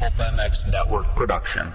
Pulp 0.00 0.14
MX 0.14 0.72
Network 0.72 1.14
production. 1.14 1.74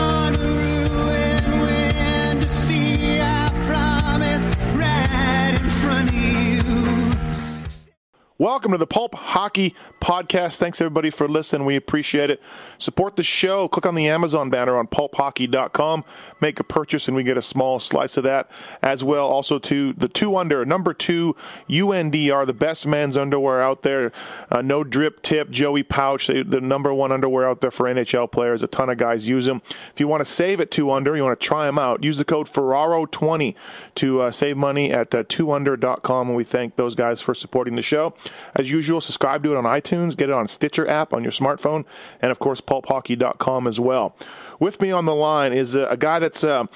Welcome 8.41 8.71
to 8.71 8.79
the 8.79 8.87
Pulp 8.87 9.13
Hockey 9.13 9.75
Podcast. 9.99 10.57
Thanks 10.57 10.81
everybody 10.81 11.11
for 11.11 11.27
listening. 11.27 11.67
We 11.67 11.75
appreciate 11.75 12.31
it. 12.31 12.41
Support 12.79 13.15
the 13.15 13.21
show. 13.21 13.67
Click 13.67 13.85
on 13.85 13.93
the 13.93 14.07
Amazon 14.07 14.49
banner 14.49 14.79
on 14.79 14.87
pulphockey.com. 14.87 16.03
Make 16.39 16.59
a 16.59 16.63
purchase 16.63 17.07
and 17.07 17.15
we 17.15 17.21
get 17.21 17.37
a 17.37 17.41
small 17.43 17.79
slice 17.79 18.17
of 18.17 18.23
that 18.23 18.49
as 18.81 19.03
well. 19.03 19.27
Also 19.27 19.59
to 19.59 19.93
the 19.93 20.07
two 20.07 20.35
under, 20.35 20.65
number 20.65 20.91
two, 20.91 21.35
UNDR, 21.69 22.47
the 22.47 22.53
best 22.53 22.87
men's 22.87 23.15
underwear 23.15 23.61
out 23.61 23.83
there. 23.83 24.11
Uh, 24.49 24.63
no 24.63 24.83
drip 24.83 25.21
tip, 25.21 25.51
Joey 25.51 25.83
Pouch, 25.83 26.25
the 26.25 26.59
number 26.59 26.91
one 26.91 27.11
underwear 27.11 27.47
out 27.47 27.61
there 27.61 27.69
for 27.69 27.85
NHL 27.85 28.31
players. 28.31 28.63
A 28.63 28.67
ton 28.67 28.89
of 28.89 28.97
guys 28.97 29.27
use 29.27 29.45
them. 29.45 29.61
If 29.93 29.99
you 29.99 30.07
want 30.07 30.21
to 30.21 30.25
save 30.25 30.59
at 30.59 30.71
two 30.71 30.89
under, 30.89 31.15
you 31.15 31.23
want 31.23 31.39
to 31.39 31.45
try 31.45 31.67
them 31.67 31.77
out, 31.77 32.03
use 32.03 32.17
the 32.17 32.25
code 32.25 32.47
Ferraro20 32.47 33.53
to 33.93 34.21
uh, 34.21 34.31
save 34.31 34.57
money 34.57 34.91
at 34.91 35.13
uh, 35.13 35.25
twounder.com. 35.25 36.29
And 36.29 36.35
we 36.35 36.43
thank 36.43 36.75
those 36.75 36.95
guys 36.95 37.21
for 37.21 37.35
supporting 37.35 37.75
the 37.75 37.83
show. 37.83 38.15
As 38.55 38.69
usual, 38.69 39.01
subscribe 39.01 39.43
to 39.43 39.51
it 39.51 39.57
on 39.57 39.63
iTunes, 39.63 40.15
get 40.15 40.29
it 40.29 40.33
on 40.33 40.47
Stitcher 40.47 40.87
app 40.87 41.13
on 41.13 41.23
your 41.23 41.31
smartphone, 41.31 41.85
and 42.21 42.31
of 42.31 42.39
course, 42.39 42.61
pulphockey.com 42.61 43.67
as 43.67 43.79
well. 43.79 44.15
With 44.59 44.79
me 44.79 44.91
on 44.91 45.05
the 45.05 45.15
line 45.15 45.53
is 45.53 45.73
a, 45.73 45.87
a 45.87 45.97
guy 45.97 46.19
that's 46.19 46.43
uh, 46.43 46.67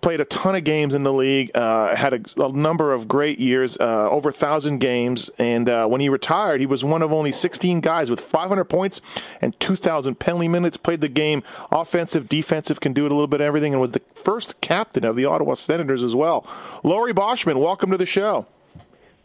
played 0.00 0.20
a 0.20 0.24
ton 0.24 0.56
of 0.56 0.64
games 0.64 0.92
in 0.92 1.04
the 1.04 1.12
league, 1.12 1.52
uh, 1.54 1.94
had 1.94 2.12
a, 2.12 2.42
a, 2.42 2.50
number 2.50 2.92
of 2.92 3.06
great 3.06 3.38
years, 3.38 3.76
uh, 3.78 4.10
over 4.10 4.30
a 4.30 4.32
thousand 4.32 4.78
games, 4.78 5.30
and 5.38 5.68
uh, 5.68 5.86
when 5.86 6.00
he 6.00 6.08
retired, 6.08 6.58
he 6.58 6.66
was 6.66 6.84
one 6.84 7.00
of 7.00 7.12
only 7.12 7.30
16 7.30 7.80
guys 7.80 8.10
with 8.10 8.20
500 8.20 8.64
points 8.64 9.00
and 9.40 9.58
2,000 9.60 10.18
penalty 10.18 10.48
minutes. 10.48 10.76
Played 10.76 11.00
the 11.00 11.08
game 11.08 11.44
offensive, 11.70 12.28
defensive, 12.28 12.80
can 12.80 12.92
do 12.92 13.06
it 13.06 13.12
a 13.12 13.14
little 13.14 13.28
bit 13.28 13.40
of 13.40 13.46
everything, 13.46 13.72
and 13.72 13.80
was 13.80 13.92
the 13.92 14.02
first 14.16 14.60
captain 14.60 15.04
of 15.04 15.14
the 15.14 15.24
Ottawa 15.24 15.54
Senators 15.54 16.02
as 16.02 16.16
well. 16.16 16.44
Laurie 16.82 17.14
Boschman, 17.14 17.60
welcome 17.60 17.92
to 17.92 17.96
the 17.96 18.06
show. 18.06 18.46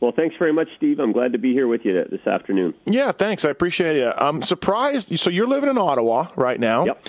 Well, 0.04 0.12
thanks 0.12 0.36
very 0.38 0.52
much, 0.52 0.68
Steve. 0.76 1.00
I'm 1.00 1.14
glad 1.14 1.32
to 1.32 1.40
be 1.40 1.54
here 1.54 1.66
with 1.66 1.86
you 1.86 2.04
this 2.12 2.28
afternoon. 2.28 2.74
Yeah, 2.84 3.14
thanks. 3.14 3.46
I 3.46 3.50
appreciate 3.52 3.96
it. 3.96 4.14
I'm 4.18 4.42
surprised. 4.42 5.18
So 5.18 5.30
you're 5.30 5.48
living 5.48 5.70
in 5.70 5.78
Ottawa 5.78 6.28
right 6.36 6.60
now. 6.60 6.84
Yep. 6.84 7.08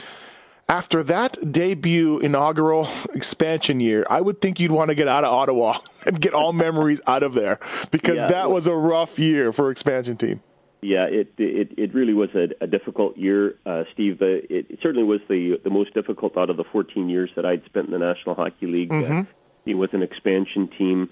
After 0.68 1.02
that 1.02 1.50
debut 1.50 2.20
inaugural 2.20 2.86
expansion 3.12 3.80
year, 3.80 4.06
I 4.08 4.20
would 4.20 4.40
think 4.40 4.60
you'd 4.60 4.70
want 4.70 4.90
to 4.90 4.94
get 4.94 5.08
out 5.08 5.24
of 5.24 5.32
Ottawa 5.32 5.78
and 6.06 6.20
get 6.20 6.34
all 6.34 6.52
memories 6.52 7.02
out 7.08 7.24
of 7.24 7.34
there 7.34 7.58
because 7.90 8.18
yeah, 8.18 8.28
that 8.28 8.52
was 8.52 8.68
a 8.68 8.76
rough 8.76 9.18
year 9.18 9.50
for 9.50 9.72
expansion 9.72 10.16
team. 10.16 10.40
Yeah, 10.80 11.06
it 11.06 11.32
it, 11.36 11.72
it 11.76 11.94
really 11.94 12.14
was 12.14 12.30
a, 12.36 12.50
a 12.62 12.68
difficult 12.68 13.16
year, 13.16 13.56
uh, 13.66 13.82
Steve. 13.92 14.22
It, 14.22 14.46
it, 14.50 14.78
certainly 14.80 15.02
was 15.02 15.20
the 15.28 15.58
the 15.64 15.70
most 15.70 15.94
difficult 15.94 16.38
out 16.38 16.48
of 16.48 16.56
the 16.56 16.64
14 16.70 17.08
years 17.08 17.30
that 17.34 17.44
I'd 17.44 17.64
spent 17.64 17.86
in 17.86 17.92
the 17.92 17.98
National 17.98 18.36
Hockey 18.36 18.66
League. 18.68 18.90
Mm-hmm. 18.90 19.18
Uh, 19.18 19.24
with 19.66 19.94
an 19.94 20.02
expansion 20.02 20.68
team. 20.78 21.08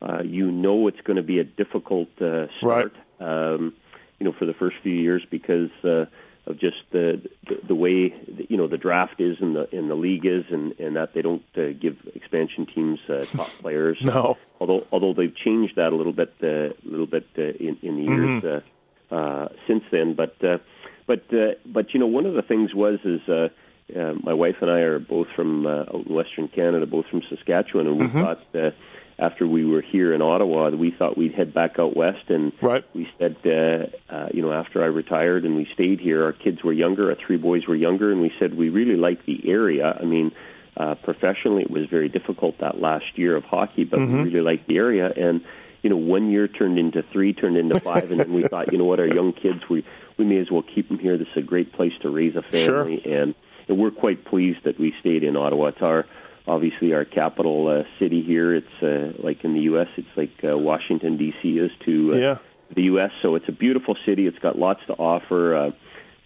Uh, 0.00 0.22
you 0.22 0.50
know 0.50 0.88
it's 0.88 1.00
going 1.02 1.16
to 1.16 1.22
be 1.22 1.38
a 1.38 1.44
difficult 1.44 2.08
uh, 2.20 2.46
start, 2.58 2.92
right. 3.18 3.54
um, 3.54 3.72
you 4.18 4.24
know, 4.24 4.32
for 4.38 4.44
the 4.44 4.52
first 4.54 4.76
few 4.82 4.92
years 4.92 5.22
because 5.30 5.70
uh, 5.84 6.04
of 6.46 6.58
just 6.58 6.76
the, 6.92 7.20
the 7.48 7.60
the 7.68 7.74
way 7.74 8.14
you 8.48 8.56
know 8.56 8.68
the 8.68 8.78
draft 8.78 9.20
is 9.20 9.36
and 9.40 9.56
the 9.56 9.68
in 9.74 9.88
the 9.88 9.94
league 9.94 10.26
is, 10.26 10.44
and, 10.50 10.78
and 10.78 10.96
that 10.96 11.12
they 11.14 11.22
don't 11.22 11.44
uh, 11.56 11.72
give 11.80 11.96
expansion 12.14 12.66
teams 12.66 12.98
uh, 13.08 13.24
top 13.24 13.48
players. 13.60 13.98
no, 14.02 14.36
although 14.60 14.86
although 14.92 15.12
they've 15.12 15.34
changed 15.34 15.76
that 15.76 15.92
a 15.92 15.96
little 15.96 16.12
bit, 16.12 16.34
a 16.42 16.68
uh, 16.68 16.72
little 16.84 17.06
bit 17.06 17.26
uh, 17.38 17.42
in 17.42 17.78
in 17.82 17.96
the 17.96 18.02
years 18.02 18.42
mm-hmm. 18.42 19.14
uh, 19.14 19.16
uh, 19.16 19.48
since 19.66 19.82
then. 19.90 20.14
But 20.14 20.36
uh, 20.44 20.58
but 21.06 21.24
uh, 21.32 21.54
but 21.66 21.92
you 21.94 22.00
know, 22.00 22.06
one 22.06 22.26
of 22.26 22.34
the 22.34 22.42
things 22.42 22.74
was 22.74 22.98
is. 23.04 23.28
Uh, 23.28 23.48
uh, 23.96 24.14
my 24.20 24.34
wife 24.34 24.56
and 24.62 24.68
I 24.68 24.80
are 24.80 24.98
both 24.98 25.28
from 25.36 25.64
uh, 25.64 25.82
out 25.82 26.06
in 26.06 26.12
Western 26.12 26.48
Canada, 26.48 26.86
both 26.86 27.06
from 27.06 27.22
Saskatchewan, 27.30 27.86
and 27.86 27.98
we 28.00 28.06
mm-hmm. 28.06 28.20
thought 28.20 28.42
uh, 28.52 28.70
after 29.18 29.46
we 29.46 29.64
were 29.64 29.80
here 29.80 30.12
in 30.12 30.20
Ottawa, 30.20 30.68
we 30.70 30.90
thought 30.90 31.16
we'd 31.16 31.34
head 31.34 31.54
back 31.54 31.78
out 31.78 31.96
west, 31.96 32.28
and 32.28 32.52
right. 32.60 32.84
we 32.94 33.08
said, 33.18 33.36
uh, 33.46 34.14
uh, 34.14 34.28
you 34.32 34.42
know, 34.42 34.52
after 34.52 34.82
I 34.82 34.86
retired 34.86 35.44
and 35.44 35.56
we 35.56 35.66
stayed 35.72 36.00
here, 36.00 36.24
our 36.24 36.32
kids 36.32 36.62
were 36.62 36.72
younger, 36.72 37.10
our 37.10 37.16
three 37.26 37.38
boys 37.38 37.66
were 37.66 37.74
younger, 37.76 38.12
and 38.12 38.20
we 38.20 38.30
said 38.38 38.54
we 38.54 38.68
really 38.68 38.96
like 38.96 39.24
the 39.24 39.48
area. 39.48 39.96
I 39.98 40.04
mean, 40.04 40.32
uh, 40.76 40.96
professionally, 40.96 41.62
it 41.62 41.70
was 41.70 41.86
very 41.88 42.10
difficult 42.10 42.58
that 42.58 42.78
last 42.78 43.06
year 43.16 43.36
of 43.36 43.44
hockey, 43.44 43.84
but 43.84 44.00
mm-hmm. 44.00 44.18
we 44.18 44.24
really 44.24 44.40
liked 44.42 44.68
the 44.68 44.76
area, 44.76 45.10
and 45.16 45.40
you 45.82 45.90
know, 45.90 45.96
one 45.96 46.30
year 46.30 46.48
turned 46.48 46.78
into 46.78 47.02
three, 47.12 47.32
turned 47.32 47.56
into 47.56 47.80
five, 47.80 48.10
and 48.10 48.20
then 48.20 48.32
we 48.32 48.42
thought, 48.48 48.72
you 48.72 48.78
know 48.78 48.84
what, 48.84 49.00
our 49.00 49.06
young 49.06 49.32
kids, 49.32 49.60
we 49.70 49.84
we 50.18 50.24
may 50.24 50.38
as 50.38 50.50
well 50.50 50.62
keep 50.62 50.88
them 50.88 50.98
here. 50.98 51.16
This 51.16 51.28
is 51.28 51.38
a 51.38 51.46
great 51.46 51.72
place 51.72 51.92
to 52.02 52.10
raise 52.10 52.36
a 52.36 52.42
family, 52.42 53.00
sure. 53.02 53.20
and 53.22 53.34
and 53.68 53.78
we're 53.78 53.90
quite 53.90 54.26
pleased 54.26 54.64
that 54.64 54.78
we 54.78 54.94
stayed 55.00 55.24
in 55.24 55.36
Ottawa. 55.36 55.68
It's 55.68 55.80
our 55.80 56.04
obviously 56.46 56.92
our 56.92 57.04
capital 57.04 57.68
uh, 57.68 57.98
city 57.98 58.22
here. 58.22 58.54
It's 58.54 58.82
uh, 58.82 59.12
like 59.22 59.44
in 59.44 59.54
the 59.54 59.62
U.S. 59.62 59.88
It's 59.96 60.16
like 60.16 60.32
uh, 60.44 60.56
Washington 60.56 61.16
D.C. 61.16 61.48
is 61.58 61.70
to 61.84 62.14
uh, 62.14 62.16
yeah. 62.16 62.38
the 62.74 62.82
U.S. 62.82 63.10
So 63.22 63.34
it's 63.34 63.48
a 63.48 63.52
beautiful 63.52 63.96
city. 64.06 64.26
It's 64.26 64.38
got 64.38 64.58
lots 64.58 64.80
to 64.86 64.94
offer. 64.94 65.56
Uh, 65.56 65.70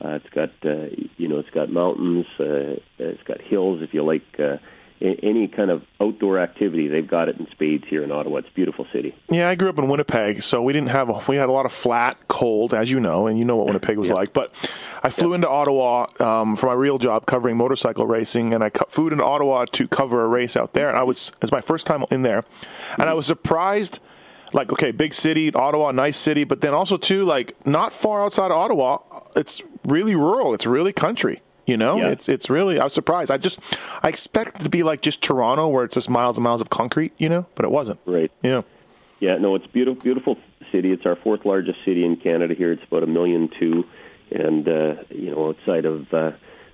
uh, 0.02 0.14
it's 0.14 0.30
got 0.30 0.50
uh, 0.64 0.86
you 1.16 1.28
know 1.28 1.38
it's 1.38 1.50
got 1.50 1.70
mountains. 1.70 2.26
Uh, 2.38 2.80
it's 2.98 3.22
got 3.24 3.40
hills. 3.40 3.82
If 3.82 3.92
you 3.92 4.02
like 4.04 4.24
uh, 4.38 4.56
any 5.00 5.48
kind 5.48 5.70
of 5.70 5.82
outdoor 6.00 6.38
activity, 6.38 6.86
they've 6.88 7.06
got 7.08 7.28
it 7.28 7.38
in 7.38 7.46
spades 7.50 7.84
here 7.88 8.02
in 8.02 8.12
Ottawa. 8.12 8.38
It's 8.38 8.48
a 8.48 8.52
beautiful 8.52 8.86
city. 8.92 9.14
Yeah, 9.30 9.48
I 9.48 9.54
grew 9.54 9.70
up 9.70 9.78
in 9.78 9.88
Winnipeg, 9.88 10.42
so 10.42 10.62
we 10.62 10.72
didn't 10.72 10.90
have 10.90 11.08
a, 11.08 11.22
we 11.26 11.36
had 11.36 11.48
a 11.48 11.52
lot 11.52 11.64
of 11.64 11.72
flat, 11.72 12.28
cold, 12.28 12.74
as 12.74 12.90
you 12.90 13.00
know, 13.00 13.26
and 13.26 13.38
you 13.38 13.44
know 13.44 13.56
what 13.56 13.66
Winnipeg 13.66 13.96
was 13.96 14.08
yeah. 14.08 14.14
like. 14.14 14.32
But 14.32 14.54
I 15.02 15.10
flew 15.10 15.30
yeah. 15.30 15.36
into 15.36 15.48
Ottawa 15.48 16.06
um, 16.20 16.54
for 16.54 16.66
my 16.66 16.74
real 16.74 16.98
job 16.98 17.26
covering 17.26 17.56
motorcycle 17.56 18.06
racing, 18.06 18.52
and 18.52 18.62
I 18.62 18.70
flew 18.88 19.08
into 19.08 19.24
Ottawa 19.24 19.64
to 19.72 19.88
cover 19.88 20.22
a 20.22 20.28
race 20.28 20.56
out 20.56 20.74
there. 20.74 20.88
And 20.88 20.98
I 20.98 21.02
was 21.02 21.28
it 21.36 21.42
was 21.42 21.52
my 21.52 21.62
first 21.62 21.86
time 21.86 22.04
in 22.10 22.22
there, 22.22 22.44
and 22.98 23.08
I 23.08 23.14
was 23.14 23.26
surprised. 23.26 24.00
Like 24.52 24.72
okay, 24.72 24.90
big 24.90 25.14
city, 25.14 25.54
Ottawa, 25.54 25.92
nice 25.92 26.16
city, 26.16 26.42
but 26.42 26.60
then 26.60 26.74
also 26.74 26.96
too 26.96 27.24
like 27.24 27.54
not 27.64 27.92
far 27.92 28.24
outside 28.24 28.50
of 28.50 28.56
Ottawa, 28.56 28.98
it's 29.36 29.62
really 29.84 30.16
rural. 30.16 30.54
It's 30.54 30.66
really 30.66 30.92
country. 30.92 31.40
You 31.70 31.76
know, 31.76 31.98
yeah. 31.98 32.08
it's 32.08 32.28
it's 32.28 32.50
really. 32.50 32.80
I 32.80 32.84
was 32.84 32.92
surprised. 32.92 33.30
I 33.30 33.36
just 33.36 33.60
I 34.02 34.08
expect 34.08 34.56
it 34.56 34.64
to 34.64 34.68
be 34.68 34.82
like 34.82 35.02
just 35.02 35.22
Toronto, 35.22 35.68
where 35.68 35.84
it's 35.84 35.94
just 35.94 36.10
miles 36.10 36.36
and 36.36 36.42
miles 36.42 36.60
of 36.60 36.68
concrete. 36.68 37.12
You 37.16 37.28
know, 37.28 37.46
but 37.54 37.64
it 37.64 37.70
wasn't. 37.70 38.00
Right. 38.06 38.32
Yeah. 38.42 38.62
Yeah. 39.20 39.36
No, 39.36 39.54
it's 39.54 39.68
beautiful. 39.68 40.02
Beautiful 40.02 40.36
city. 40.72 40.90
It's 40.90 41.06
our 41.06 41.14
fourth 41.14 41.44
largest 41.44 41.78
city 41.84 42.04
in 42.04 42.16
Canada. 42.16 42.54
Here, 42.54 42.72
it's 42.72 42.82
about 42.82 43.04
a 43.04 43.06
million 43.06 43.48
two, 43.60 43.84
and 44.32 44.66
uh, 44.66 44.94
you 45.10 45.30
know, 45.30 45.50
outside 45.50 45.84
of 45.84 46.12
uh, 46.12 46.32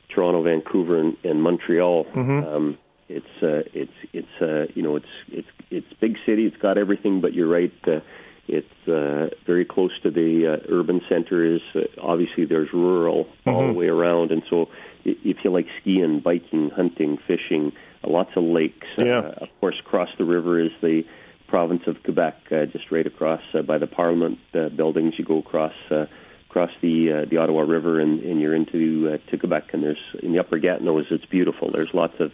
Toronto, 0.08 0.42
Vancouver, 0.42 0.98
and, 0.98 1.14
and 1.24 1.42
Montreal, 1.42 2.06
mm-hmm. 2.06 2.48
um, 2.48 2.78
it's 3.10 3.42
uh, 3.42 3.68
it's 3.74 3.92
it's 4.14 4.40
uh, 4.40 4.72
you 4.74 4.82
know, 4.82 4.96
it's 4.96 5.12
it's 5.28 5.48
it's 5.70 5.92
big 6.00 6.16
city. 6.24 6.46
It's 6.46 6.56
got 6.56 6.78
everything, 6.78 7.20
but 7.20 7.34
you're 7.34 7.48
right. 7.48 7.72
Uh, 7.86 8.00
it's 8.48 8.88
uh, 8.88 9.28
very 9.44 9.64
close 9.64 9.90
to 10.02 10.10
the 10.10 10.46
uh, 10.46 10.72
urban 10.72 11.00
centers. 11.08 11.60
Uh, 11.74 11.80
obviously, 12.00 12.44
there's 12.44 12.72
rural 12.72 13.24
mm-hmm. 13.24 13.50
all 13.50 13.66
the 13.66 13.72
way 13.72 13.88
around, 13.88 14.30
and 14.30 14.42
so 14.48 14.68
if 15.06 15.38
you 15.44 15.50
like 15.50 15.66
skiing, 15.80 16.20
biking, 16.20 16.70
hunting, 16.70 17.18
fishing, 17.26 17.72
uh, 18.02 18.10
lots 18.10 18.30
of 18.36 18.44
lakes. 18.44 18.88
Yeah. 18.96 19.18
Uh, 19.18 19.44
of 19.44 19.48
course, 19.60 19.76
across 19.80 20.08
the 20.18 20.24
river 20.24 20.60
is 20.60 20.72
the 20.80 21.04
province 21.48 21.82
of 21.86 22.02
Quebec, 22.02 22.34
uh, 22.50 22.66
just 22.66 22.90
right 22.90 23.06
across 23.06 23.42
uh, 23.54 23.62
by 23.62 23.78
the 23.78 23.86
Parliament 23.86 24.38
uh, 24.54 24.68
buildings. 24.68 25.14
You 25.18 25.24
go 25.24 25.38
across 25.38 25.74
uh, 25.90 26.06
across 26.50 26.70
the 26.80 27.22
uh, 27.22 27.30
the 27.30 27.36
Ottawa 27.36 27.62
River, 27.62 28.00
and, 28.00 28.20
and 28.20 28.40
you're 28.40 28.54
into 28.54 29.12
uh, 29.14 29.30
to 29.30 29.38
Quebec. 29.38 29.70
And 29.72 29.82
there's 29.82 30.04
in 30.22 30.32
the 30.32 30.40
Upper 30.40 30.58
Gatineau, 30.58 30.98
it's 30.98 31.26
beautiful. 31.26 31.70
There's 31.70 31.92
lots 31.94 32.14
of 32.20 32.32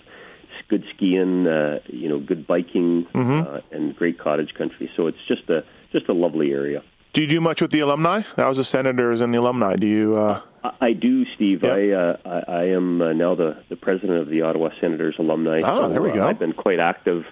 good 0.69 0.85
skiing, 0.95 1.47
uh, 1.47 1.81
you 1.87 2.09
know, 2.09 2.19
good 2.19 2.47
biking, 2.47 3.07
mm-hmm. 3.13 3.55
uh, 3.55 3.61
and 3.71 3.95
great 3.95 4.19
cottage 4.19 4.55
country. 4.55 4.91
So 4.97 5.07
it's 5.07 5.25
just 5.29 5.49
a 5.51 5.65
just 5.93 6.09
a 6.09 6.15
lovely 6.15 6.53
area. 6.53 6.83
Do 7.13 7.21
you 7.21 7.27
do 7.27 7.41
much 7.43 7.61
with 7.61 7.71
the 7.71 7.81
alumni? 7.81 8.23
That 8.37 8.47
was 8.47 8.57
the 8.57 8.65
senators 8.65 9.21
and 9.21 9.35
the 9.35 9.39
alumni. 9.39 9.77
Do 9.77 9.87
you? 9.87 10.17
Uh... 10.17 10.41
I 10.81 10.93
do, 10.93 11.25
Steve. 11.35 11.63
Yeah. 11.63 11.75
I, 11.75 11.91
uh, 11.91 12.17
I 12.25 12.53
I 12.53 12.65
am 12.69 13.03
uh, 13.03 13.13
now 13.13 13.35
the 13.35 13.63
the 13.69 13.77
president 13.77 14.21
of 14.21 14.29
the 14.29 14.43
Ottawa 14.43 14.71
Senators 14.81 15.17
alumni. 15.19 15.61
Oh, 15.63 15.83
so, 15.83 15.89
there 15.91 16.01
we 16.01 16.13
go. 16.13 16.25
Uh, 16.25 16.29
I've 16.29 16.39
been 16.39 16.55
quite 16.55 16.79
active 16.79 17.25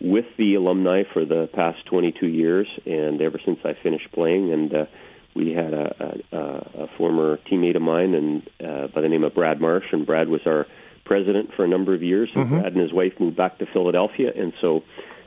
with 0.00 0.24
the 0.36 0.54
alumni 0.54 1.04
for 1.12 1.24
the 1.24 1.48
past 1.52 1.84
22 1.86 2.26
years, 2.26 2.66
and 2.86 3.20
ever 3.20 3.38
since 3.44 3.60
I 3.64 3.74
finished 3.74 4.10
playing. 4.12 4.50
And 4.52 4.74
uh, 4.74 4.86
we 5.34 5.52
had 5.52 5.74
a, 5.74 6.18
a, 6.32 6.38
a 6.84 6.88
former 6.96 7.38
teammate 7.50 7.76
of 7.76 7.82
mine, 7.82 8.14
and 8.14 8.50
uh, 8.64 8.88
by 8.88 9.00
the 9.00 9.08
name 9.08 9.22
of 9.22 9.34
Brad 9.34 9.60
Marsh, 9.60 9.84
and 9.92 10.04
Brad 10.06 10.28
was 10.28 10.40
our 10.46 10.66
president 11.04 11.54
for 11.54 11.64
a 11.64 11.68
number 11.68 11.94
of 11.94 12.02
years. 12.02 12.30
And 12.34 12.48
Brad 12.48 12.72
and 12.72 12.80
his 12.80 12.92
wife 12.92 13.12
moved 13.20 13.36
back 13.36 13.58
to 13.58 13.66
Philadelphia, 13.66 14.32
and 14.34 14.54
so 14.60 14.82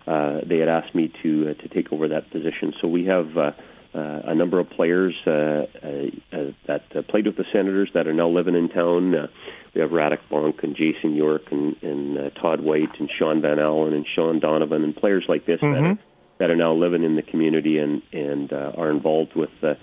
uh, 0.07 0.41
they 0.45 0.57
had 0.57 0.67
asked 0.67 0.94
me 0.94 1.13
to 1.21 1.51
uh, 1.51 1.61
to 1.61 1.69
take 1.69 1.94
over 1.94 2.09
that 2.09 2.31
position. 2.31 2.73
So 2.81 2.89
we 2.89 3.05
have. 3.05 3.38
Uh, 3.95 4.22
a 4.25 4.34
number 4.34 4.60
of 4.60 4.68
players 4.72 5.13
uh, 5.28 5.30
uh, 5.30 6.51
that 6.66 6.84
uh, 6.95 7.04
played 7.04 7.28
with 7.28 7.38
the 7.38 7.45
Senators 7.54 7.90
that 7.94 8.07
are 8.07 8.13
now 8.13 8.28
living 8.28 8.56
in 8.56 8.68
town. 8.69 9.13
Uh, 9.13 9.28
we 9.75 9.81
have 9.81 9.92
Radek 9.92 10.19
Bonk 10.31 10.63
and 10.63 10.75
Jason 10.75 11.16
York 11.16 11.44
and, 11.51 11.75
and 11.84 12.18
uh, 12.18 12.30
Todd 12.31 12.62
White 12.62 13.00
and 13.00 13.10
Shaun 13.19 13.42
Van 13.42 13.60
Allen 13.60 13.94
and 13.94 14.06
Shean 14.16 14.40
Donovan 14.40 14.84
and 14.84 14.95
players 14.95 15.25
like 15.28 15.45
this 15.45 15.62
that, 15.62 15.68
are, 15.68 15.98
that 16.40 16.50
are 16.50 16.56
now 16.56 16.74
living 16.74 17.04
in 17.04 17.16
the 17.16 17.22
community 17.22 17.78
and 17.78 18.01
and 18.12 18.51
uh, 18.51 18.72
are 18.75 18.90
involved 18.90 19.36
with. 19.36 19.51
Uh, 19.62 19.75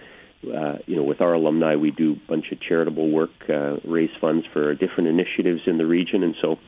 uh, 0.43 0.79
you 0.87 0.97
know, 0.97 1.03
with 1.03 1.21
our 1.21 1.35
alumni, 1.35 1.77
we 1.77 1.91
do 1.91 2.13
a 2.13 2.27
bunch 2.27 2.51
of 2.51 2.59
charitable 2.63 3.11
work, 3.11 3.31
uh, 3.51 3.77
raise 3.85 4.09
funds 4.23 4.47
for 4.55 4.75
different 4.75 5.06
initiatives 5.11 5.61
in 5.67 5.77
the 5.77 5.85
region, 5.85 6.23
and 6.23 6.35
so 6.41 6.59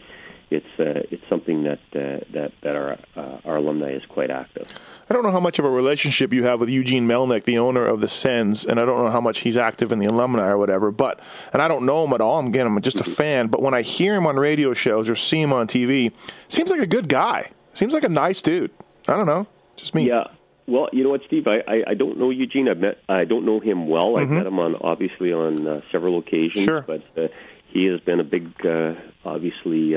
it's 0.52 0.80
uh, 0.80 1.02
it's 1.10 1.22
something 1.28 1.64
that 1.64 1.80
uh, 1.94 2.24
that 2.32 2.52
that 2.62 2.76
our 2.76 2.98
uh, 3.16 3.40
our 3.44 3.56
alumni 3.56 3.92
is 3.92 4.04
quite 4.06 4.30
active. 4.30 4.64
I 5.08 5.14
don't 5.14 5.22
know 5.22 5.30
how 5.30 5.40
much 5.40 5.58
of 5.58 5.64
a 5.64 5.70
relationship 5.70 6.32
you 6.32 6.44
have 6.44 6.60
with 6.60 6.68
Eugene 6.68 7.06
Melnyk, 7.06 7.44
the 7.44 7.58
owner 7.58 7.84
of 7.84 8.00
the 8.00 8.08
Sens, 8.08 8.64
and 8.64 8.78
I 8.78 8.84
don't 8.84 9.04
know 9.04 9.10
how 9.10 9.20
much 9.20 9.40
he's 9.40 9.56
active 9.56 9.92
in 9.92 9.98
the 9.98 10.06
alumni 10.06 10.48
or 10.48 10.58
whatever. 10.58 10.90
But 10.90 11.20
and 11.52 11.60
I 11.60 11.68
don't 11.68 11.84
know 11.86 12.04
him 12.04 12.12
at 12.12 12.20
all. 12.20 12.38
I'm 12.38 12.46
again, 12.46 12.66
I'm 12.66 12.80
just 12.80 13.00
a 13.00 13.04
fan. 13.04 13.48
But 13.48 13.62
when 13.62 13.74
I 13.74 13.82
hear 13.82 14.14
him 14.14 14.26
on 14.26 14.36
radio 14.36 14.74
shows 14.74 15.08
or 15.08 15.16
see 15.16 15.40
him 15.40 15.52
on 15.52 15.66
TV, 15.66 16.12
seems 16.48 16.70
like 16.70 16.80
a 16.80 16.86
good 16.86 17.08
guy. 17.08 17.50
Seems 17.74 17.92
like 17.92 18.04
a 18.04 18.08
nice 18.08 18.42
dude. 18.42 18.70
I 19.08 19.16
don't 19.16 19.26
know, 19.26 19.46
just 19.76 19.94
me. 19.94 20.08
Yeah. 20.08 20.24
Well, 20.68 20.88
you 20.92 21.02
know 21.02 21.10
what, 21.10 21.22
Steve? 21.26 21.48
I, 21.48 21.56
I, 21.66 21.82
I 21.88 21.94
don't 21.94 22.18
know 22.18 22.30
Eugene. 22.30 22.68
I've 22.68 22.78
met. 22.78 22.98
I 23.08 23.24
don't 23.24 23.44
know 23.44 23.58
him 23.58 23.88
well. 23.88 24.16
I've 24.16 24.30
met 24.30 24.46
him 24.46 24.58
on 24.60 24.76
obviously 24.80 25.32
on 25.32 25.66
uh, 25.66 25.80
several 25.90 26.18
occasions. 26.18 26.64
Sure. 26.64 26.82
But 26.82 27.02
uh, 27.16 27.28
he 27.72 27.86
has 27.86 28.00
been 28.00 28.20
a 28.20 28.24
big, 28.24 28.54
uh, 28.64 28.94
obviously, 29.24 29.96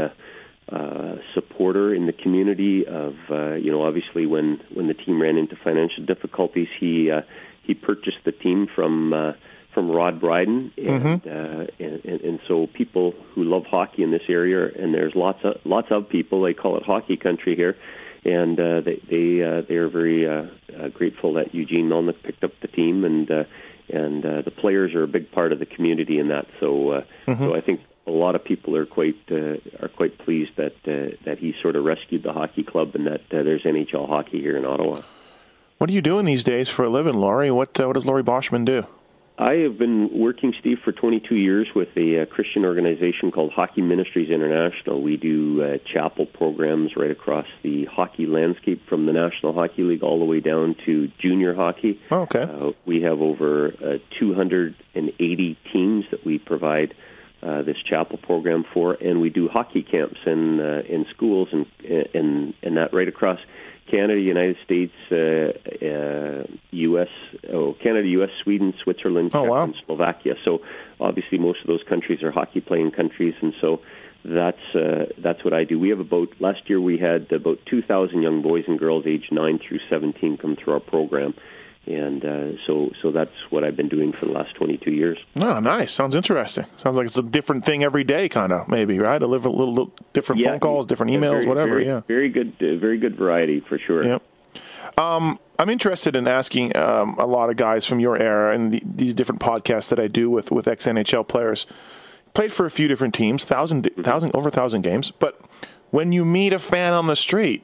uh, 0.72 1.16
supporter 1.34 1.94
in 1.94 2.06
the 2.06 2.14
community. 2.14 2.86
Of 2.86 3.16
uh, 3.30 3.54
you 3.54 3.72
know, 3.72 3.84
obviously, 3.84 4.26
when 4.26 4.62
when 4.74 4.88
the 4.88 4.94
team 4.94 5.22
ran 5.22 5.38
into 5.38 5.56
financial 5.56 6.06
difficulties, 6.06 6.68
he 6.80 7.12
uh, 7.12 7.22
he 7.64 7.74
purchased 7.74 8.24
the 8.26 8.32
team 8.32 8.68
from. 8.74 9.14
Uh, 9.14 9.34
from 9.74 9.92
Rod 9.92 10.22
Bryden, 10.22 10.72
and, 10.78 11.28
uh, 11.28 11.68
and, 11.80 12.06
and 12.06 12.22
and 12.22 12.40
so 12.48 12.66
people 12.66 13.14
who 13.34 13.44
love 13.44 13.66
hockey 13.66 14.04
in 14.04 14.12
this 14.12 14.22
area, 14.30 14.72
and 14.74 14.94
there's 14.94 15.14
lots 15.16 15.40
of 15.44 15.58
lots 15.66 15.88
of 15.92 16.08
people. 16.08 16.44
They 16.44 16.54
call 16.54 16.78
it 16.78 16.84
hockey 16.84 17.18
country 17.18 17.58
here, 17.58 17.76
and 18.24 18.58
uh, 18.58 18.80
they 18.82 19.02
they 19.10 19.44
uh, 19.44 19.62
they 19.68 19.76
are 19.76 19.90
very 19.90 20.28
uh, 20.28 20.46
uh, 20.74 20.88
grateful 20.88 21.34
that 21.34 21.54
Eugene 21.54 21.90
Melnyk 21.90 22.24
picked 22.24 22.46
up 22.46 22.52
the 22.62 22.70
team, 22.70 23.04
and 23.04 23.30
uh, 23.30 23.44
and 23.90 24.26
uh, 24.26 24.42
the 24.42 24.52
players 24.52 24.96
are 24.96 25.04
a 25.04 25.08
big 25.08 25.32
part 25.32 25.52
of 25.52 25.60
the 25.60 25.66
community 25.66 26.20
in 26.20 26.30
that. 26.30 26.48
So 26.62 26.92
uh, 26.92 27.04
so 27.28 27.56
I 27.56 27.62
think 27.62 27.82
a 28.08 28.12
lot 28.12 28.36
of 28.36 28.44
people 28.44 28.76
are 28.76 28.86
quite 28.86 29.18
uh, 29.32 29.58
are 29.82 29.90
quite 29.96 30.18
pleased 30.20 30.52
that 30.58 30.76
uh, 30.88 31.16
that 31.26 31.40
he 31.40 31.56
sort 31.62 31.76
of 31.76 31.84
rescued 31.84 32.24
the 32.24 32.34
hockey 32.34 32.64
club 32.64 32.96
and 32.96 33.08
that 33.08 33.22
uh, 33.32 33.44
there's 33.44 33.64
NHL 33.64 34.08
hockey 34.08 34.40
here 34.40 34.58
in 34.58 34.66
Ottawa. 34.66 35.02
What 35.78 35.90
are 35.90 35.94
you 35.94 36.02
doing 36.02 36.26
these 36.26 36.44
days 36.44 36.70
for 36.70 36.86
a 36.86 36.90
living, 36.90 37.16
Laurie? 37.16 37.52
What 37.52 37.80
uh, 37.80 37.88
what 37.88 37.94
does 37.94 38.06
Laurie 38.06 38.24
Boschman 38.24 38.66
do? 38.66 38.86
I 39.38 39.56
have 39.64 39.78
been 39.78 40.18
working, 40.18 40.54
Steve, 40.62 40.78
for 40.86 40.94
22 40.94 41.36
years 41.36 41.68
with 41.76 41.90
a 41.98 42.22
uh, 42.22 42.26
Christian 42.26 42.64
organization 42.64 43.32
called 43.32 43.52
Hockey 43.52 43.82
Ministries 43.82 44.30
International. 44.30 45.02
We 45.02 45.18
do 45.18 45.62
uh, 45.62 45.78
chapel 45.94 46.26
programs 46.26 46.96
right 46.96 47.12
across 47.12 47.46
the 47.62 47.84
hockey 47.84 48.28
landscape 48.28 48.88
from 48.88 49.06
the 49.06 49.12
National 49.12 49.52
Hockey 49.52 49.84
League 49.84 50.04
all 50.04 50.20
the 50.20 50.26
way 50.26 50.40
down 50.40 50.78
to 50.86 51.12
junior 51.20 51.54
hockey. 51.54 52.00
Oh, 52.12 52.22
okay. 52.22 52.44
Uh, 52.44 52.72
we 52.86 53.02
have 53.02 53.20
over 53.20 53.74
uh, 53.74 53.98
280 54.18 55.58
teams 55.74 56.06
that 56.12 56.26
we 56.26 56.40
provide 56.40 56.94
uh, 57.46 57.62
this 57.62 57.78
chapel 57.90 58.18
program 58.18 58.66
for, 58.74 58.94
and 58.94 59.22
we 59.22 59.30
do 59.30 59.48
hockey 59.48 59.84
camps 59.84 60.20
in 60.26 60.60
uh, 60.60 60.82
in 60.88 61.06
schools 61.16 61.50
and 61.52 61.66
and 62.14 62.54
and 62.64 62.78
that 62.78 62.94
right 62.94 63.08
across 63.08 63.40
Canada, 63.90 64.20
United 64.20 64.58
States, 64.66 64.94
uh, 65.12 65.16
uh, 65.86 66.44
U.S., 66.72 67.08
oh, 67.54 67.76
Canada, 67.84 68.08
U.S., 68.08 68.32
Sweden, 68.44 68.74
Switzerland, 68.84 69.30
Oh, 69.36 69.44
wow. 69.44 69.64
and 69.66 69.76
Slovakia. 69.86 70.34
So 70.44 70.62
obviously, 71.00 71.38
most 71.38 71.60
of 71.62 71.68
those 71.68 71.84
countries 71.88 72.24
are 72.24 72.32
hockey 72.32 72.62
playing 72.62 72.92
countries, 72.92 73.36
and 73.42 73.54
so 73.62 73.82
that's 74.24 74.74
uh, 74.74 75.06
that's 75.20 75.44
what 75.46 75.54
I 75.54 75.66
do. 75.66 75.80
We 75.80 75.90
have 75.90 76.00
about 76.00 76.30
last 76.40 76.68
year 76.68 76.82
we 76.82 76.98
had 76.98 77.32
about 77.32 77.60
2,000 77.70 78.24
young 78.24 78.42
boys 78.42 78.64
and 78.68 78.80
girls 78.80 79.06
aged 79.06 79.32
nine 79.32 79.60
through 79.60 79.80
17 79.88 80.38
come 80.38 80.56
through 80.56 80.74
our 80.74 80.80
program, 80.80 81.36
and 81.88 82.24
uh, 82.26 82.58
so 82.66 82.92
so 83.02 83.12
that's 83.12 83.32
what 83.50 83.64
I've 83.64 83.76
been 83.76 83.90
doing 83.90 84.12
for 84.12 84.26
the 84.26 84.32
last 84.32 84.56
22 84.56 84.92
years. 84.92 85.18
Oh, 85.36 85.60
nice. 85.60 85.92
Sounds 85.92 86.16
interesting. 86.16 86.66
Sounds 86.78 86.96
like 86.98 87.06
it's 87.06 87.18
a 87.18 87.24
different 87.24 87.66
thing 87.66 87.84
every 87.84 88.04
day, 88.04 88.28
kind 88.30 88.52
of 88.52 88.68
maybe, 88.68 88.98
right? 89.00 89.22
A 89.22 89.28
little, 89.28 89.52
little, 89.52 89.74
little 89.74 89.94
different 90.14 90.44
phone 90.44 90.60
calls, 90.60 90.86
different 90.86 91.12
emails, 91.12 91.32
very- 91.32 91.46
whatever. 91.46 91.70
very- 91.72 91.86
yeah. 91.86 92.02
very 92.08 92.30
good, 92.30 92.54
uh, 92.62 92.76
very 92.78 92.98
good 92.98 93.16
variety 93.16 93.60
for 93.60 93.78
sure. 93.78 94.04
Yep. 94.04 94.22
Um, 94.98 95.40
I'm 95.60 95.70
interested 95.70 96.16
in 96.16 96.28
asking 96.28 96.76
um, 96.78 97.16
a 97.20 97.26
lot 97.26 97.50
of 97.50 97.58
guys 97.58 97.86
from 97.86 98.00
your 98.00 98.18
era 98.18 98.54
and 98.56 98.72
the, 98.74 98.82
these 98.86 99.14
different 99.14 99.42
podcasts 99.42 99.90
that 99.90 100.00
I 100.00 100.08
do 100.08 100.30
with 100.30 100.52
with 100.52 100.68
ex 100.68 100.86
NHL 100.86 101.28
players. 101.28 101.66
Played 102.34 102.52
for 102.52 102.66
a 102.66 102.72
few 102.72 102.88
different 102.88 103.14
teams, 103.14 103.44
1000 103.44 103.84
Mm-hmm. 103.84 104.02
thousand 104.02 104.32
over 104.36 104.50
a 104.50 104.52
thousand 104.52 104.82
games. 104.82 105.12
But 105.12 105.40
when 105.92 106.12
you 106.12 106.26
meet 106.26 106.52
a 106.54 106.60
fan 106.60 106.94
on 106.94 107.08
the 107.08 107.16
street, 107.16 107.64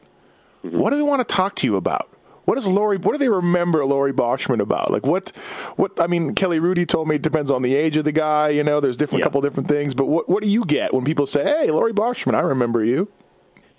Mm-hmm. 0.63 0.77
what 0.77 0.91
do 0.91 0.97
they 0.97 1.01
want 1.01 1.27
to 1.27 1.35
talk 1.35 1.55
to 1.55 1.65
you 1.67 1.75
about? 1.75 2.07
What 2.45 2.55
does 2.55 2.67
Laurie? 2.67 2.97
What 2.97 3.11
do 3.13 3.17
they 3.17 3.29
remember 3.29 3.85
Laurie 3.85 4.13
Boschman 4.13 4.59
about? 4.61 4.91
Like 4.91 5.05
what? 5.05 5.29
What? 5.75 5.99
I 5.99 6.07
mean, 6.07 6.33
Kelly 6.35 6.59
Hrudey 6.59 6.87
told 6.87 7.07
me 7.07 7.15
it 7.15 7.21
depends 7.21 7.51
on 7.51 7.61
the 7.61 7.75
age 7.75 7.97
of 7.97 8.05
the 8.05 8.11
guy. 8.11 8.49
You 8.49 8.63
know, 8.63 8.79
there's 8.79 8.97
different 8.97 9.19
Yeah. 9.21 9.25
couple 9.25 9.41
different 9.41 9.67
things. 9.69 9.93
But 9.93 10.07
what? 10.07 10.27
What 10.27 10.43
do 10.43 10.49
you 10.49 10.65
get 10.65 10.93
when 10.93 11.05
people 11.05 11.27
say, 11.27 11.43
"Hey, 11.43 11.69
Laurie 11.71 11.93
Boschman, 11.93 12.33
I 12.35 12.41
remember 12.41 12.83
you"? 12.83 13.07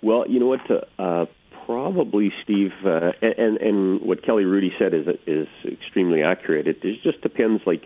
Well, 0.01 0.25
you 0.27 0.39
know 0.39 0.47
what? 0.47 0.61
Uh, 0.69 0.81
uh, 1.01 1.25
probably, 1.65 2.31
Steve, 2.43 2.71
uh, 2.85 3.11
and 3.21 3.57
and 3.57 4.01
what 4.01 4.23
Kelly 4.23 4.43
Hrudey 4.43 4.71
said 4.79 4.93
is 4.93 5.07
is 5.27 5.47
extremely 5.65 6.23
accurate. 6.23 6.67
It, 6.67 6.79
it 6.83 7.01
just 7.03 7.21
depends. 7.21 7.61
Like 7.65 7.85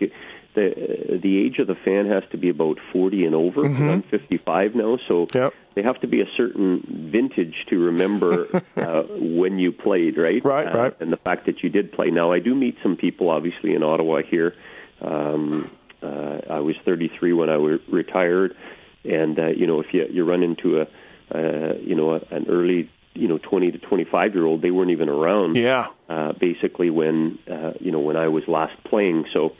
the 0.54 1.18
the 1.22 1.38
age 1.44 1.58
of 1.58 1.66
the 1.66 1.74
fan 1.74 2.06
has 2.06 2.22
to 2.32 2.36
be 2.38 2.48
about 2.48 2.78
forty 2.92 3.24
and 3.24 3.34
over. 3.34 3.64
I'm 3.64 4.02
55 4.02 4.74
now, 4.74 4.98
so 5.08 5.26
Mm-hmm. 5.26 5.38
Yep. 5.38 5.54
they 5.74 5.82
have 5.82 6.00
to 6.00 6.06
be 6.06 6.20
a 6.20 6.26
certain 6.36 7.08
vintage 7.12 7.54
to 7.70 7.78
remember 7.78 8.46
uh, 8.76 9.02
when 9.18 9.58
you 9.58 9.70
played, 9.72 10.16
right? 10.16 10.44
Right, 10.44 10.66
Uh, 10.66 10.78
right. 10.78 11.00
And 11.00 11.12
the 11.12 11.16
fact 11.18 11.46
that 11.46 11.62
you 11.62 11.68
did 11.68 11.92
play. 11.92 12.10
Now, 12.10 12.32
I 12.32 12.38
do 12.40 12.54
meet 12.54 12.76
some 12.82 12.96
people, 12.96 13.30
obviously, 13.30 13.74
in 13.74 13.82
Ottawa 13.82 14.22
here. 14.22 14.54
Um, 15.00 15.70
uh, 16.02 16.38
I 16.50 16.60
was 16.60 16.76
33 16.84 17.32
when 17.32 17.48
I 17.48 17.54
re- 17.54 17.82
retired, 17.88 18.56
and 19.04 19.38
uh, 19.38 19.46
you 19.48 19.66
know, 19.66 19.80
if 19.80 19.92
you 19.92 20.06
you 20.10 20.24
run 20.24 20.42
into 20.42 20.80
a 20.80 20.86
uh, 21.34 21.74
you 21.80 21.94
know 21.94 22.14
a, 22.14 22.20
an 22.34 22.46
early 22.48 22.90
you 23.14 23.28
know 23.28 23.38
20 23.38 23.72
to 23.72 23.78
25 23.78 24.34
year 24.34 24.46
old, 24.46 24.62
they 24.62 24.70
weren't 24.70 24.90
even 24.90 25.08
around. 25.08 25.56
Yeah. 25.56 25.88
Uh, 26.08 26.32
basically, 26.32 26.90
when 26.90 27.38
uh, 27.50 27.72
you 27.80 27.90
know 27.92 28.00
when 28.00 28.16
I 28.16 28.28
was 28.28 28.44
last 28.48 28.74
playing, 28.84 29.26
so. 29.32 29.52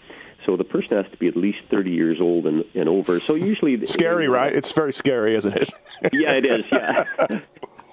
So 0.48 0.56
the 0.56 0.64
person 0.64 0.96
has 0.96 1.04
to 1.10 1.16
be 1.18 1.28
at 1.28 1.36
least 1.36 1.58
30 1.70 1.90
years 1.90 2.22
old 2.22 2.46
and, 2.46 2.64
and 2.72 2.88
over. 2.88 3.20
So 3.20 3.34
usually 3.34 3.84
Scary, 3.86 4.28
right? 4.28 4.50
It's 4.50 4.72
very 4.72 4.94
scary, 4.94 5.34
isn't 5.34 5.54
it? 5.54 5.70
yeah, 6.14 6.32
it 6.32 6.46
is. 6.46 6.66
Yeah, 6.72 7.04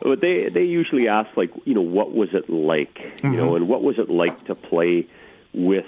but 0.02 0.22
they 0.22 0.48
they 0.48 0.64
usually 0.64 1.10
ask 1.10 1.36
like, 1.36 1.52
you 1.66 1.74
know, 1.74 1.82
what 1.82 2.14
was 2.14 2.30
it 2.32 2.50
like, 2.50 2.98
you 3.22 3.32
know, 3.32 3.58
and 3.58 3.68
what 3.68 3.84
was 3.84 4.00
it 4.00 4.10
like 4.10 4.46
to 4.46 4.56
play 4.56 5.06
with 5.54 5.86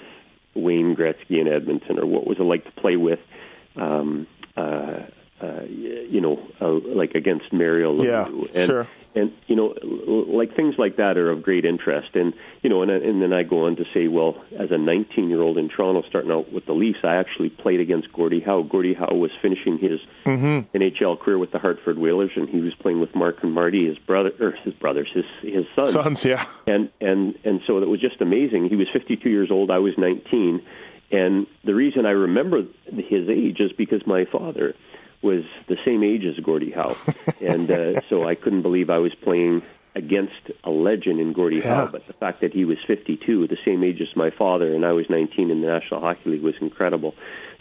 Wayne 0.52 0.94
Gretzky 0.94 1.40
in 1.40 1.48
Edmonton, 1.48 1.98
or 1.98 2.04
what 2.04 2.26
was 2.26 2.38
it 2.38 2.42
like 2.42 2.64
to 2.64 2.72
play 2.72 2.96
with, 2.96 3.20
um, 3.76 4.26
uh, 4.54 5.04
uh, 5.40 5.62
you 5.68 6.20
know, 6.20 6.40
uh, 6.60 6.70
like 6.94 7.14
against 7.14 7.52
Mario 7.52 8.02
Yeah, 8.02 8.24
Lemieux, 8.24 8.50
and, 8.54 8.66
sure. 8.66 8.88
and 9.14 9.32
you 9.46 9.54
know, 9.56 9.74
like 10.28 10.54
things 10.56 10.74
like 10.78 10.96
that 10.96 11.16
are 11.16 11.30
of 11.30 11.42
great 11.42 11.64
interest, 11.64 12.10
and 12.14 12.34
you 12.62 12.68
know, 12.70 12.82
and 12.82 12.90
and 12.90 13.22
then 13.22 13.32
I 13.32 13.44
go 13.44 13.66
on 13.66 13.76
to 13.76 13.84
say, 13.94 14.08
well, 14.08 14.42
as 14.58 14.70
a 14.70 14.78
19 14.78 15.28
year 15.30 15.40
old 15.40 15.56
in 15.56 15.68
Toronto, 15.68 16.02
starting 16.08 16.30
out 16.32 16.52
with 16.52 16.66
the 16.66 16.72
Leafs, 16.72 16.98
I 17.04 17.16
actually 17.16 17.50
played 17.50 17.78
against 17.80 18.12
Gordie 18.12 18.40
Howe. 18.40 18.62
Gordie 18.62 18.94
Howe 18.94 19.14
was 19.14 19.30
finishing 19.40 19.78
his 19.78 20.00
Mm-hmm. 20.26 20.76
NHL 20.76 21.18
career 21.18 21.38
with 21.38 21.52
the 21.52 21.58
Hartford 21.58 21.98
Whalers, 21.98 22.32
and 22.36 22.48
he 22.50 22.60
was 22.60 22.74
playing 22.74 23.00
with 23.00 23.14
Mark 23.14 23.42
and 23.42 23.52
Marty, 23.54 23.86
his 23.88 23.96
brother, 23.98 24.30
or 24.40 24.50
his 24.64 24.74
brothers, 24.74 25.08
his 25.14 25.24
his 25.40 25.64
sons. 25.74 25.92
Sons, 25.92 26.24
yeah. 26.24 26.44
And 26.66 26.90
and 27.00 27.34
and 27.44 27.60
so 27.66 27.78
it 27.78 27.88
was 27.88 28.00
just 28.00 28.20
amazing. 28.20 28.68
He 28.68 28.76
was 28.76 28.88
52 28.92 29.30
years 29.30 29.50
old. 29.50 29.70
I 29.70 29.78
was 29.78 29.94
19, 29.96 30.60
and 31.12 31.46
the 31.64 31.74
reason 31.74 32.04
I 32.04 32.10
remember 32.10 32.64
his 32.92 33.28
age 33.30 33.60
is 33.60 33.72
because 33.72 34.06
my 34.06 34.26
father 34.26 34.74
was 35.22 35.44
the 35.66 35.76
same 35.84 36.02
age 36.04 36.24
as 36.24 36.36
Gordie 36.44 36.70
Howe, 36.70 36.96
and 37.40 37.70
uh, 37.70 38.00
so 38.08 38.24
I 38.26 38.34
couldn't 38.34 38.62
believe 38.62 38.90
I 38.90 38.98
was 38.98 39.14
playing 39.14 39.62
against 39.94 40.50
a 40.62 40.70
legend 40.70 41.18
in 41.18 41.32
Gordie 41.32 41.56
Yeah. 41.56 41.74
Howe. 41.74 41.86
But 41.88 42.06
the 42.06 42.12
fact 42.12 42.40
that 42.42 42.52
he 42.52 42.64
was 42.64 42.78
52, 42.86 43.48
the 43.48 43.56
same 43.64 43.82
age 43.82 44.00
as 44.00 44.14
my 44.14 44.30
father, 44.30 44.72
and 44.74 44.84
I 44.86 44.92
was 44.92 45.06
19 45.10 45.50
in 45.50 45.60
the 45.60 45.66
National 45.66 46.00
Hockey 46.00 46.30
League 46.30 46.42
was 46.42 46.54
incredible. 46.60 47.14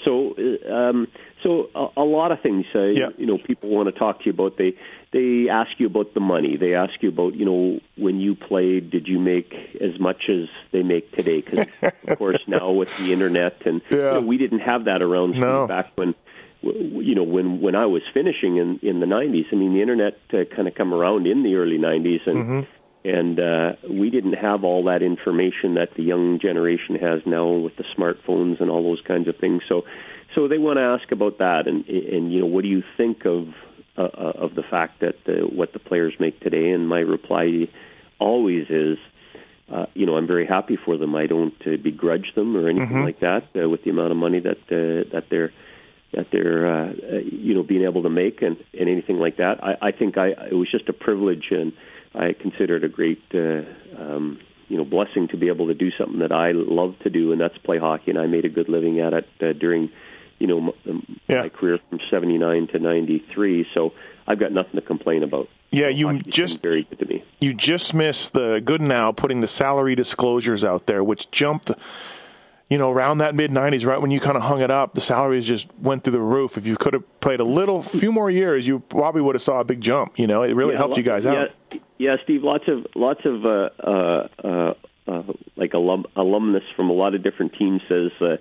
So, 0.05 0.35
uh, 0.37 0.71
um, 0.71 1.07
so 1.41 1.69
a, 1.73 1.87
a 1.97 2.03
lot 2.03 2.31
of 2.31 2.39
things, 2.41 2.65
uh, 2.75 2.83
Yeah. 2.83 3.09
you 3.17 3.25
know, 3.25 3.39
people 3.39 3.69
want 3.69 3.91
to 3.91 3.97
talk 3.97 4.19
to 4.19 4.25
you 4.25 4.31
about. 4.33 4.57
They 4.57 4.77
they 5.13 5.49
ask 5.49 5.71
you 5.79 5.87
about 5.87 6.13
the 6.13 6.19
money. 6.19 6.57
They 6.57 6.75
ask 6.75 7.01
you 7.01 7.09
about, 7.09 7.33
you 7.33 7.45
know, 7.45 7.79
when 7.97 8.19
you 8.19 8.35
played, 8.35 8.91
did 8.91 9.07
you 9.07 9.17
make 9.19 9.51
as 9.81 9.97
much 9.99 10.29
as 10.29 10.47
they 10.71 10.83
make 10.83 11.11
today? 11.15 11.41
Because 11.41 11.81
of 11.81 12.17
course 12.19 12.45
now 12.47 12.69
with 12.71 12.95
the 12.99 13.13
internet 13.13 13.65
and 13.65 13.81
you 13.89 13.97
know, 13.97 14.21
we 14.21 14.37
didn't 14.37 14.59
have 14.59 14.85
that 14.85 15.01
around 15.01 15.39
No. 15.39 15.65
back 15.65 15.91
when 15.95 16.13
you 16.75 17.15
know, 17.15 17.23
when 17.23 17.61
when 17.61 17.75
I 17.75 17.85
was 17.85 18.01
finishing 18.13 18.57
in 18.57 18.79
in 18.81 18.99
the 18.99 19.05
'90s, 19.05 19.45
I 19.51 19.55
mean, 19.55 19.73
the 19.73 19.81
internet 19.81 20.19
uh, 20.33 20.43
kind 20.55 20.67
of 20.67 20.75
come 20.75 20.93
around 20.93 21.27
in 21.27 21.43
the 21.43 21.55
early 21.55 21.77
'90s, 21.77 22.27
and 22.27 22.37
mm-hmm. 22.37 23.07
and 23.07 23.39
uh, 23.39 23.75
we 23.89 24.09
didn't 24.09 24.33
have 24.33 24.63
all 24.63 24.85
that 24.85 25.01
information 25.01 25.75
that 25.75 25.95
the 25.95 26.03
young 26.03 26.39
generation 26.39 26.95
has 26.95 27.21
now 27.25 27.49
with 27.49 27.75
the 27.77 27.83
smartphones 27.97 28.61
and 28.61 28.69
all 28.69 28.83
those 28.83 29.01
kinds 29.01 29.27
of 29.27 29.37
things. 29.37 29.63
So, 29.67 29.85
so 30.35 30.47
they 30.47 30.57
want 30.57 30.77
to 30.77 30.83
ask 30.83 31.11
about 31.11 31.39
that, 31.39 31.67
and 31.67 31.85
and 31.87 32.31
you 32.31 32.41
know, 32.41 32.47
what 32.47 32.63
do 32.63 32.69
you 32.69 32.83
think 32.97 33.25
of 33.25 33.49
uh, 33.97 34.03
uh 34.03 34.33
of 34.35 34.55
the 34.55 34.63
fact 34.63 35.01
that 35.01 35.17
uh, 35.27 35.45
what 35.47 35.73
the 35.73 35.79
players 35.79 36.13
make 36.19 36.39
today? 36.39 36.71
And 36.71 36.87
my 36.87 36.99
reply 36.99 37.67
always 38.19 38.67
is. 38.69 38.97
Uh, 39.69 39.85
you 39.95 40.05
know, 40.05 40.15
I'm 40.15 40.27
very 40.27 40.45
happy 40.45 40.77
for 40.77 40.95
them. 40.95 41.13
I 41.13 41.27
don't 41.27 41.53
uh, 41.67 41.75
begrudge 41.75 42.33
them 42.35 42.55
or 42.55 42.69
anything 42.69 42.87
mm-hmm. 42.87 43.03
like 43.03 43.19
that 43.19 43.49
uh, 43.61 43.67
with 43.67 43.83
the 43.83 43.89
amount 43.89 44.11
of 44.11 44.17
money 44.17 44.39
that 44.39 44.59
uh, 44.71 45.11
that 45.11 45.25
they're 45.29 45.51
that 46.13 46.27
they're 46.31 46.67
uh, 46.67 46.93
you 47.23 47.53
know 47.53 47.63
being 47.63 47.83
able 47.83 48.03
to 48.03 48.09
make 48.09 48.41
and, 48.41 48.57
and 48.77 48.89
anything 48.89 49.17
like 49.17 49.37
that. 49.37 49.63
I, 49.63 49.87
I 49.87 49.91
think 49.91 50.17
I 50.17 50.29
it 50.29 50.53
was 50.53 50.69
just 50.71 50.89
a 50.89 50.93
privilege 50.93 51.47
and 51.51 51.73
I 52.15 52.33
consider 52.33 52.77
it 52.77 52.83
a 52.83 52.89
great 52.89 53.23
uh, 53.33 53.63
um, 53.99 54.39
you 54.67 54.77
know 54.77 54.85
blessing 54.85 55.27
to 55.29 55.37
be 55.37 55.47
able 55.47 55.67
to 55.67 55.73
do 55.73 55.91
something 55.97 56.19
that 56.19 56.31
I 56.31 56.51
love 56.51 56.95
to 57.03 57.09
do 57.09 57.31
and 57.31 57.41
that's 57.41 57.57
play 57.59 57.77
hockey 57.77 58.11
and 58.11 58.19
I 58.19 58.27
made 58.27 58.45
a 58.45 58.49
good 58.49 58.69
living 58.69 58.99
at 58.99 59.13
it 59.13 59.27
uh, 59.41 59.53
during 59.53 59.89
you 60.39 60.47
know 60.47 60.61
my, 60.61 60.71
yeah. 61.27 61.41
my 61.41 61.49
career 61.49 61.79
from 61.89 61.99
79 62.09 62.67
to 62.67 62.79
93 62.79 63.67
so 63.73 63.93
I've 64.27 64.39
got 64.39 64.51
nothing 64.51 64.73
to 64.73 64.81
complain 64.81 65.23
about. 65.23 65.47
Yeah, 65.71 65.87
you 65.87 66.19
just 66.21 66.61
very 66.61 66.83
good 66.83 66.99
to 66.99 67.05
me. 67.05 67.23
You 67.39 67.53
just 67.53 67.93
missed 67.93 68.33
the 68.33 68.61
Goodenow 68.63 69.15
putting 69.15 69.41
the 69.41 69.47
salary 69.47 69.95
disclosures 69.95 70.63
out 70.63 70.85
there, 70.87 71.03
which 71.03 71.31
jumped 71.31 71.71
you 72.69 72.77
know, 72.77 72.91
around 72.91 73.19
that 73.19 73.33
mid 73.33 73.51
90s, 73.51 73.85
right 73.85 74.01
when 74.01 74.11
you 74.11 74.19
kind 74.19 74.35
of 74.35 74.43
hung 74.43 74.61
it 74.61 74.69
up, 74.69 74.93
the 74.93 75.01
salaries 75.01 75.47
just 75.47 75.67
went 75.79 76.03
through 76.03 76.13
the 76.13 76.21
roof. 76.21 76.57
If 76.57 76.67
you 76.67 76.75
could 76.75 76.93
have 76.93 77.19
played 77.21 77.39
a 77.39 77.45
little, 77.45 77.81
few 77.81 78.11
more 78.11 78.29
years, 78.29 78.67
you 78.67 78.79
probably 78.79 79.21
would 79.21 79.35
have 79.35 79.41
saw 79.41 79.61
a 79.61 79.63
big 79.63 79.79
jump. 79.79 80.19
You 80.19 80.27
know, 80.27 80.43
it 80.43 80.53
really 80.53 80.73
yeah, 80.73 80.79
helped 80.79 80.97
you 80.97 81.03
guys 81.03 81.25
out. 81.25 81.51
Yeah, 81.71 81.79
yeah, 81.97 82.15
Steve, 82.23 82.43
lots 82.43 82.65
of 82.67 82.85
lots 82.95 83.21
of 83.23 83.45
uh, 83.45 83.69
uh, 83.79 84.27
uh, 84.43 84.73
uh, 85.07 85.23
like 85.55 85.73
alum, 85.73 86.05
alumnus 86.15 86.63
from 86.75 86.89
a 86.89 86.93
lot 86.93 87.15
of 87.15 87.23
different 87.23 87.53
teams 87.53 87.81
says. 87.87 88.11
Uh, 88.19 88.37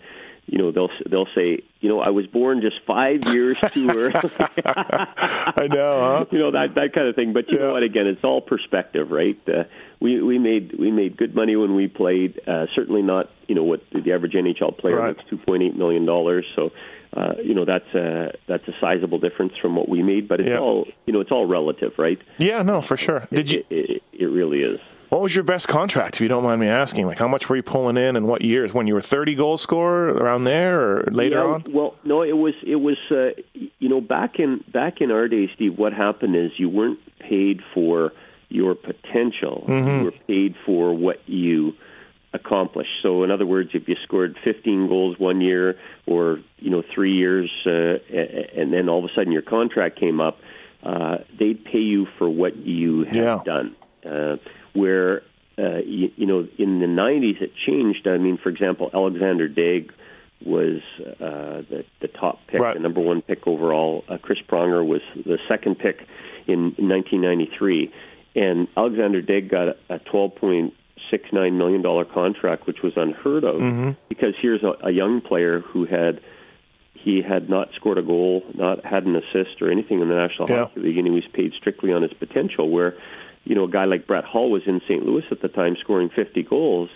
you 0.47 0.59
know 0.59 0.71
they'll 0.71 0.91
they'll 1.09 1.29
say 1.35 1.61
you 1.81 1.89
know 1.89 2.01
I 2.01 2.11
was 2.11 2.27
born 2.27 2.61
just 2.61 2.77
five 2.87 3.25
years 3.27 3.59
too 3.73 3.91
early. 3.91 4.13
I 4.15 5.69
know, 5.71 6.01
huh? 6.01 6.27
You 6.31 6.39
know 6.39 6.51
that 6.53 6.75
that 6.77 6.93
kind 6.93 7.09
of 7.09 7.17
thing. 7.17 7.33
But 7.33 7.51
you 7.51 7.59
yeah. 7.59 7.67
know 7.67 7.73
what? 7.73 7.83
Again, 7.83 8.07
it's 8.07 8.23
all 8.23 8.41
perspective, 8.41 9.11
right? 9.11 9.39
Uh, 9.49 9.65
we 10.01 10.23
we 10.23 10.39
made 10.39 10.79
we 10.79 10.91
made 10.91 11.17
good 11.17 11.35
money 11.35 11.57
when 11.57 11.75
we 11.75 11.89
played. 11.89 12.41
Uh, 12.47 12.67
certainly 12.75 13.03
not 13.03 13.31
you 13.49 13.55
know 13.55 13.65
what 13.65 13.83
the 13.91 14.13
average 14.13 14.33
NHL 14.33 14.79
player 14.79 14.97
right. 14.97 15.17
makes 15.17 15.29
two 15.29 15.39
point 15.39 15.63
eight 15.63 15.77
million 15.77 16.07
dollars. 16.07 16.47
So. 16.55 16.73
Uh, 17.17 17.35
you 17.43 17.55
know 17.55 17.65
that's 17.65 17.95
a 17.95 18.35
that's 18.47 18.67
a 18.69 18.75
sizable 18.79 19.19
difference 19.19 19.57
from 19.57 19.75
what 19.75 19.89
we 19.89 20.03
made, 20.03 20.29
but 20.29 20.39
it's 20.39 20.51
yeah. 20.51 20.59
all 20.59 20.87
you 21.07 21.15
know 21.15 21.21
it's 21.21 21.31
all 21.31 21.47
relative, 21.47 21.95
right? 21.97 22.21
Yeah, 22.37 22.61
no, 22.61 22.83
for 22.83 22.99
sure. 22.99 23.27
Did 23.33 23.51
it, 23.51 23.53
you? 23.53 23.65
It, 23.71 23.91
it, 23.91 24.03
it 24.13 24.27
really 24.27 24.61
is. 24.61 24.81
What 25.09 25.21
was 25.21 25.35
your 25.35 25.45
best 25.45 25.69
contract, 25.69 26.17
if 26.17 26.21
you 26.21 26.29
don't 26.29 26.43
mind 26.43 26.61
me 26.61 26.67
asking? 26.67 27.07
Like, 27.07 27.19
how 27.19 27.29
much 27.29 27.49
were 27.49 27.57
you 27.57 27.63
pulling 27.63 27.97
in, 27.97 28.17
and 28.17 28.27
what 28.27 28.43
years? 28.43 28.75
When 28.75 28.87
you 28.87 28.95
were 28.95 29.01
thirty 29.01 29.35
goal 29.35 29.57
scorer, 29.57 30.09
around 30.09 30.45
there, 30.45 30.81
or 30.81 31.05
later 31.11 31.37
yeah, 31.37 31.55
on? 31.55 31.65
Well, 31.69 31.95
no, 32.05 32.23
it 32.23 32.37
was 32.37 32.55
it 32.67 32.77
was 32.77 32.97
uh, 33.11 33.41
you 33.55 33.89
know 33.89 34.01
back 34.01 34.39
in 34.39 34.65
back 34.73 35.01
in 35.01 35.11
our 35.11 35.29
day, 35.29 35.49
Steve. 35.55 35.79
What 35.79 35.93
happened 35.93 36.35
is 36.35 36.51
you 36.57 36.69
weren't 36.69 36.99
paid 37.21 37.61
for 37.73 38.13
your 38.49 38.75
potential. 38.75 39.65
Mm-hmm. 39.69 39.89
You 39.89 40.05
were 40.05 40.13
paid 40.27 40.55
for 40.65 40.95
what 40.95 41.29
you 41.29 41.75
accomplished. 42.33 42.91
So, 43.03 43.25
in 43.25 43.31
other 43.31 43.47
words, 43.47 43.71
if 43.75 43.89
you 43.89 43.97
scored 44.05 44.37
15 44.45 44.89
goals 44.89 45.19
one 45.19 45.41
year 45.41 45.79
or 46.07 46.41
you 46.59 46.71
know 46.71 46.83
three 46.95 47.15
years, 47.15 47.51
uh, 47.67 47.71
and 47.71 48.73
then 48.73 48.89
all 48.89 48.99
of 48.99 49.05
a 49.05 49.15
sudden 49.15 49.33
your 49.33 49.43
contract 49.43 49.99
came 49.99 50.21
up, 50.21 50.39
uh, 50.83 51.19
they'd 51.39 51.65
pay 51.65 51.79
you 51.79 52.07
for 52.19 52.29
what 52.29 52.57
you 52.57 53.05
had 53.05 53.17
yeah. 53.17 53.41
done. 53.45 53.77
Uh, 54.05 54.37
where 54.77 55.23
uh, 55.59 55.79
you, 55.79 56.11
you 56.17 56.27
know 56.27 56.47
in 56.59 56.81
the 56.81 56.87
90s 56.87 57.41
it 57.41 57.53
changed. 57.67 58.07
I 58.07 58.19
mean, 58.19 58.39
for 58.39 58.49
example, 58.51 58.91
Alexander 58.93 59.49
Daigle 59.49 59.91
was 60.45 60.81
uh, 61.01 61.63
the 61.69 61.85
the 62.01 62.09
top 62.09 62.41
pick, 62.47 62.61
right. 62.61 62.75
the 62.75 62.81
number 62.81 63.01
one 63.01 63.23
pick 63.23 63.47
overall. 63.47 64.05
Uh, 64.09 64.19
Chris 64.19 64.39
Pronger 64.47 64.87
was 64.87 65.01
the 65.15 65.39
second 65.49 65.79
pick 65.79 66.01
in, 66.47 66.75
in 66.79 66.89
1993 66.89 67.93
and 68.37 68.69
Alexander 68.77 69.23
Daigle 69.23 69.51
got 69.51 69.69
a 69.89 69.99
$12.69 69.99 71.53
million 71.57 72.05
contract, 72.13 72.67
which 72.67 72.83
was 72.83 72.93
unheard 72.95 73.45
of 73.45 73.57
mm-hmm. 73.57 73.91
because 74.11 74.35
here's 74.41 74.63
a, 74.63 74.75
a 74.87 74.91
young 74.91 75.23
player 75.23 75.61
who 75.61 75.87
had 75.87 76.21
he 76.93 77.23
had 77.23 77.49
not 77.49 77.69
scored 77.77 77.99
a 77.99 78.03
goal, 78.03 78.43
not 78.55 78.85
had 78.85 79.07
an 79.07 79.17
assist 79.17 79.63
or 79.63 79.71
anything 79.71 80.01
in 80.01 80.09
the 80.09 80.15
National 80.15 80.51
yeah. 80.51 80.65
Hockey 80.65 80.81
League, 80.81 80.99
and 80.99 81.07
he 81.07 81.13
was 81.13 81.25
paid 81.33 81.53
strictly 81.57 81.93
on 81.93 82.03
his 82.03 82.13
potential. 82.13 82.69
Where, 82.69 82.95
you 83.47 83.55
know, 83.55 83.65
a 83.65 83.71
guy 83.71 83.85
like 83.85 84.07
Brett 84.07 84.25
Hull 84.25 84.51
was 84.51 84.63
in 84.67 84.81
St. 84.89 85.07
Louis 85.07 85.25
at 85.31 85.41
the 85.41 85.49
time, 85.49 85.77
scoring 85.81 86.11
50 86.15 86.43
goals, 86.43 86.91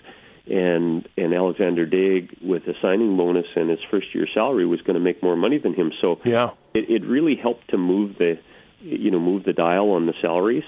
and 0.46 1.08
and 1.16 1.32
Alexander 1.32 1.86
Daigle 1.86 2.42
with 2.42 2.64
a 2.66 2.74
signing 2.82 3.16
bonus 3.16 3.46
and 3.54 3.70
his 3.70 3.78
first 3.90 4.14
year 4.14 4.26
salary 4.34 4.66
was 4.66 4.80
going 4.80 4.94
to 4.94 5.00
make 5.00 5.22
more 5.22 5.36
money 5.36 5.58
than 5.58 5.74
him. 5.74 5.92
So 6.00 6.20
yeah, 6.24 6.50
it, 6.74 6.90
it 6.90 7.06
really 7.06 7.36
helped 7.36 7.70
to 7.70 7.78
move 7.78 8.18
the, 8.18 8.38
you 8.80 9.10
know, 9.12 9.20
move 9.20 9.44
the 9.44 9.52
dial 9.52 9.90
on 9.90 10.06
the 10.06 10.14
salaries. 10.20 10.64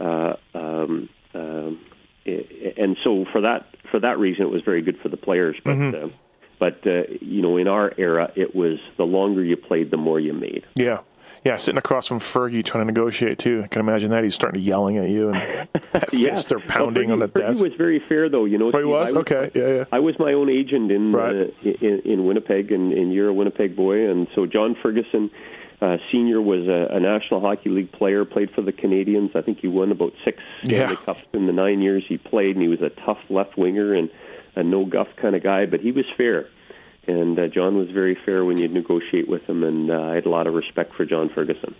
Uh, 0.00 0.34
um, 0.54 1.08
um, 1.34 1.80
and 2.24 2.96
so 3.04 3.26
for 3.30 3.42
that 3.42 3.66
for 3.90 4.00
that 4.00 4.18
reason, 4.18 4.46
it 4.46 4.50
was 4.50 4.62
very 4.62 4.80
good 4.80 4.98
for 5.02 5.10
the 5.10 5.18
players. 5.18 5.56
But 5.62 5.76
mm-hmm. 5.76 6.06
uh, 6.06 6.08
but 6.58 6.86
uh, 6.86 7.02
you 7.20 7.42
know, 7.42 7.58
in 7.58 7.68
our 7.68 7.92
era, 7.98 8.32
it 8.36 8.54
was 8.54 8.78
the 8.96 9.04
longer 9.04 9.44
you 9.44 9.56
played, 9.56 9.90
the 9.90 9.98
more 9.98 10.18
you 10.18 10.32
made. 10.32 10.64
Yeah. 10.76 11.00
Yeah, 11.46 11.56
sitting 11.56 11.78
across 11.78 12.06
from 12.06 12.18
Fergie 12.18 12.64
trying 12.64 12.86
to 12.86 12.92
negotiate 12.92 13.38
too. 13.38 13.62
I 13.64 13.68
can 13.68 13.80
imagine 13.80 14.10
that 14.10 14.24
he's 14.24 14.34
starting 14.34 14.60
to 14.60 14.66
yelling 14.66 14.96
at 14.98 15.08
you 15.08 15.30
and 15.30 15.68
yeah. 16.12 16.34
they're 16.34 16.58
pounding 16.60 17.08
well, 17.08 17.10
Fergie, 17.10 17.12
on 17.12 17.18
the 17.20 17.28
Fergie 17.28 17.48
desk. 17.48 17.62
was 17.62 17.72
very 17.74 18.00
fair 18.00 18.28
though. 18.28 18.44
You 18.44 18.58
know, 18.58 18.70
oh, 18.72 18.78
he 18.78 18.84
was? 18.84 19.12
was 19.12 19.20
okay. 19.22 19.50
Yeah, 19.54 19.68
yeah. 19.68 19.84
I 19.92 20.00
was 20.00 20.18
my 20.18 20.32
own 20.32 20.50
agent 20.50 20.90
in 20.90 21.12
right. 21.12 21.34
uh, 21.34 21.70
in, 21.80 22.02
in 22.04 22.26
Winnipeg, 22.26 22.72
and, 22.72 22.92
and 22.92 23.12
you're 23.12 23.28
a 23.28 23.34
Winnipeg 23.34 23.76
boy, 23.76 24.10
and 24.10 24.26
so 24.34 24.46
John 24.46 24.76
Ferguson 24.82 25.30
uh, 25.80 25.98
senior 26.10 26.40
was 26.40 26.66
a, 26.66 26.94
a 26.94 27.00
National 27.00 27.40
Hockey 27.40 27.68
League 27.68 27.92
player, 27.92 28.24
played 28.24 28.50
for 28.50 28.62
the 28.62 28.72
Canadiens. 28.72 29.36
I 29.36 29.42
think 29.42 29.60
he 29.60 29.68
won 29.68 29.92
about 29.92 30.12
six 30.24 30.38
yeah. 30.64 30.86
Stanley 30.86 30.96
Cups 30.96 31.24
in 31.32 31.46
the 31.46 31.52
nine 31.52 31.82
years 31.82 32.04
he 32.08 32.18
played, 32.18 32.56
and 32.56 32.62
he 32.62 32.68
was 32.68 32.80
a 32.80 32.90
tough 33.04 33.18
left 33.28 33.56
winger 33.56 33.94
and 33.94 34.10
a 34.54 34.62
no 34.62 34.84
guff 34.84 35.08
kind 35.20 35.36
of 35.36 35.42
guy, 35.42 35.66
but 35.66 35.80
he 35.80 35.92
was 35.92 36.06
fair. 36.16 36.48
And 37.06 37.38
uh, 37.38 37.48
John 37.48 37.76
was 37.76 37.90
very 37.90 38.16
fair 38.24 38.44
when 38.44 38.58
you 38.58 38.68
negotiate 38.68 39.28
with 39.28 39.44
him, 39.44 39.62
and 39.62 39.90
uh, 39.90 40.02
I 40.02 40.14
had 40.16 40.26
a 40.26 40.30
lot 40.30 40.46
of 40.46 40.54
respect 40.54 40.94
for 40.94 41.04
John 41.04 41.28
Ferguson. 41.28 41.74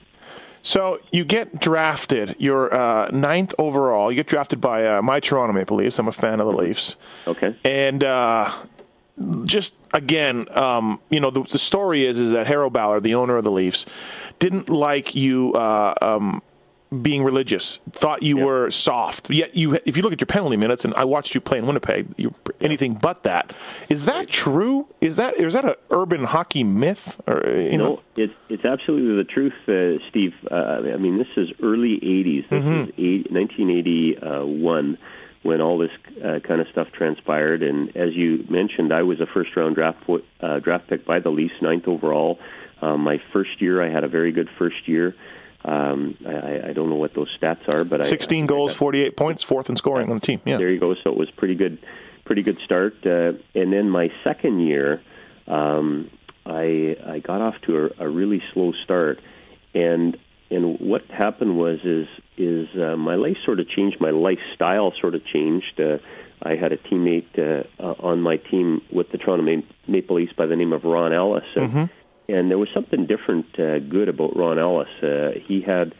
So 0.62 0.98
you 1.12 1.24
get 1.24 1.60
drafted. 1.60 2.34
You're 2.38 2.74
uh, 2.74 3.08
ninth 3.10 3.54
overall. 3.56 4.10
You 4.10 4.16
get 4.16 4.26
drafted 4.26 4.60
by 4.60 4.86
uh, 4.86 5.02
my 5.02 5.20
Toronto 5.20 5.52
Maple 5.52 5.76
Leafs. 5.76 5.98
I'm 5.98 6.08
a 6.08 6.12
fan 6.12 6.40
of 6.40 6.46
the 6.48 6.52
Leafs. 6.52 6.96
Okay. 7.26 7.56
And 7.64 8.02
uh, 8.02 8.52
just 9.44 9.76
again, 9.94 10.46
um, 10.56 11.00
you 11.08 11.20
know, 11.20 11.30
the, 11.30 11.44
the, 11.44 11.58
story 11.58 12.04
is 12.04 12.18
is 12.18 12.32
that 12.32 12.46
Harold 12.46 12.72
Ballard, 12.72 13.04
the 13.04 13.14
owner 13.14 13.36
of 13.36 13.44
the 13.44 13.50
Leafs, 13.50 13.86
didn't 14.40 14.68
like 14.68 15.14
you 15.14 15.54
uh, 15.54 15.94
um, 16.02 16.42
being 17.02 17.24
religious. 17.24 17.80
Thought 17.90 18.22
you 18.22 18.38
yep. 18.38 18.46
were 18.46 18.70
soft. 18.70 19.30
Yet 19.30 19.56
you, 19.56 19.78
if 19.84 19.96
you 19.96 20.02
look 20.02 20.12
at 20.12 20.20
your 20.20 20.26
penalty 20.26 20.56
minutes, 20.56 20.84
and 20.84 20.94
I 20.94 21.04
watched 21.04 21.34
you 21.34 21.40
play 21.40 21.58
in 21.58 21.66
Winnipeg, 21.66 22.14
you 22.16 22.34
anything 22.60 22.94
but 22.94 23.24
that. 23.24 23.54
Is 23.88 24.04
that 24.06 24.28
true? 24.28 24.86
Is 25.00 25.16
that 25.16 25.36
is 25.36 25.54
that 25.54 25.64
an 25.64 25.74
urban 25.90 26.24
hockey 26.24 26.64
myth? 26.64 27.20
Or, 27.26 27.48
you 27.48 27.78
no, 27.78 27.84
know? 27.84 28.02
it's 28.16 28.34
it's 28.48 28.64
absolutely 28.64 29.16
the 29.16 29.24
truth, 29.24 29.54
uh, 29.68 30.04
Steve. 30.10 30.34
Uh, 30.50 30.92
I 30.94 30.96
mean, 30.96 31.18
this 31.18 31.28
is 31.36 31.48
early 31.62 31.98
'80s. 32.00 32.48
This 32.48 32.62
mm-hmm. 32.62 32.70
is 32.70 32.88
eight, 32.98 33.32
1981 33.32 34.98
when 35.42 35.60
all 35.60 35.78
this 35.78 35.90
uh, 36.24 36.40
kind 36.40 36.60
of 36.60 36.66
stuff 36.72 36.88
transpired. 36.92 37.62
And 37.62 37.96
as 37.96 38.14
you 38.14 38.44
mentioned, 38.50 38.92
I 38.92 39.02
was 39.02 39.20
a 39.20 39.26
first 39.26 39.54
round 39.56 39.76
draft 39.76 39.98
uh, 40.40 40.58
draft 40.58 40.88
pick 40.88 41.06
by 41.06 41.20
the 41.20 41.30
Leafs, 41.30 41.54
ninth 41.62 41.86
overall. 41.86 42.38
Um, 42.82 43.02
my 43.02 43.22
first 43.32 43.62
year, 43.62 43.82
I 43.82 43.90
had 43.90 44.04
a 44.04 44.08
very 44.08 44.32
good 44.32 44.48
first 44.58 44.86
year. 44.86 45.14
Um, 45.66 46.16
I, 46.24 46.68
I 46.68 46.72
don't 46.72 46.88
know 46.88 46.96
what 46.96 47.14
those 47.14 47.28
stats 47.36 47.68
are, 47.68 47.82
but 47.82 48.06
16 48.06 48.44
I, 48.44 48.46
goals, 48.46 48.72
48 48.74 49.16
points, 49.16 49.42
fourth 49.42 49.68
in 49.68 49.76
scoring 49.76 50.10
on 50.10 50.16
the 50.16 50.24
team. 50.24 50.40
Yeah, 50.44 50.58
there 50.58 50.70
you 50.70 50.78
go. 50.78 50.94
So 50.94 51.10
it 51.10 51.16
was 51.16 51.28
pretty 51.32 51.56
good, 51.56 51.78
pretty 52.24 52.42
good 52.42 52.58
start. 52.64 53.04
Uh, 53.04 53.32
and 53.54 53.72
then 53.72 53.90
my 53.90 54.10
second 54.22 54.60
year, 54.60 55.02
um, 55.48 56.08
I 56.44 56.96
I 57.04 57.18
got 57.18 57.40
off 57.40 57.56
to 57.62 57.90
a, 57.98 58.04
a 58.04 58.08
really 58.08 58.40
slow 58.54 58.72
start, 58.84 59.20
and 59.74 60.16
and 60.50 60.78
what 60.78 61.04
happened 61.06 61.58
was 61.58 61.80
is 61.82 62.06
is 62.38 62.68
uh, 62.76 62.96
my 62.96 63.16
life 63.16 63.36
sort 63.44 63.58
of 63.58 63.68
changed. 63.68 64.00
My 64.00 64.10
lifestyle 64.10 64.92
sort 65.00 65.16
of 65.16 65.26
changed. 65.26 65.80
Uh, 65.80 65.98
I 66.42 66.54
had 66.54 66.70
a 66.70 66.76
teammate 66.76 67.38
uh, 67.38 67.64
uh, 67.82 67.94
on 67.98 68.20
my 68.20 68.36
team 68.36 68.82
with 68.92 69.10
the 69.10 69.18
Toronto 69.18 69.62
Maple 69.88 70.16
Leafs 70.16 70.32
by 70.34 70.46
the 70.46 70.54
name 70.54 70.72
of 70.72 70.84
Ron 70.84 71.12
Ellis, 71.12 71.44
and, 71.56 71.68
mm-hmm. 71.68 71.84
And 72.28 72.50
there 72.50 72.58
was 72.58 72.68
something 72.74 73.06
different, 73.06 73.46
uh, 73.58 73.78
good 73.78 74.08
about 74.08 74.36
Ron 74.36 74.58
Ellis. 74.58 74.88
Uh, 75.02 75.38
he 75.46 75.60
had. 75.60 75.94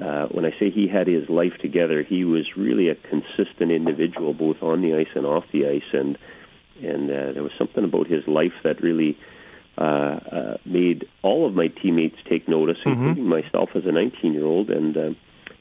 Uh, 0.00 0.28
when 0.28 0.44
I 0.44 0.52
say 0.52 0.70
he 0.70 0.86
had 0.86 1.08
his 1.08 1.28
life 1.28 1.54
together, 1.60 2.04
he 2.04 2.24
was 2.24 2.56
really 2.56 2.90
a 2.90 2.94
consistent 2.94 3.72
individual, 3.72 4.32
both 4.32 4.62
on 4.62 4.82
the 4.82 4.94
ice 4.94 5.08
and 5.16 5.26
off 5.26 5.42
the 5.52 5.66
ice, 5.66 5.92
and 5.92 6.16
and 6.80 7.10
uh, 7.10 7.32
there 7.32 7.42
was 7.42 7.50
something 7.58 7.82
about 7.82 8.06
his 8.06 8.26
life 8.28 8.52
that 8.62 8.80
really 8.82 9.18
uh, 9.78 9.84
uh, 9.84 10.56
made 10.64 11.08
all 11.22 11.46
of 11.46 11.54
my 11.54 11.68
teammates 11.68 12.16
take 12.28 12.48
notice, 12.48 12.78
including 12.84 13.24
myself 13.26 13.70
as 13.74 13.84
a 13.86 13.92
19 13.92 14.32
year 14.32 14.44
old. 14.44 14.70
And 14.70 14.96
uh, 14.96 15.10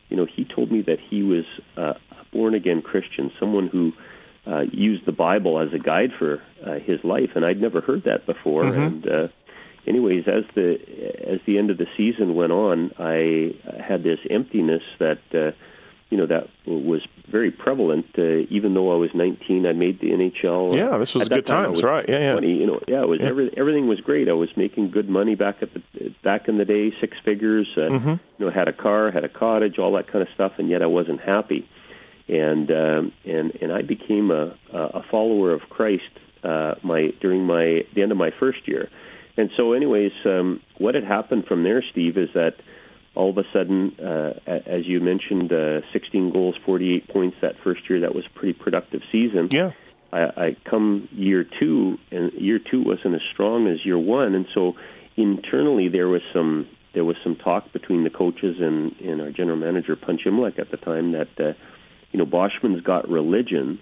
you 0.10 0.18
know, 0.18 0.26
he 0.26 0.46
told 0.46 0.72
me 0.72 0.82
that 0.82 1.00
he 1.00 1.24
was 1.24 1.46
uh, 1.78 1.94
a 2.12 2.26
born 2.32 2.54
again 2.54 2.82
Christian, 2.82 3.32
someone 3.40 3.68
who 3.68 3.94
uh, 4.46 4.62
used 4.72 5.06
the 5.06 5.12
Bible 5.12 5.60
as 5.60 5.74
a 5.74 5.80
guide 5.80 6.12
for 6.18 6.42
uh, 6.66 6.80
his 6.80 7.04
life, 7.04 7.32
and 7.36 7.46
I'd 7.46 7.62
never 7.62 7.82
heard 7.82 8.04
that 8.06 8.26
before. 8.26 8.66
And 8.66 9.08
uh, 9.08 9.28
anyways, 9.90 10.28
as 10.28 10.44
the 10.56 10.80
as 11.28 11.40
the 11.46 11.58
end 11.58 11.70
of 11.72 11.78
the 11.78 11.88
season 11.98 12.36
went 12.36 12.52
on, 12.52 12.92
I 12.98 13.56
had 13.82 14.04
this 14.04 14.20
emptiness 14.30 14.84
that 15.00 15.20
uh, 15.34 15.52
you 16.10 16.18
know 16.18 16.28
that 16.28 16.50
was 16.66 17.02
very 17.28 17.52
prevalent. 17.52 18.06
Uh, 18.18 18.46
even 18.50 18.74
though 18.74 18.92
I 18.92 18.96
was 18.96 19.10
19, 19.14 19.66
I 19.66 19.74
made 19.74 20.00
the 20.00 20.12
NHL. 20.12 20.76
Yeah, 20.76 20.98
this 20.98 21.14
was 21.14 21.28
At 21.28 21.36
good 21.36 21.46
time, 21.46 21.66
times, 21.66 21.76
was 21.78 21.84
right? 21.84 22.08
Yeah, 22.08 22.20
yeah. 22.20 22.32
20, 22.34 22.54
you 22.54 22.66
know, 22.66 22.80
yeah, 22.88 23.02
it 23.02 23.08
was 23.08 23.20
Every, 23.22 23.52
everything 23.56 23.88
was 23.88 24.00
great. 24.00 24.28
I 24.30 24.34
was 24.34 24.50
making 24.56 24.92
good 24.92 25.10
money 25.10 25.36
back 25.36 25.58
at 25.62 25.70
the 25.74 25.82
back 26.24 26.48
in 26.48 26.58
the 26.58 26.66
day, 26.66 26.94
six 27.02 27.18
figures. 27.24 27.68
Uh, 27.76 27.82
Mm-hmm. 27.90 28.10
You 28.10 28.46
know, 28.46 28.52
had 28.52 28.68
a 28.70 28.74
car, 28.74 29.12
had 29.12 29.26
a 29.26 29.30
cottage, 29.30 29.78
all 29.80 29.92
that 29.94 30.08
kind 30.08 30.22
of 30.22 30.30
stuff, 30.34 30.54
and 30.58 30.70
yet 30.70 30.82
I 30.82 30.86
wasn't 30.86 31.20
happy. 31.20 31.68
And 32.30 32.72
um, 32.72 33.12
and 33.26 33.56
and 33.62 33.72
I 33.74 33.82
became 33.82 34.32
a 34.32 34.56
a 34.72 35.04
follower 35.12 35.52
of 35.52 35.62
Christ 35.70 36.04
uh, 36.44 36.76
my 36.84 37.12
during 37.20 37.46
my 37.46 37.86
the 37.96 38.02
end 38.02 38.12
of 38.12 38.18
my 38.18 38.32
first 38.40 38.68
year. 38.68 38.90
And 39.40 39.50
so, 39.56 39.72
anyways, 39.72 40.12
um, 40.26 40.60
what 40.80 40.96
had 40.96 41.06
happened 41.06 41.46
from 41.46 41.64
there, 41.64 41.82
Steve, 41.82 42.18
is 42.18 42.28
that 42.34 42.56
all 43.16 43.30
of 43.30 43.38
a 43.38 43.46
sudden, 43.54 43.98
uh, 43.98 44.34
as 44.46 44.86
you 44.86 45.00
mentioned, 45.00 45.54
uh, 45.54 45.80
16 45.94 46.32
goals, 46.32 46.56
48 46.66 47.08
points 47.08 47.38
that 47.40 47.56
first 47.64 47.90
year. 47.90 48.02
That 48.02 48.14
was 48.14 48.26
a 48.26 48.38
pretty 48.38 48.52
productive 48.52 49.02
season. 49.14 49.48
Yeah. 49.50 49.72
I, 50.12 50.24
I 50.24 50.56
come 50.66 51.08
year 51.14 51.46
two, 51.46 52.00
and 52.12 52.34
year 52.34 52.60
two 52.60 52.82
wasn't 52.82 53.16
as 53.16 53.22
strong 53.32 53.68
as 53.68 53.86
year 53.86 53.98
one, 53.98 54.36
and 54.36 54.46
so 54.54 54.76
internally 55.16 55.88
there 55.88 56.10
was 56.10 56.22
some 56.34 56.68
there 56.94 57.06
was 57.06 57.16
some 57.24 57.38
talk 57.38 57.72
between 57.72 58.04
the 58.04 58.10
coaches 58.10 58.58
and, 58.60 58.94
and 59.00 59.22
our 59.22 59.32
general 59.32 59.56
manager 59.56 59.96
Punch 59.96 60.26
Imlach 60.26 60.60
at 60.60 60.70
the 60.70 60.78
time 60.78 61.14
that 61.14 61.30
uh, 61.40 61.54
you 62.12 62.20
know 62.20 62.26
Boschman's 62.26 62.82
got 62.82 63.08
religion, 63.08 63.80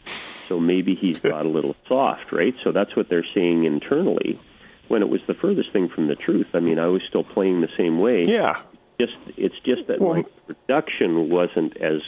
so 0.48 0.60
maybe 0.60 0.94
he's 0.94 1.18
got 1.34 1.48
a 1.48 1.50
little 1.50 1.76
soft, 1.88 2.32
right? 2.32 2.54
So 2.64 2.72
that's 2.72 2.96
what 2.96 3.10
they're 3.10 3.26
saying 3.34 3.64
internally. 3.64 4.40
When 4.88 5.02
it 5.02 5.10
was 5.10 5.22
the 5.28 5.34
furthest 5.34 5.72
thing 5.72 5.90
from 5.90 6.08
the 6.08 6.16
truth. 6.16 6.48
I 6.54 6.60
mean, 6.60 6.80
I 6.80 6.88
was 6.88 7.02
still 7.08 7.24
playing 7.24 7.62
the 7.62 7.70
same 7.78 8.00
way 8.00 8.24
Yeah. 8.26 8.58
just 9.00 9.16
it's 9.36 9.60
just 9.64 9.88
that 9.88 10.00
Well- 10.00 10.16
my 10.16 10.26
production 10.48 11.30
wasn't 11.30 11.78
as 11.78 12.02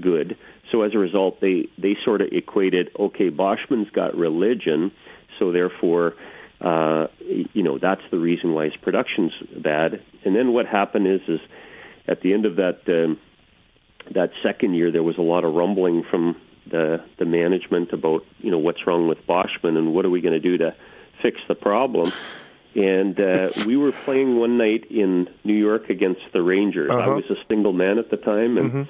good. 0.00 0.36
So 0.70 0.82
as 0.82 0.94
a 0.94 0.98
result, 0.98 1.40
they 1.40 1.68
they 1.78 1.96
sort 2.04 2.20
of 2.20 2.28
equated 2.32 2.90
okay, 2.98 3.30
Boschman's 3.30 3.90
got 3.90 4.16
religion, 4.16 4.90
so 5.38 5.52
therefore, 5.52 6.14
uh, 6.60 7.06
you 7.52 7.62
know 7.62 7.78
that's 7.78 8.02
the 8.10 8.18
reason 8.18 8.54
why 8.54 8.64
his 8.64 8.76
production's 8.76 9.32
bad. 9.56 10.00
And 10.24 10.34
then 10.34 10.52
what 10.52 10.66
happened 10.66 11.06
is 11.06 11.20
is 11.28 11.40
at 12.08 12.20
the 12.22 12.32
end 12.32 12.46
of 12.46 12.56
that 12.56 12.80
um, 12.88 13.18
that 14.12 14.30
second 14.42 14.74
year, 14.74 14.90
there 14.90 15.02
was 15.02 15.16
a 15.18 15.22
lot 15.22 15.44
of 15.44 15.54
rumbling 15.54 16.02
from 16.02 16.36
the 16.66 17.00
the 17.18 17.24
management 17.24 17.92
about 17.92 18.24
you 18.40 18.50
know 18.50 18.58
what's 18.58 18.86
wrong 18.86 19.06
with 19.06 19.18
Boschman 19.26 19.76
and 19.76 19.94
what 19.94 20.04
are 20.04 20.10
we 20.10 20.20
going 20.20 20.34
to 20.34 20.40
do 20.40 20.58
to 20.58 20.74
fix 21.24 21.40
the 21.48 21.54
problem. 21.54 22.12
And 22.76 23.18
uh, 23.20 23.48
we 23.66 23.76
were 23.76 23.92
playing 23.92 24.36
one 24.36 24.58
night 24.58 24.90
in 24.90 25.28
New 25.44 25.54
York 25.54 25.88
against 25.90 26.20
the 26.32 26.42
Rangers. 26.42 26.90
I 26.90 26.94
Uh-huh. 27.06 27.14
was 27.16 27.30
a 27.30 27.36
single 27.48 27.72
man 27.72 27.98
at 27.98 28.10
the 28.10 28.16
time, 28.18 28.58
and 28.58 28.88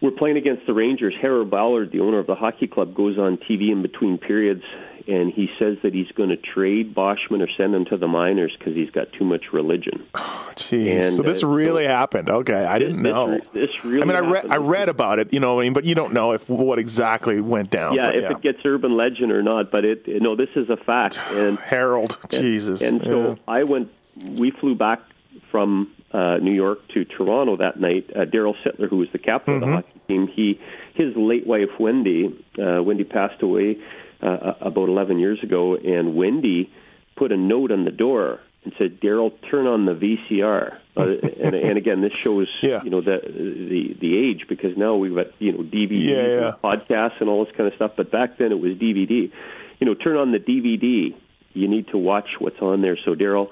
we're 0.00 0.10
playing 0.22 0.38
against 0.38 0.66
the 0.66 0.72
Rangers. 0.74 1.14
Harold 1.20 1.50
Ballard, 1.50 1.92
the 1.92 2.00
owner 2.00 2.18
of 2.18 2.26
the 2.26 2.34
hockey 2.34 2.66
club, 2.66 2.94
goes 2.94 3.16
on 3.18 3.36
TV 3.38 3.70
in 3.70 3.82
between 3.82 4.16
periods, 4.18 4.62
and 5.08 5.32
he 5.32 5.48
says 5.58 5.76
that 5.82 5.94
he's 5.94 6.10
going 6.12 6.30
to 6.30 6.36
trade 6.36 6.94
Boschman 6.94 7.40
or 7.42 7.48
send 7.56 7.74
him 7.74 7.84
to 7.86 7.96
the 7.96 8.08
minors 8.08 8.54
because 8.58 8.74
he's 8.74 8.90
got 8.90 9.12
too 9.12 9.24
much 9.24 9.52
religion. 9.52 10.06
Oh 10.14 10.50
jeez. 10.56 11.16
So 11.16 11.22
this 11.22 11.42
uh, 11.42 11.48
really 11.48 11.84
so- 11.84 11.88
happened. 11.90 12.28
Okay, 12.28 12.54
I 12.64 12.78
didn't 12.78 13.02
This- 13.02 13.12
know. 13.12 13.38
This 13.52 13.84
really. 13.84 14.02
I 14.02 14.04
mean, 14.06 14.16
I 14.16 14.20
read. 14.30 14.46
I 14.50 14.56
read 14.56 14.88
about 14.88 15.18
it, 15.18 15.32
you 15.32 15.40
know, 15.40 15.54
what 15.56 15.60
I 15.62 15.64
mean, 15.64 15.72
but 15.72 15.84
you 15.84 15.94
don't 15.94 16.12
know 16.12 16.32
if 16.32 16.48
what 16.48 16.78
exactly 16.78 17.40
went 17.40 17.70
down. 17.70 17.94
Yeah, 17.94 18.06
but 18.06 18.14
if 18.16 18.30
it 18.32 18.40
gets 18.42 18.58
urban 18.64 18.96
legend 18.96 19.32
or 19.32 19.42
not, 19.42 19.70
but 19.70 19.84
it 19.84 20.06
no, 20.22 20.34
this 20.36 20.50
is 20.56 20.68
a 20.70 20.76
fact. 20.76 21.20
And 21.32 21.58
Harold, 21.58 22.16
Jesus, 22.30 22.82
And 22.82 23.00
so 23.02 23.28
yeah. 23.30 23.34
I 23.46 23.64
went. 23.64 23.90
We 24.38 24.50
flew 24.50 24.74
back 24.74 25.00
from 25.50 25.92
uh, 26.12 26.38
New 26.38 26.52
York 26.54 26.86
to 26.94 27.04
Toronto 27.04 27.56
that 27.58 27.78
night. 27.78 28.10
Uh, 28.14 28.20
Daryl 28.24 28.54
Sittler, 28.64 28.88
who 28.88 28.96
was 28.98 29.08
the 29.12 29.18
captain 29.18 29.60
Mm-hmm. 29.60 29.62
of 29.64 29.68
the 29.68 29.74
hockey 29.76 30.00
team, 30.08 30.26
he 30.28 30.60
his 30.94 31.14
late 31.16 31.46
wife 31.46 31.68
Wendy. 31.78 32.34
Uh, 32.58 32.82
Wendy 32.82 33.04
passed 33.04 33.42
away 33.42 33.76
uh, 34.22 34.54
about 34.60 34.88
11 34.88 35.18
years 35.18 35.42
ago, 35.42 35.74
and 35.76 36.14
Wendy 36.16 36.72
put 37.16 37.32
a 37.32 37.36
note 37.36 37.70
on 37.72 37.84
the 37.84 37.90
door 37.90 38.40
and 38.64 38.72
said, 38.78 39.00
"Daryl, 39.00 39.32
turn 39.50 39.66
on 39.66 39.84
the 39.86 39.94
VCR." 39.94 40.78
Uh, 40.96 41.02
and, 41.42 41.54
and 41.54 41.78
again, 41.78 42.00
this 42.00 42.12
shows 42.14 42.48
Yeah. 42.62 42.82
you 42.82 42.90
know 42.90 43.00
the 43.00 43.20
the 43.24 43.96
the 44.00 44.18
age 44.18 44.46
because 44.48 44.76
now 44.76 44.96
we've 44.96 45.14
got 45.14 45.26
you 45.40 45.52
know 45.52 45.58
DVDs 45.58 46.00
Yeah, 46.04 46.26
yeah. 46.26 46.48
and 46.48 46.56
podcasts 46.62 47.20
and 47.20 47.28
all 47.28 47.44
this 47.44 47.54
kind 47.54 47.68
of 47.68 47.74
stuff. 47.74 47.92
But 47.96 48.10
back 48.10 48.38
then 48.38 48.52
it 48.52 48.58
was 48.58 48.72
DVD. 48.72 49.30
You 49.78 49.86
know, 49.86 49.94
turn 49.94 50.16
on 50.16 50.32
the 50.32 50.38
DVD. 50.40 51.14
You 51.52 51.68
need 51.68 51.88
to 51.88 51.98
watch 51.98 52.28
what's 52.38 52.60
on 52.60 52.82
there. 52.82 52.98
So 53.04 53.14
Daryl 53.14 53.50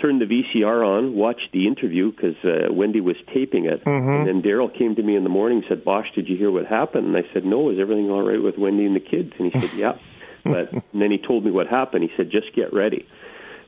turned 0.00 0.20
the 0.20 0.26
VCR 0.26 0.86
on, 0.86 1.14
watched 1.14 1.48
the 1.52 1.66
interview 1.66 2.10
because 2.10 2.36
uh, 2.44 2.72
Wendy 2.72 3.00
was 3.00 3.16
taping 3.32 3.64
it, 3.66 3.82
Mm-hmm. 3.84 4.08
and 4.10 4.26
then 4.26 4.42
Daryl 4.42 4.72
came 4.76 4.94
to 4.96 5.02
me 5.02 5.16
in 5.16 5.22
the 5.24 5.30
morning 5.30 5.58
and 5.58 5.66
said, 5.68 5.84
"Bosch, 5.84 6.06
did 6.14 6.28
you 6.28 6.36
hear 6.36 6.50
what 6.50 6.66
happened?" 6.66 7.06
And 7.06 7.16
I 7.16 7.22
said, 7.32 7.44
"No, 7.44 7.70
is 7.70 7.78
everything 7.80 8.10
all 8.10 8.22
right 8.22 8.42
with 8.42 8.58
Wendy 8.58 8.84
and 8.84 8.94
the 8.96 9.00
kids?" 9.00 9.32
And 9.38 9.52
he 9.52 9.60
said, 9.60 9.76
"Yeah." 9.78 9.98
But 10.44 10.72
and 10.72 11.00
then 11.02 11.10
he 11.10 11.18
told 11.18 11.44
me 11.44 11.50
what 11.50 11.66
happened. 11.66 12.04
He 12.04 12.10
said, 12.16 12.30
"Just 12.30 12.54
get 12.54 12.72
ready." 12.72 13.06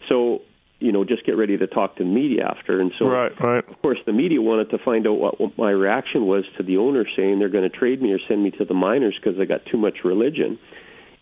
So 0.09 0.43
you 0.81 0.93
know, 0.93 1.03
just 1.05 1.27
get 1.27 1.37
ready 1.37 1.57
to 1.59 1.67
talk 1.67 1.97
to 1.97 2.05
the 2.05 2.09
media 2.09 2.45
after. 2.47 2.81
And 2.81 2.93
so, 3.01 3.09
Right, 3.11 3.41
right. 3.41 3.69
of 3.69 3.83
course, 3.83 3.99
the 4.07 4.13
media 4.13 4.41
wanted 4.41 4.71
to 4.71 4.79
find 4.79 5.09
out 5.09 5.15
what, 5.19 5.41
what 5.41 5.59
my 5.59 5.71
reaction 5.73 6.25
was 6.27 6.45
to 6.57 6.63
the 6.63 6.77
owner 6.77 7.05
saying 7.17 7.41
they're 7.41 7.49
going 7.49 7.69
to 7.69 7.77
trade 7.77 8.01
me 8.01 8.13
or 8.13 8.21
send 8.29 8.45
me 8.45 8.53
to 8.53 8.65
the 8.65 8.75
minors 8.75 9.19
because 9.21 9.41
I 9.41 9.45
got 9.45 9.67
too 9.67 9.77
much 9.77 10.05
religion. 10.05 10.57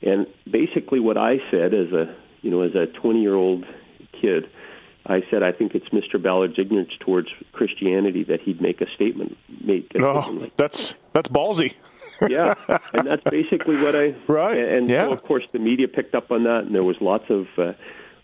And 0.03 0.27
basically, 0.51 1.01
what 1.01 1.17
I 1.17 1.39
said 1.51 1.73
as 1.73 1.91
a 1.93 2.15
you 2.43 2.51
know 2.51 2.61
as 2.63 2.75
a 2.75 2.87
20 3.01 3.23
year 3.23 3.35
old 3.35 3.65
kid, 4.21 4.45
I 5.09 5.23
said 5.31 5.43
I 5.43 5.53
think 5.53 5.75
it's 5.75 5.89
Mr. 5.91 6.21
Ballard's 6.23 6.59
ignorance 6.59 6.91
towards 7.01 7.29
Christianity 7.53 8.25
that 8.25 8.41
he'd 8.41 8.61
make 8.61 8.81
a 8.81 8.87
statement 8.95 9.37
make 9.65 9.85
a 9.95 9.99
statement 9.99 10.27
Oh, 10.27 10.31
like 10.33 10.57
that's 10.57 10.95
that's 11.13 11.29
ballsy. 11.29 11.75
yeah, 12.29 12.55
and 12.95 13.07
that's 13.07 13.23
basically 13.25 13.77
what 13.83 13.95
I 13.95 14.15
Right, 14.27 14.59
And 14.59 14.89
yeah. 14.89 15.05
so, 15.07 15.13
of 15.13 15.23
course, 15.23 15.45
the 15.53 15.59
media 15.59 15.87
picked 15.87 16.15
up 16.15 16.31
on 16.31 16.45
that, 16.45 16.65
and 16.65 16.75
there 16.75 16.83
was 16.85 16.97
lots 17.01 17.25
of 17.29 17.47
uh, 17.59 17.73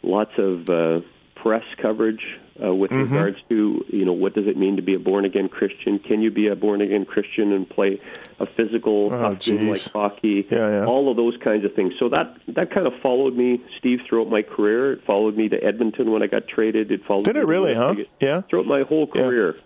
lots 0.02 0.32
of 0.38 0.68
uh, 0.70 1.00
press 1.36 1.64
coverage 1.80 2.24
uh, 2.62 2.74
with 2.74 2.90
Mm-hmm. 2.90 3.14
regards 3.14 3.36
to 3.48 3.84
you 3.88 4.04
know 4.04 4.12
what 4.12 4.34
does 4.34 4.46
it 4.46 4.56
mean 4.56 4.76
to 4.76 4.82
be 4.82 4.94
a 4.94 4.98
born 4.98 5.24
again 5.24 5.48
Christian? 5.48 5.98
Can 5.98 6.20
you 6.22 6.30
be 6.30 6.48
a 6.48 6.56
born 6.56 6.80
again 6.80 7.04
Christian 7.04 7.52
and 7.52 7.68
play 7.68 8.00
a 8.40 8.46
physical 8.46 9.10
Oh, 9.12 9.34
game 9.36 9.68
like 9.68 9.82
hockey? 9.92 10.46
Yeah, 10.50 10.68
yeah. 10.70 10.84
All 10.86 11.10
of 11.10 11.16
those 11.16 11.36
kinds 11.42 11.64
of 11.64 11.74
things. 11.74 11.94
So 11.98 12.08
that 12.10 12.34
that 12.48 12.70
kind 12.72 12.86
of 12.86 12.92
followed 13.02 13.34
me, 13.36 13.62
Steve, 13.78 14.00
throughout 14.08 14.28
my 14.28 14.42
career. 14.42 14.92
It 14.94 15.04
followed 15.06 15.36
me 15.36 15.48
to 15.48 15.56
Edmonton 15.62 16.10
when 16.10 16.22
I 16.22 16.26
got 16.26 16.48
traded. 16.48 16.90
It 16.90 17.00
followed 17.06 17.24
Did 17.24 17.36
me 17.36 17.40
it 17.42 17.46
really, 17.46 17.74
huh? 17.74 17.94
Vegas. 17.94 18.08
Yeah. 18.20 18.40
Throughout 18.42 18.66
my 18.66 18.82
whole 18.82 19.08
Yeah. 19.14 19.22
career. 19.22 19.56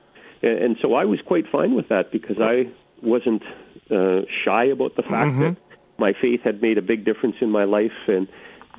And, 0.43 0.59
and 0.59 0.77
so 0.83 0.95
I 0.95 1.05
was 1.07 1.19
quite 1.27 1.47
fine 1.51 1.75
with 1.75 1.89
that 1.89 2.13
because 2.13 2.37
I 2.41 2.69
wasn't 3.03 3.43
uh, 3.91 4.23
shy 4.45 4.65
about 4.67 4.95
the 4.97 5.03
fact 5.03 5.31
Mm-hmm. 5.33 5.41
that 5.43 5.57
my 5.99 6.13
faith 6.21 6.43
had 6.45 6.61
made 6.63 6.77
a 6.79 6.83
big 6.83 7.05
difference 7.05 7.37
in 7.41 7.51
my 7.51 7.65
life 7.65 7.93
and 8.07 8.29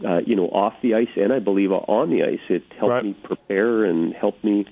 uh, 0.06 0.20
you 0.26 0.36
know 0.36 0.48
off 0.48 0.74
the 0.82 0.94
ice 0.96 1.08
and 1.16 1.32
I 1.34 1.40
believe 1.40 1.72
on 1.72 2.10
the 2.10 2.24
ice 2.24 2.40
it 2.50 2.64
helped 2.78 2.92
Right. 2.92 3.04
me 3.04 3.14
prepare 3.24 3.86
and 3.86 4.14
helped 4.14 4.44
me 4.44 4.66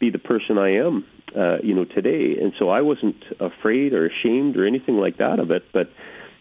be 0.00 0.10
the 0.10 0.18
person 0.18 0.58
I 0.58 0.74
am 0.76 1.04
uh, 1.36 1.58
you 1.62 1.74
know 1.74 1.84
today 1.84 2.36
and 2.40 2.52
so 2.58 2.68
I 2.68 2.80
wasn't 2.82 3.22
afraid 3.40 3.92
or 3.92 4.06
ashamed 4.06 4.56
or 4.56 4.66
anything 4.66 4.96
like 4.96 5.18
that 5.18 5.38
of 5.38 5.50
it 5.50 5.64
but 5.72 5.90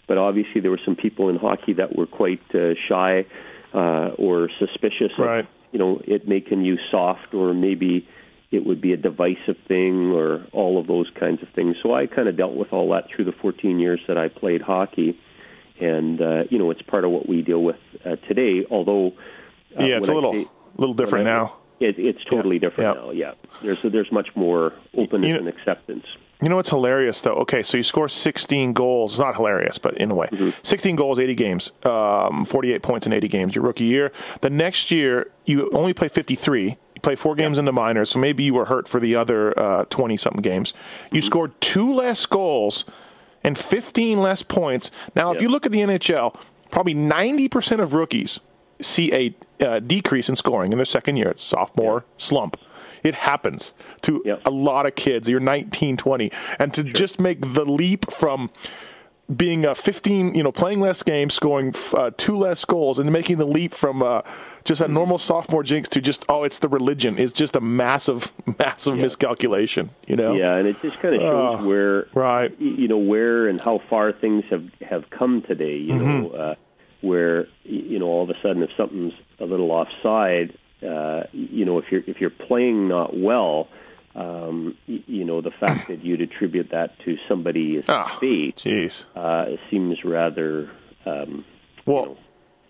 but 0.08 0.18
obviously 0.18 0.62
there 0.62 0.72
were 0.72 0.82
some 0.84 0.96
people 0.96 1.30
in 1.30 1.38
hockey 1.38 1.74
that 1.74 1.96
were 1.96 2.08
quite 2.08 2.42
uh, 2.54 2.74
shy 2.88 3.26
uh, 3.74 4.10
or 4.18 4.50
suspicious 4.60 5.12
Right. 5.18 5.40
of 5.40 5.46
you 5.72 5.80
know 5.80 6.02
it 6.06 6.28
making 6.28 6.64
you 6.66 6.78
soft 6.90 7.34
or 7.34 7.54
maybe 7.54 8.08
it 8.52 8.66
would 8.66 8.82
be 8.82 8.92
a 8.92 8.98
divisive 8.98 9.56
thing 9.68 10.12
or 10.12 10.46
all 10.52 10.78
of 10.78 10.86
those 10.86 11.10
kinds 11.18 11.42
of 11.42 11.48
things. 11.56 11.78
So 11.82 11.94
I 11.94 12.06
kind 12.06 12.28
of 12.28 12.36
dealt 12.36 12.54
with 12.54 12.74
all 12.74 12.90
that 12.92 13.06
through 13.10 13.24
the 13.24 13.32
14 13.32 13.80
years 13.80 14.02
that 14.10 14.18
I 14.18 14.28
played 14.28 14.62
hockey, 14.62 15.18
and 15.82 16.22
uh, 16.22 16.44
you 16.50 16.58
know 16.58 16.72
it's 16.72 16.82
part 16.82 17.04
of 17.04 17.12
what 17.12 17.28
we 17.28 17.42
deal 17.42 17.64
with 17.64 17.78
uh, 18.06 18.16
today. 18.28 18.66
Although 18.72 19.08
uh, 19.80 19.84
yeah, 19.84 19.98
it's 19.98 20.10
a 20.10 20.14
little 20.14 20.34
say- 20.34 20.48
little 20.78 20.94
different 20.96 21.28
I- 21.28 21.32
now. 21.32 21.56
It, 21.80 21.98
it's 21.98 22.24
totally 22.26 22.60
different 22.60 22.96
Yeah. 22.96 23.02
now. 23.04 23.10
Yeah, 23.12 23.32
there's 23.64 23.82
there's 23.82 24.12
much 24.12 24.30
more 24.36 24.74
openness 24.96 25.28
You 25.28 25.34
know- 25.34 25.40
and 25.40 25.48
acceptance. 25.50 26.06
You 26.40 26.50
know 26.50 26.56
what's 26.56 26.70
hilarious 26.70 27.22
though? 27.22 27.36
Okay, 27.36 27.62
so 27.64 27.78
you 27.78 27.84
score 27.84 28.08
16 28.10 28.74
goals. 28.74 29.14
It's 29.14 29.20
not 29.20 29.36
hilarious, 29.36 29.78
but 29.78 29.96
in 29.98 30.10
a 30.10 30.16
way, 30.16 30.28
Mm-hmm. 30.32 30.50
16 30.64 30.96
goals, 30.96 31.20
80 31.20 31.36
games, 31.36 31.72
um, 31.84 32.46
48 32.46 32.82
points 32.82 33.06
in 33.06 33.14
80 33.14 33.28
games. 33.28 33.56
Your 33.56 33.64
rookie 33.64 33.84
year. 33.86 34.12
The 34.42 34.50
next 34.50 34.90
year, 34.92 35.30
you 35.46 35.70
only 35.72 35.94
play 35.94 36.08
53. 36.08 36.64
You 36.70 37.02
play 37.04 37.16
four 37.16 37.36
games 37.36 37.58
in 37.60 37.66
the 37.66 37.72
minors, 37.74 38.10
so 38.10 38.18
maybe 38.20 38.44
you 38.44 38.56
were 38.56 38.66
hurt 38.66 38.88
for 38.88 39.00
the 39.00 39.16
other 39.16 39.86
20 39.92 40.18
something 40.18 40.42
games. 40.42 40.74
You 41.12 41.20
Mm-hmm. 41.22 41.26
scored 41.28 41.62
two 41.62 41.94
less 41.94 42.26
goals 42.26 42.86
and 43.44 43.58
15 43.58 44.22
less 44.22 44.44
points. 44.44 44.92
Now, 45.16 45.32
if 45.32 45.42
you 45.42 45.50
look 45.50 45.66
at 45.66 45.72
the 45.72 45.80
NHL, 45.80 46.36
probably 46.70 46.94
90% 46.96 47.80
of 47.80 47.94
rookies 47.94 48.40
see 48.80 49.14
a 49.14 49.36
uh, 49.66 49.80
decrease 49.80 50.28
in 50.30 50.36
scoring 50.36 50.72
in 50.72 50.78
their 50.78 50.86
second 50.86 51.18
year. 51.18 51.30
It's 51.30 51.44
sophomore 51.44 52.06
slump. 52.18 52.58
It 53.04 53.16
happens 53.16 53.74
to 54.02 54.22
Yep. 54.26 54.42
a 54.46 54.52
lot 54.52 54.86
of 54.86 54.96
kids. 54.96 55.28
You're 55.30 55.40
19, 55.40 55.98
20. 55.98 56.32
And 56.60 56.74
to 56.74 56.84
just 56.84 57.20
make 57.20 57.42
the 57.54 57.66
leap 57.66 58.12
from 58.12 58.52
being 59.34 59.66
a 59.66 59.74
15, 59.74 60.36
you 60.36 60.44
know, 60.44 60.52
playing 60.52 60.82
less 60.82 61.04
games, 61.04 61.34
scoring 61.34 61.74
uh, 61.94 62.12
two 62.18 62.36
less 62.38 62.66
goals, 62.66 63.00
and 63.00 63.12
making 63.14 63.38
the 63.38 63.46
leap 63.46 63.74
from 63.74 64.04
uh, 64.04 64.22
just 64.66 64.82
a 64.82 64.88
normal 64.90 65.18
sophomore 65.18 65.64
jinx 65.64 65.88
to 65.90 66.02
just, 66.02 66.26
oh, 66.28 66.44
it's 66.44 66.60
the 66.60 66.68
religion 66.68 67.18
is 67.18 67.32
just 67.32 67.56
a 67.56 67.62
massive, 67.62 68.32
massive 68.60 68.98
miscalculation, 68.98 69.90
you 70.06 70.18
know? 70.18 70.34
Yeah, 70.34 70.56
and 70.58 70.68
it 70.68 70.76
just 70.82 71.00
kind 71.00 71.16
of 71.16 71.22
shows 71.22 71.60
Oh, 71.62 71.66
where 71.68 72.08
right. 72.14 72.54
you 72.60 72.88
know 72.90 72.98
where 72.98 73.48
and 73.48 73.60
how 73.62 73.80
far 73.90 74.12
things 74.12 74.44
have 74.50 74.66
have 74.82 75.10
come 75.10 75.42
today. 75.44 75.78
You 75.78 75.96
know, 75.96 76.02
Mm-hmm. 76.30 76.42
uh, 76.42 76.56
where 77.02 77.48
you 77.64 77.98
know 78.00 78.06
all 78.08 78.24
of 78.24 78.30
a 78.30 78.40
sudden 78.44 78.62
if 78.64 78.70
something's 78.78 79.14
a 79.40 79.46
little 79.46 79.72
offside, 79.72 80.56
uh, 80.84 81.24
you 81.32 81.64
know 81.66 81.78
if 81.80 81.86
you're 81.92 82.04
if 82.06 82.20
you're 82.20 82.30
playing 82.30 82.88
not 82.90 83.18
well. 83.18 83.70
Um, 84.16 84.76
y- 84.88 85.04
you 85.08 85.24
know 85.24 85.40
the 85.42 85.52
fact 85.52 85.88
that 85.88 86.04
you'd 86.04 86.22
attribute 86.22 86.70
that 86.72 87.00
to 87.06 87.18
somebody's 87.30 87.86
Ah, 87.88 88.18
fate 88.20 88.58
Jeez. 88.58 89.06
uh, 89.16 89.56
seems 89.70 90.04
rather 90.04 90.70
um, 91.06 91.46
Well, 91.86 92.18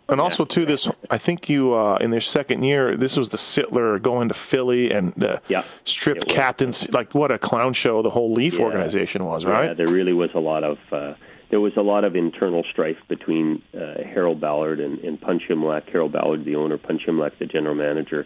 and 0.08 0.22
also 0.22 0.46
too, 0.46 0.66
this 0.66 0.88
I 1.10 1.18
think 1.18 1.50
you 1.50 1.74
uh, 1.74 1.98
in 2.00 2.12
their 2.12 2.22
second 2.22 2.62
year, 2.64 2.96
this 2.96 3.18
was 3.18 3.30
the 3.30 3.38
Sittler 3.38 4.00
going 4.02 4.28
to 4.28 4.34
Philly 4.36 4.92
and 4.92 5.14
the 5.18 5.42
Yeah, 5.48 5.64
stripped 5.84 6.24
it 6.24 6.30
captains. 6.30 6.88
Like 6.94 7.16
what 7.16 7.32
a 7.32 7.40
clown 7.40 7.74
show 7.74 8.02
the 8.04 8.10
whole 8.12 8.32
Leaf 8.34 8.60
Yeah. 8.60 8.66
organization 8.66 9.26
was, 9.26 9.44
right? 9.46 9.70
Yeah, 9.70 9.74
there 9.74 9.88
really 9.88 10.14
was 10.14 10.30
a 10.36 10.40
lot 10.40 10.64
of 10.64 10.78
uh, 10.92 11.16
there 11.50 11.60
was 11.60 11.76
a 11.76 11.82
lot 11.82 12.04
of 12.04 12.16
internal 12.16 12.64
strife 12.72 12.98
between 13.10 13.62
uh, 13.74 14.04
Harold 14.04 14.40
Ballard 14.40 14.80
and, 14.80 15.00
and 15.00 15.20
Punch 15.20 15.44
Imlach. 15.50 15.90
Harold 15.92 16.12
Ballard, 16.14 16.46
the 16.46 16.56
owner, 16.56 16.78
Punch 16.78 17.02
Imlach, 17.08 17.32
the 17.40 17.46
general 17.46 17.76
manager, 17.76 18.26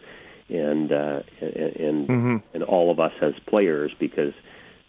and 0.49 0.91
uh, 0.91 1.21
and 1.41 1.55
and, 1.55 2.07
Mm-hmm. 2.07 2.37
and 2.53 2.63
all 2.63 2.91
of 2.91 2.99
us 2.99 3.13
as 3.21 3.33
players 3.47 3.91
because 3.99 4.33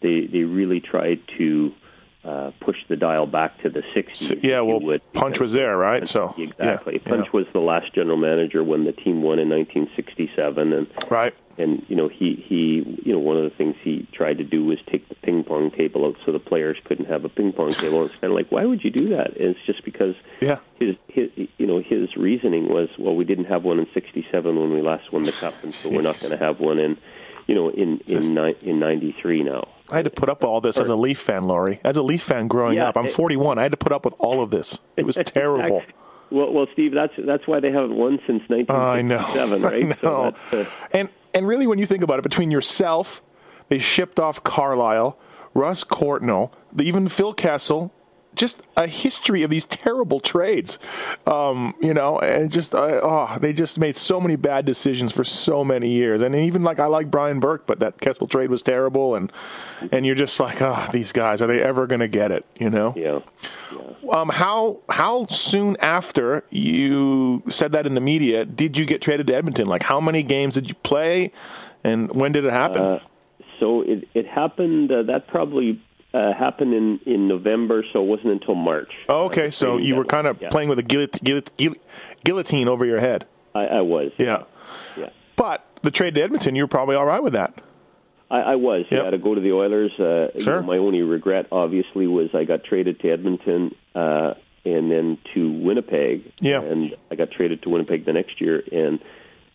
they 0.02 0.26
they 0.26 0.40
really 0.42 0.80
tried 0.80 1.20
to. 1.38 1.72
Uh, 2.24 2.50
push 2.58 2.74
the 2.88 2.96
dial 2.96 3.24
back 3.24 3.56
to 3.62 3.70
the 3.70 3.84
60s. 3.94 4.42
yeah, 4.42 4.58
well, 4.60 4.80
would, 4.80 5.00
Punch 5.12 5.38
was 5.38 5.52
there, 5.52 5.76
right? 5.76 6.08
So 6.08 6.34
exactly. 6.36 6.94
yeah. 7.00 7.08
Punch 7.08 7.32
was 7.32 7.46
the 7.52 7.60
last 7.60 7.94
general 7.94 8.16
manager 8.16 8.64
when 8.64 8.82
the 8.84 8.90
team 8.90 9.22
won 9.22 9.38
in 9.38 9.48
1967, 9.48 10.72
and 10.72 10.88
right. 11.08 11.32
And 11.58 11.84
you 11.88 11.96
know 11.96 12.08
he 12.08 12.44
he 12.48 13.00
you 13.04 13.12
know 13.12 13.18
one 13.18 13.36
of 13.36 13.44
the 13.44 13.50
things 13.56 13.74
he 13.82 14.06
tried 14.12 14.38
to 14.38 14.44
do 14.44 14.64
was 14.64 14.78
take 14.90 15.08
the 15.08 15.14
ping 15.16 15.44
pong 15.44 15.70
table 15.70 16.04
out 16.06 16.16
so 16.24 16.32
the 16.32 16.38
players 16.38 16.76
couldn't 16.84 17.06
have 17.06 17.24
a 17.24 17.28
ping 17.28 17.52
pong 17.52 17.70
table. 17.82 18.02
And 18.02 18.10
it's 18.10 18.20
kind 18.20 18.32
of 18.32 18.36
like 18.36 18.50
why 18.52 18.64
would 18.64 18.84
you 18.84 18.90
do 18.90 19.06
that? 19.08 19.36
And 19.38 19.50
it's 19.56 19.64
just 19.66 19.84
because 19.84 20.14
Yeah. 20.40 20.58
his 20.78 20.96
his 21.08 21.30
you 21.58 21.66
know 21.66 21.80
his 21.80 22.16
reasoning 22.16 22.68
was 22.68 22.88
well 22.98 23.14
we 23.16 23.24
didn't 23.24 23.46
have 23.46 23.64
one 23.64 23.78
in 23.78 23.86
'67 23.94 24.58
when 24.60 24.72
we 24.72 24.82
last 24.82 25.12
won 25.12 25.22
the 25.24 25.32
cup, 25.32 25.54
and 25.62 25.72
so 25.72 25.88
we're 25.90 26.02
not 26.02 26.18
going 26.20 26.32
to 26.36 26.44
have 26.44 26.60
one 26.60 26.78
in 26.78 26.96
you 27.46 27.54
know 27.54 27.68
in 27.70 28.00
in 28.06 28.34
ni- 28.34 28.56
in 28.62 28.78
'93 28.80 29.42
now. 29.42 29.68
I 29.88 29.96
had 29.96 30.04
to 30.06 30.10
put 30.10 30.28
up 30.28 30.42
all 30.42 30.60
this 30.60 30.78
as 30.78 30.88
a 30.88 30.96
Leaf 30.96 31.18
fan, 31.20 31.44
Laurie. 31.44 31.78
As 31.84 31.96
a 31.96 32.02
Leaf 32.02 32.20
fan 32.22 32.48
growing 32.48 32.74
Yeah, 32.76 32.88
up, 32.88 32.96
I'm 32.96 33.06
41. 33.06 33.56
I 33.56 33.62
had 33.62 33.70
to 33.70 33.76
put 33.78 33.92
up 33.92 34.04
with 34.04 34.14
all 34.18 34.42
of 34.42 34.50
this. 34.50 34.80
It 34.96 35.06
was 35.06 35.14
terrible. 35.24 35.80
Well, 36.28 36.52
well, 36.52 36.66
Steve, 36.72 36.92
that's 36.92 37.12
that's 37.18 37.46
why 37.46 37.60
they 37.60 37.70
haven't 37.70 37.94
won 37.94 38.18
since 38.26 38.42
I 38.50 39.00
know. 39.02 39.18
1967, 39.18 39.62
right? 39.62 39.74
I 39.74 39.80
know. 39.82 39.94
So 39.94 40.32
that's, 40.50 40.52
uh, 40.52 40.70
and 40.92 41.08
and 41.36 41.46
really, 41.46 41.66
when 41.66 41.78
you 41.78 41.84
think 41.84 42.02
about 42.02 42.18
it, 42.18 42.22
between 42.22 42.50
yourself, 42.50 43.22
they 43.68 43.78
shipped 43.78 44.18
off 44.18 44.42
Carlyle, 44.42 45.18
Russ 45.52 45.84
Courtnall, 45.84 46.50
the, 46.72 46.84
even 46.84 47.08
Phil 47.08 47.34
Kessel, 47.34 47.92
just 48.34 48.66
a 48.74 48.86
history 48.86 49.42
of 49.42 49.50
these 49.50 49.66
terrible 49.66 50.18
trades. 50.18 50.78
Um, 51.26 51.74
you 51.82 51.92
know, 51.92 52.18
and 52.20 52.50
just 52.50 52.74
uh, 52.74 53.00
oh, 53.02 53.36
they 53.38 53.52
just 53.52 53.78
made 53.78 53.98
so 53.98 54.18
many 54.18 54.36
bad 54.36 54.64
decisions 54.64 55.12
for 55.12 55.24
so 55.24 55.62
many 55.62 55.90
years. 55.90 56.22
And 56.22 56.34
even 56.34 56.62
like 56.62 56.78
I 56.78 56.86
like 56.86 57.10
Brian 57.10 57.38
Burke, 57.38 57.66
but 57.66 57.80
that 57.80 58.00
Kessel 58.00 58.26
trade 58.26 58.48
was 58.48 58.62
terrible. 58.62 59.14
And 59.14 59.30
and 59.92 60.06
you're 60.06 60.14
just 60.14 60.40
like, 60.40 60.62
oh, 60.62 60.88
these 60.90 61.12
guys 61.12 61.42
are 61.42 61.46
they 61.46 61.62
ever 61.62 61.86
going 61.86 62.00
to 62.00 62.08
get 62.08 62.30
it? 62.30 62.46
You 62.58 62.70
know. 62.70 62.94
yeah. 62.96 63.85
Um, 64.10 64.28
how 64.28 64.80
how 64.88 65.26
soon 65.26 65.76
after 65.80 66.44
you 66.50 67.42
said 67.48 67.72
that 67.72 67.86
in 67.86 67.94
the 67.94 68.00
media 68.00 68.44
did 68.44 68.76
you 68.76 68.84
get 68.86 69.00
traded 69.02 69.26
to 69.28 69.34
Edmonton? 69.34 69.66
Like, 69.66 69.82
how 69.82 70.00
many 70.00 70.22
games 70.22 70.54
did 70.54 70.68
you 70.68 70.74
play, 70.76 71.32
and 71.84 72.10
when 72.14 72.32
did 72.32 72.44
it 72.44 72.52
happen? 72.52 72.82
Uh, 72.82 72.98
so 73.60 73.82
it 73.82 74.08
it 74.14 74.26
happened. 74.26 74.90
Uh, 74.92 75.02
that 75.04 75.26
probably 75.28 75.80
uh, 76.14 76.32
happened 76.34 76.74
in 76.74 77.00
in 77.06 77.28
November. 77.28 77.84
So 77.92 78.02
it 78.02 78.06
wasn't 78.06 78.30
until 78.32 78.54
March. 78.54 78.92
oh, 79.08 79.24
okay, 79.26 79.50
so 79.50 79.76
you 79.76 79.94
were 79.96 80.04
kind 80.04 80.26
of 80.26 80.40
Yeah. 80.40 80.48
playing 80.50 80.68
with 80.68 80.78
a 80.78 80.82
guillot- 80.82 81.22
guillot- 81.24 81.56
guillot- 81.56 81.80
guillotine 82.24 82.68
over 82.68 82.84
your 82.84 83.00
head. 83.00 83.26
I, 83.54 83.66
I 83.66 83.80
was. 83.80 84.12
Yeah, 84.18 84.42
Yeah. 84.98 85.08
but 85.36 85.64
the 85.82 85.90
trade 85.90 86.14
to 86.16 86.22
Edmonton, 86.22 86.54
you 86.54 86.62
were 86.64 86.68
probably 86.68 86.96
all 86.96 87.06
right 87.06 87.22
with 87.22 87.32
that. 87.32 87.54
I, 88.30 88.40
I 88.40 88.54
was. 88.56 88.86
Yep. 88.90 89.04
Yeah, 89.04 89.10
to 89.10 89.18
go 89.18 89.34
to 89.34 89.40
the 89.40 89.52
Oilers. 89.52 89.92
Uh, 89.98 90.28
you 90.34 90.42
Sure. 90.44 90.60
know, 90.60 90.66
my 90.66 90.78
only 90.78 91.02
regret, 91.02 91.46
obviously, 91.52 92.06
was 92.06 92.30
I 92.34 92.44
got 92.44 92.64
traded 92.64 93.00
to 93.00 93.10
Edmonton 93.10 93.74
uh, 93.94 94.34
and 94.64 94.90
then 94.90 95.18
to 95.34 95.50
Winnipeg. 95.50 96.32
Yeah. 96.40 96.60
And 96.62 96.94
I 97.10 97.14
got 97.14 97.30
traded 97.30 97.62
to 97.62 97.68
Winnipeg 97.70 98.04
the 98.04 98.12
next 98.12 98.40
year, 98.40 98.62
and 98.72 98.98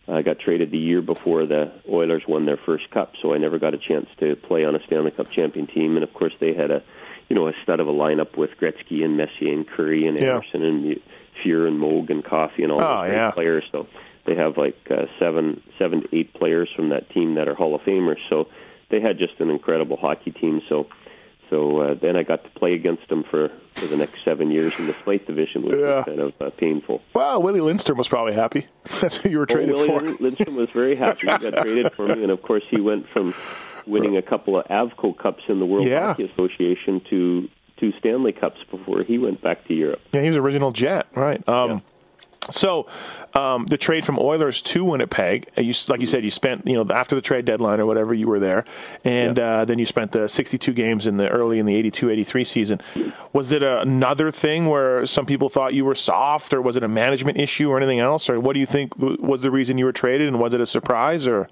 I 0.08 0.22
got 0.22 0.38
traded 0.38 0.70
the 0.70 0.78
year 0.78 1.02
before 1.02 1.44
the 1.46 1.70
Oilers 1.88 2.22
won 2.26 2.46
their 2.46 2.56
first 2.56 2.90
cup. 2.90 3.12
So 3.20 3.34
I 3.34 3.38
never 3.38 3.58
got 3.58 3.74
a 3.74 3.78
chance 3.78 4.08
to 4.20 4.36
play 4.36 4.64
on 4.64 4.74
a 4.74 4.82
Stanley 4.86 5.10
Cup 5.10 5.30
champion 5.30 5.66
team. 5.66 5.94
And 5.96 6.02
of 6.02 6.12
course, 6.14 6.32
they 6.40 6.54
had 6.54 6.70
a, 6.70 6.82
you 7.28 7.36
know, 7.36 7.48
a 7.48 7.52
stud 7.62 7.78
of 7.78 7.88
a 7.88 7.92
lineup 7.92 8.36
with 8.36 8.50
Gretzky 8.60 9.04
and 9.04 9.16
Messier 9.16 9.52
and 9.52 9.68
Kurri 9.68 10.08
and 10.08 10.18
Yeah. 10.18 10.36
Anderson 10.36 10.64
and 10.64 11.00
Fuhr 11.44 11.68
and 11.68 11.78
Moog 11.80 12.10
and 12.10 12.24
Coffey 12.24 12.62
and 12.62 12.72
all 12.72 12.80
Oh, 12.80 12.88
those 12.94 13.00
great 13.02 13.12
yeah. 13.12 13.30
players. 13.32 13.64
So 13.70 13.86
they 14.26 14.34
have 14.34 14.56
like 14.56 14.76
uh, 14.90 15.06
seven, 15.18 15.62
seven 15.78 16.02
to 16.02 16.16
eight 16.16 16.32
players 16.34 16.68
from 16.74 16.90
that 16.90 17.10
team 17.10 17.34
that 17.34 17.48
are 17.48 17.54
Hall 17.54 17.74
of 17.74 17.80
Famers. 17.82 18.18
So 18.30 18.48
they 18.90 19.00
had 19.00 19.18
just 19.18 19.40
an 19.40 19.50
incredible 19.50 19.96
hockey 19.96 20.30
team. 20.30 20.60
So, 20.68 20.86
so 21.50 21.80
uh, 21.80 21.94
then 21.94 22.16
I 22.16 22.22
got 22.22 22.44
to 22.44 22.50
play 22.50 22.74
against 22.74 23.08
them 23.08 23.24
for, 23.30 23.50
for 23.74 23.86
the 23.86 23.96
next 23.96 24.24
seven 24.24 24.50
years 24.50 24.72
in 24.78 24.86
the 24.86 24.94
Smythe 25.02 25.26
division, 25.26 25.62
which 25.62 25.76
Yeah. 25.76 25.96
was 25.96 26.04
kind 26.04 26.20
of 26.20 26.32
uh, 26.40 26.50
painful. 26.50 27.02
Well, 27.14 27.42
Willie 27.42 27.60
Lindstrom 27.60 27.98
was 27.98 28.08
probably 28.08 28.32
happy. 28.34 28.66
That's 29.00 29.16
who 29.16 29.28
you 29.28 29.38
were 29.38 29.46
traded 29.46 29.74
oh, 29.74 29.86
for. 29.86 30.00
Lindstrom 30.22 30.56
was 30.56 30.70
very 30.70 30.94
happy. 30.94 31.20
He 31.20 31.26
got 31.26 31.62
traded 31.62 31.92
for 31.92 32.06
me, 32.06 32.22
and 32.22 32.30
of 32.30 32.42
course, 32.42 32.62
he 32.70 32.80
went 32.80 33.08
from 33.08 33.34
winning 33.86 34.16
a 34.16 34.22
couple 34.22 34.58
of 34.58 34.64
Avco 34.68 35.16
Cups 35.18 35.42
in 35.48 35.58
the 35.58 35.66
World 35.66 35.86
Yeah. 35.86 36.08
Hockey 36.08 36.24
Association 36.32 37.00
to 37.10 37.48
two 37.78 37.92
Stanley 37.98 38.32
Cups 38.32 38.60
before 38.70 39.00
he 39.06 39.18
went 39.18 39.42
back 39.42 39.66
to 39.66 39.74
Europe. 39.74 40.00
Yeah, 40.12 40.22
he 40.22 40.28
was 40.28 40.36
original 40.36 40.70
Jet, 40.70 41.08
right? 41.16 41.46
Um, 41.48 41.82
So, 42.50 42.86
um, 43.34 43.66
the 43.66 43.78
trade 43.78 44.04
from 44.04 44.18
Oilers 44.18 44.60
to 44.62 44.84
Winnipeg, 44.84 45.48
uh, 45.56 45.60
you, 45.60 45.72
like 45.88 46.00
you 46.00 46.06
said, 46.06 46.24
you 46.24 46.30
spent 46.30 46.66
you 46.66 46.74
know 46.74 46.86
after 46.92 47.14
the 47.14 47.20
trade 47.22 47.44
deadline 47.44 47.78
or 47.80 47.86
whatever 47.86 48.12
you 48.12 48.26
were 48.26 48.40
there, 48.40 48.64
and 49.04 49.38
uh, 49.38 49.64
then 49.64 49.78
you 49.78 49.86
spent 49.86 50.10
the 50.12 50.28
62 50.28 50.72
games 50.72 51.06
in 51.06 51.18
the 51.18 51.28
early 51.28 51.58
in 51.60 51.66
the 51.66 51.90
82-83 51.90 52.46
season. 52.46 52.80
Was 53.32 53.52
it 53.52 53.62
another 53.62 54.30
thing 54.32 54.66
where 54.68 55.06
some 55.06 55.24
people 55.24 55.48
thought 55.48 55.72
you 55.72 55.84
were 55.84 55.94
soft, 55.94 56.52
or 56.52 56.60
was 56.60 56.76
it 56.76 56.82
a 56.82 56.88
management 56.88 57.38
issue, 57.38 57.70
or 57.70 57.76
anything 57.76 58.00
else, 58.00 58.28
or 58.28 58.40
what 58.40 58.54
do 58.54 58.60
you 58.60 58.66
think 58.66 58.98
was 58.98 59.42
the 59.42 59.50
reason 59.50 59.78
you 59.78 59.84
were 59.84 59.92
traded, 59.92 60.26
and 60.28 60.40
was 60.40 60.52
it 60.52 60.60
a 60.60 60.66
surprise, 60.66 61.26
or 61.28 61.48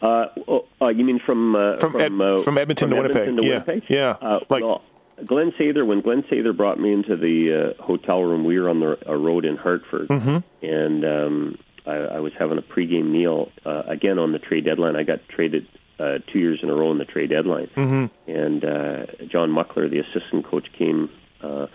Uh, 0.00 0.26
oh, 0.46 0.64
uh, 0.80 0.88
you 0.88 1.04
mean 1.04 1.18
from 1.26 1.56
uh, 1.56 1.78
From 1.78 1.96
Ed- 2.00 2.12
uh, 2.20 2.42
from 2.42 2.58
Edmonton 2.58 2.90
to 2.90 2.96
Winnipeg. 2.96 3.36
To 3.36 3.42
Yeah, 3.42 3.62
Winnipeg? 3.66 3.82
yeah. 3.88 4.10
Uh, 4.22 4.40
Like- 4.48 4.62
well, 4.62 4.82
Glenn 5.24 5.52
Sather, 5.58 5.86
when 5.86 6.00
Glenn 6.02 6.22
Sather 6.24 6.54
brought 6.56 6.78
me 6.78 6.92
into 6.92 7.16
the 7.16 7.74
uh, 7.78 7.82
hotel 7.82 8.22
room, 8.22 8.44
we 8.44 8.58
were 8.58 8.68
on 8.68 8.80
the 8.80 8.98
a 9.06 9.16
road 9.16 9.44
in 9.44 9.56
Hartford, 9.56 10.08
Mm-hmm. 10.08 10.38
and 10.64 11.04
um, 11.04 11.58
I, 11.86 12.16
I 12.16 12.20
was 12.20 12.32
having 12.38 12.58
a 12.58 12.62
pregame 12.62 13.10
meal 13.10 13.50
uh, 13.64 13.82
again 13.86 14.18
on 14.18 14.32
the 14.32 14.38
trade 14.38 14.64
deadline. 14.64 14.96
I 14.96 15.04
got 15.04 15.20
traded 15.28 15.66
uh, 15.98 16.18
two 16.32 16.38
years 16.38 16.60
in 16.62 16.68
a 16.68 16.74
row 16.74 16.90
on 16.90 16.98
the 16.98 17.04
trade 17.06 17.30
deadline, 17.30 17.68
Mm-hmm. 17.76 18.30
and 18.30 18.64
uh, 18.64 19.06
John 19.30 19.50
Muckler, 19.50 19.88
the 19.88 20.00
assistant 20.00 20.44
coach, 20.44 20.66
came 20.76 21.08
uh, 21.42 21.66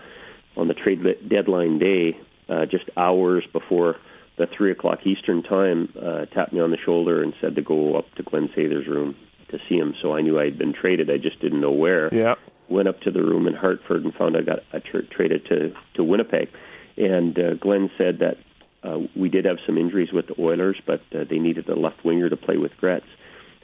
on 0.56 0.68
the 0.68 0.74
trade 0.74 1.02
deadline 1.28 1.78
day, 1.78 2.16
uh, 2.48 2.66
just 2.66 2.84
hours 2.96 3.44
before 3.52 3.96
the 4.38 4.46
three 4.46 4.70
o'clock 4.70 5.00
Eastern 5.06 5.42
time, 5.42 5.92
uh, 6.00 6.26
tapped 6.26 6.52
me 6.52 6.60
on 6.60 6.70
the 6.70 6.78
shoulder 6.78 7.22
and 7.22 7.34
said 7.40 7.54
to 7.56 7.62
go 7.62 7.96
up 7.96 8.06
to 8.14 8.22
Glenn 8.22 8.48
Sather's 8.56 8.86
room 8.86 9.14
to 9.50 9.58
see 9.68 9.76
him. 9.76 9.94
So 10.00 10.14
I 10.14 10.22
knew 10.22 10.38
I 10.40 10.44
had 10.44 10.58
been 10.58 10.72
traded. 10.72 11.10
I 11.10 11.18
just 11.18 11.38
didn't 11.40 11.60
know 11.60 11.70
where. 11.72 12.12
yeah, 12.14 12.34
Went 12.68 12.88
up 12.88 13.00
to 13.02 13.10
the 13.10 13.22
room 13.22 13.46
in 13.46 13.54
Hartford 13.54 14.04
and 14.04 14.14
found 14.14 14.36
I 14.36 14.42
got 14.42 14.60
I 14.72 14.78
tra- 14.78 15.04
traded 15.04 15.46
to 15.46 15.74
to 15.94 16.04
Winnipeg. 16.04 16.48
And 16.96 17.38
uh, 17.38 17.54
Glenn 17.54 17.90
said 17.96 18.18
that 18.20 18.36
uh, 18.82 18.98
we 19.16 19.28
did 19.28 19.44
have 19.44 19.58
some 19.66 19.78
injuries 19.78 20.12
with 20.12 20.26
the 20.26 20.40
Oilers, 20.40 20.80
but 20.86 21.00
uh, 21.14 21.24
they 21.28 21.38
needed 21.38 21.68
a 21.68 21.74
left 21.74 22.04
winger 22.04 22.28
to 22.28 22.36
play 22.36 22.56
with 22.56 22.76
Gretz 22.78 23.06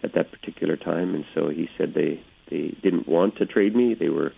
at 0.02 0.14
that 0.14 0.30
particular 0.30 0.76
time, 0.76 1.14
and 1.14 1.24
so 1.34 1.48
he 1.48 1.68
said 1.76 1.94
they 1.94 2.22
they 2.50 2.74
didn't 2.82 3.08
want 3.08 3.36
to 3.36 3.46
trade 3.46 3.74
me. 3.74 3.94
They 3.94 4.08
were 4.08 4.32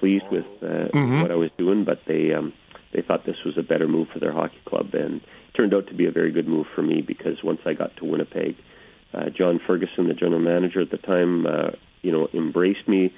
pleased 0.00 0.24
with 0.30 0.46
uh, 0.62 0.88
what 1.22 1.30
I 1.30 1.36
was 1.36 1.50
doing, 1.58 1.84
but 1.84 2.00
they 2.06 2.32
um, 2.32 2.52
they 2.92 3.02
thought 3.02 3.26
this 3.26 3.44
was 3.44 3.58
a 3.58 3.62
better 3.62 3.86
move 3.86 4.08
for 4.12 4.18
their 4.18 4.32
hockey 4.32 4.60
club, 4.64 4.94
and 4.94 5.16
it 5.16 5.54
turned 5.56 5.74
out 5.74 5.86
to 5.88 5.94
be 5.94 6.06
a 6.06 6.10
very 6.12 6.32
good 6.32 6.48
move 6.48 6.66
for 6.74 6.82
me 6.82 7.02
because 7.02 7.42
once 7.44 7.60
I 7.66 7.74
got 7.74 7.96
to 7.98 8.04
Winnipeg, 8.04 8.56
uh, 9.12 9.30
John 9.30 9.60
Ferguson, 9.66 10.08
the 10.08 10.14
general 10.14 10.40
manager 10.40 10.80
at 10.80 10.90
the 10.90 10.98
time, 10.98 11.46
uh, 11.46 11.70
you 12.02 12.12
know, 12.12 12.28
embraced 12.32 12.86
me, 12.86 13.12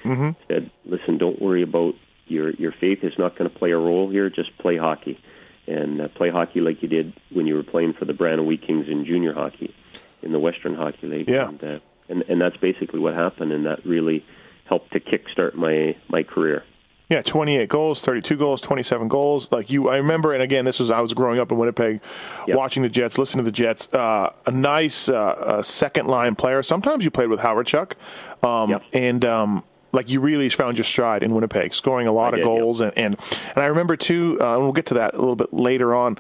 said, 0.49 0.71
"Listen, 0.85 1.19
don't 1.19 1.41
worry 1.41 1.63
about 1.63 1.95
your 2.27 2.51
your 2.51 2.73
faith 2.73 3.03
is 3.03 3.19
not 3.19 3.37
going 3.37 3.51
to 3.51 3.57
play 3.57 3.71
a 3.71 3.79
role 3.79 4.11
here. 4.11 4.31
Just 4.31 4.57
play 4.59 4.77
hockey." 4.77 5.19
and 5.69 6.01
uh, 6.01 6.09
play 6.09 6.31
hockey 6.31 6.61
like 6.61 6.83
you 6.83 6.89
did 6.89 7.13
when 7.31 7.47
you 7.47 7.55
were 7.55 7.63
playing 7.63 7.93
for 7.93 8.07
the 8.07 8.15
Brandon 8.15 8.47
Wheat 8.47 8.67
Kings 8.67 8.89
in 8.89 9.05
junior 9.05 9.35
hockey 9.35 9.75
in 10.23 10.33
the 10.33 10.39
Western 10.39 10.75
Hockey 10.75 11.07
League. 11.07 11.29
Yeah. 11.29 11.49
And, 11.49 11.63
uh, 11.63 11.79
and 12.09 12.23
and 12.29 12.41
that's 12.41 12.57
basically 12.57 13.01
what 13.01 13.15
happened, 13.15 13.53
and 13.53 13.67
that 13.67 13.85
really 13.85 14.25
helped 14.65 14.93
to 14.93 15.01
kickstart 15.01 15.55
my 15.55 15.97
my 16.09 16.23
career. 16.23 16.65
Yeah, 17.09 17.23
28 17.23 17.71
goals, 17.71 18.03
32 18.03 18.37
goals, 18.37 18.61
27 18.61 19.09
goals. 19.09 19.51
Like 19.51 19.71
you, 19.71 19.89
I 19.89 19.97
remember, 19.97 20.35
and 20.35 20.43
again, 20.43 20.67
this 20.67 20.79
was 20.79 20.91
I 20.91 21.01
was 21.01 21.15
growing 21.15 21.39
up 21.39 21.51
in 21.51 21.57
Winnipeg, 21.57 22.01
Yep. 22.47 22.57
watching 22.57 22.83
the 22.83 22.91
Jets, 22.91 23.17
listening 23.17 23.45
to 23.47 23.51
the 23.51 23.55
Jets. 23.55 23.89
Uh, 23.95 24.31
a 24.45 24.51
nice 24.51 25.09
uh, 25.09 25.17
uh, 25.17 25.63
second 25.63 26.07
line 26.07 26.35
player. 26.35 26.63
Sometimes 26.63 27.07
you 27.07 27.11
played 27.11 27.31
with 27.31 27.41
Hawerchuk, 27.41 27.93
um, 28.47 28.71
Yep. 28.73 28.83
and 28.93 29.25
um, 29.25 29.65
like 29.93 30.11
you 30.11 30.21
really 30.21 30.51
found 30.51 30.77
your 30.77 30.85
stride 30.85 31.23
in 31.23 31.35
Winnipeg, 31.35 31.73
scoring 31.73 32.09
a 32.09 32.13
lot 32.13 32.35
I 32.35 32.41
of 32.41 32.45
did, 32.45 32.51
yep. 32.51 32.59
goals. 32.61 32.81
And, 32.83 32.99
and 32.99 33.17
and 33.55 33.57
I 33.57 33.67
remember 33.67 33.97
too, 33.97 34.37
uh, 34.39 34.55
and 34.57 34.65
we'll 34.65 34.73
get 34.73 34.85
to 34.87 34.95
that 34.95 35.15
a 35.15 35.19
little 35.19 35.37
bit 35.37 35.51
later 35.51 35.95
on. 35.95 36.19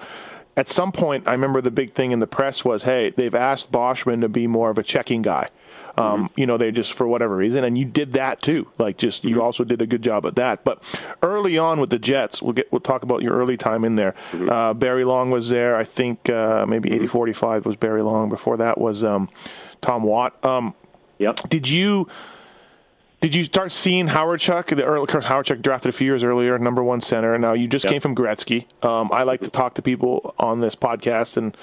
At 0.56 0.70
some 0.70 0.90
point, 0.90 1.28
I 1.28 1.32
remember 1.32 1.60
the 1.60 1.70
big 1.70 1.92
thing 1.92 2.12
in 2.12 2.18
the 2.18 2.26
press 2.26 2.64
was, 2.64 2.84
"Hey, 2.84 3.10
they've 3.10 3.34
asked 3.34 3.70
Boschman 3.70 4.22
to 4.22 4.28
be 4.30 4.46
more 4.46 4.70
of 4.70 4.78
a 4.78 4.82
checking 4.82 5.20
guy." 5.20 5.50
Um, 5.98 6.30
You 6.36 6.46
know, 6.46 6.56
they 6.56 6.70
just 6.70 6.92
for 6.92 7.06
whatever 7.06 7.34
reason, 7.36 7.64
and 7.64 7.76
you 7.76 7.84
did 7.84 8.12
that 8.14 8.40
too. 8.40 8.68
Like, 8.78 8.96
just 8.98 9.24
you 9.24 9.42
also 9.42 9.64
did 9.64 9.82
a 9.82 9.86
good 9.86 10.02
job 10.02 10.24
at 10.26 10.36
that. 10.36 10.64
But 10.64 10.82
early 11.22 11.58
on 11.58 11.80
with 11.80 11.90
the 11.90 11.98
Jets, 11.98 12.40
we'll 12.40 12.52
get 12.52 12.70
we'll 12.72 12.80
talk 12.80 13.02
about 13.02 13.22
your 13.22 13.34
early 13.34 13.56
time 13.56 13.84
in 13.84 13.96
there. 13.96 14.14
Uh, 14.32 14.74
Barry 14.74 15.04
Long 15.04 15.30
was 15.30 15.48
there. 15.48 15.76
I 15.76 15.84
think 15.84 16.30
uh, 16.30 16.64
maybe 16.66 16.92
eighty 16.92 17.06
forty 17.06 17.32
five 17.32 17.66
was 17.66 17.76
Barry 17.76 18.02
Long. 18.02 18.28
Before 18.28 18.56
that 18.58 18.78
was 18.78 19.02
um, 19.04 19.28
Tom 19.80 20.02
Watt. 20.04 20.42
Um, 20.44 20.74
Yep. 21.18 21.48
did 21.48 21.68
you 21.68 22.06
did 23.20 23.34
you 23.34 23.42
start 23.42 23.72
seeing 23.72 24.06
Hawerchuk? 24.06 24.66
The 24.76 24.84
early, 24.84 25.02
of 25.02 25.08
course, 25.08 25.26
Hawerchuk 25.26 25.60
drafted 25.62 25.88
a 25.88 25.92
few 25.92 26.06
years 26.06 26.22
earlier, 26.22 26.56
number 26.60 26.84
one 26.84 27.00
center. 27.00 27.36
Now 27.38 27.54
you 27.54 27.66
just 27.66 27.84
Yeah. 27.84 27.90
came 27.90 28.00
from 28.00 28.14
Gretzky. 28.14 28.66
Um, 28.84 29.10
I 29.12 29.24
like 29.24 29.40
to 29.40 29.50
talk 29.50 29.74
to 29.74 29.82
people 29.82 30.32
on 30.38 30.60
this 30.60 30.76
podcast, 30.76 31.36
and 31.36 31.56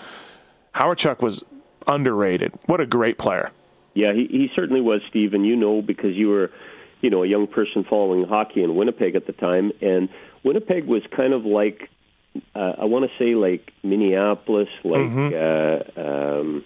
Hawerchuk 0.76 1.22
was 1.22 1.44
underrated. 1.88 2.52
What 2.66 2.82
a 2.82 2.86
great 2.86 3.18
player! 3.18 3.52
Yeah, 3.96 4.14
he, 4.14 4.28
he 4.30 4.50
certainly 4.56 4.82
was, 4.82 5.02
Steve, 5.10 5.34
and 5.34 5.46
you 5.46 5.56
know 5.56 5.82
because 5.82 6.16
you 6.16 6.28
were, 6.28 6.52
you 7.02 7.10
know, 7.10 7.24
a 7.24 7.28
young 7.28 7.48
person 7.48 7.84
following 7.90 8.26
hockey 8.26 8.62
in 8.62 8.76
Winnipeg 8.76 9.16
at 9.16 9.26
the 9.26 9.34
time, 9.34 9.72
and 9.82 10.10
Winnipeg 10.44 10.86
was 10.86 11.02
kind 11.16 11.34
of 11.34 11.46
like, 11.46 11.90
uh, 12.54 12.74
I 12.78 12.86
want 12.86 13.10
to 13.10 13.18
say 13.18 13.34
like 13.36 13.72
Minneapolis, 13.84 14.68
like, 14.84 15.34
uh, 15.34 16.00
um, 16.00 16.64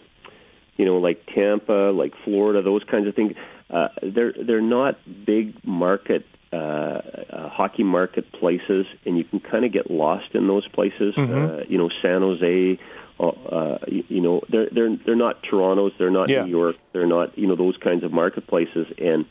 you 0.76 0.86
know, 0.86 0.98
like 0.98 1.26
Tampa, 1.34 1.92
like 1.94 2.14
Florida, 2.26 2.62
those 2.62 2.84
kinds 2.84 3.08
of 3.08 3.16
things. 3.16 3.34
Uh, 3.70 3.90
they're 4.02 4.34
they're 4.34 4.62
not 4.62 4.98
big 5.26 5.54
market 5.64 6.26
uh, 6.52 6.56
uh, 6.56 7.50
hockey 7.50 7.84
market 7.84 8.32
places, 8.32 8.88
and 9.06 9.18
you 9.18 9.24
can 9.24 9.40
kind 9.40 9.66
of 9.66 9.72
get 9.72 9.92
lost 9.92 10.34
in 10.34 10.48
those 10.48 10.68
places. 10.70 11.14
Uh, 11.36 11.64
you 11.70 11.78
know, 11.78 11.90
San 12.02 12.22
Jose. 12.22 12.80
Uh, 13.20 13.78
you, 13.88 14.04
you 14.08 14.22
know, 14.22 14.42
they're 14.50 14.70
they're 14.72 14.96
they're 15.06 15.16
not 15.16 15.44
Toronto's, 15.44 15.92
they're 15.98 16.10
not 16.10 16.30
Yeah. 16.30 16.44
New 16.46 16.52
York, 16.52 16.78
they're 16.94 17.06
not 17.08 17.38
you 17.38 17.48
know 17.48 17.56
those 17.56 17.76
kinds 17.78 18.04
of 18.04 18.12
marketplaces. 18.14 18.88
And 18.98 19.26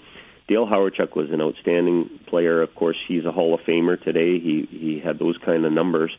Dale 0.46 0.66
Hawerchuk 0.66 1.14
was 1.16 1.30
an 1.30 1.40
outstanding 1.40 2.10
player. 2.26 2.60
Of 2.62 2.74
course, 2.74 2.96
he's 3.06 3.24
a 3.24 3.32
Hall 3.32 3.54
of 3.54 3.60
Famer 3.60 4.02
today. 4.02 4.38
He 4.38 4.68
he 4.70 5.00
had 5.02 5.18
those 5.18 5.38
kind 5.38 5.64
of 5.64 5.72
numbers, 5.72 6.14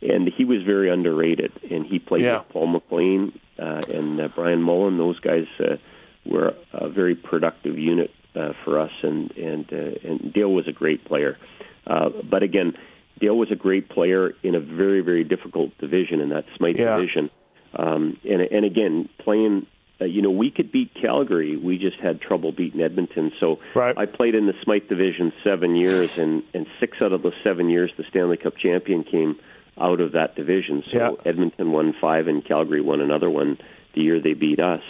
and 0.00 0.28
he 0.28 0.44
was 0.44 0.62
very 0.64 0.90
underrated. 0.90 1.52
And 1.70 1.86
he 1.86 1.98
played 1.98 2.22
Yeah. 2.22 2.38
with 2.38 2.48
Paul 2.48 2.66
McLean 2.68 3.38
uh, 3.58 3.82
and 3.88 4.20
uh, 4.20 4.28
Brian 4.34 4.62
Mullen. 4.62 4.98
Those 4.98 5.20
guys 5.20 5.46
uh, 5.60 5.76
were 6.24 6.54
a 6.72 6.88
very 6.88 7.14
productive 7.14 7.78
unit 7.78 8.10
uh, 8.34 8.52
for 8.64 8.80
us, 8.80 8.92
and 9.02 9.30
and 9.36 9.72
uh, 9.72 10.08
and 10.08 10.32
Dale 10.32 10.52
was 10.52 10.66
a 10.66 10.72
great 10.72 11.04
player. 11.04 11.38
Uh, 11.86 12.08
but 12.28 12.42
again, 12.42 12.74
Dale 13.20 13.36
was 13.36 13.50
a 13.50 13.56
great 13.56 13.88
player 13.88 14.34
in 14.42 14.54
a 14.54 14.60
very 14.60 15.00
very 15.00 15.24
difficult 15.24 15.76
division, 15.78 16.20
in 16.20 16.30
that 16.30 16.44
Smythe 16.56 16.76
Yeah. 16.78 16.96
division. 16.96 17.30
Um, 17.74 18.16
and 18.28 18.42
and 18.42 18.64
again, 18.64 19.08
playing. 19.18 19.66
Uh, 20.00 20.04
you 20.06 20.20
know, 20.20 20.30
we 20.32 20.50
could 20.50 20.72
beat 20.72 20.90
Calgary. 20.94 21.56
We 21.56 21.78
just 21.78 21.98
had 21.98 22.20
trouble 22.20 22.50
beating 22.50 22.80
Edmonton. 22.80 23.30
So 23.38 23.60
Right. 23.74 23.96
I 23.96 24.06
played 24.06 24.34
in 24.34 24.46
the 24.46 24.54
Smythe 24.64 24.88
division 24.88 25.32
seven 25.44 25.76
years, 25.76 26.18
and 26.18 26.42
and 26.54 26.66
six 26.80 27.00
out 27.00 27.12
of 27.12 27.22
the 27.22 27.32
seven 27.44 27.70
years, 27.70 27.92
the 27.96 28.04
Stanley 28.10 28.36
Cup 28.36 28.56
champion 28.56 29.04
came 29.04 29.36
out 29.78 30.00
of 30.00 30.12
that 30.12 30.34
division. 30.34 30.82
So 30.90 30.98
Yeah. 30.98 31.30
Edmonton 31.30 31.70
won 31.70 31.92
five, 32.00 32.26
and 32.26 32.44
Calgary 32.44 32.80
won 32.80 33.00
another 33.00 33.30
one 33.30 33.58
the 33.94 34.00
year 34.02 34.18
they 34.18 34.34
beat 34.34 34.58
us. 34.58 34.82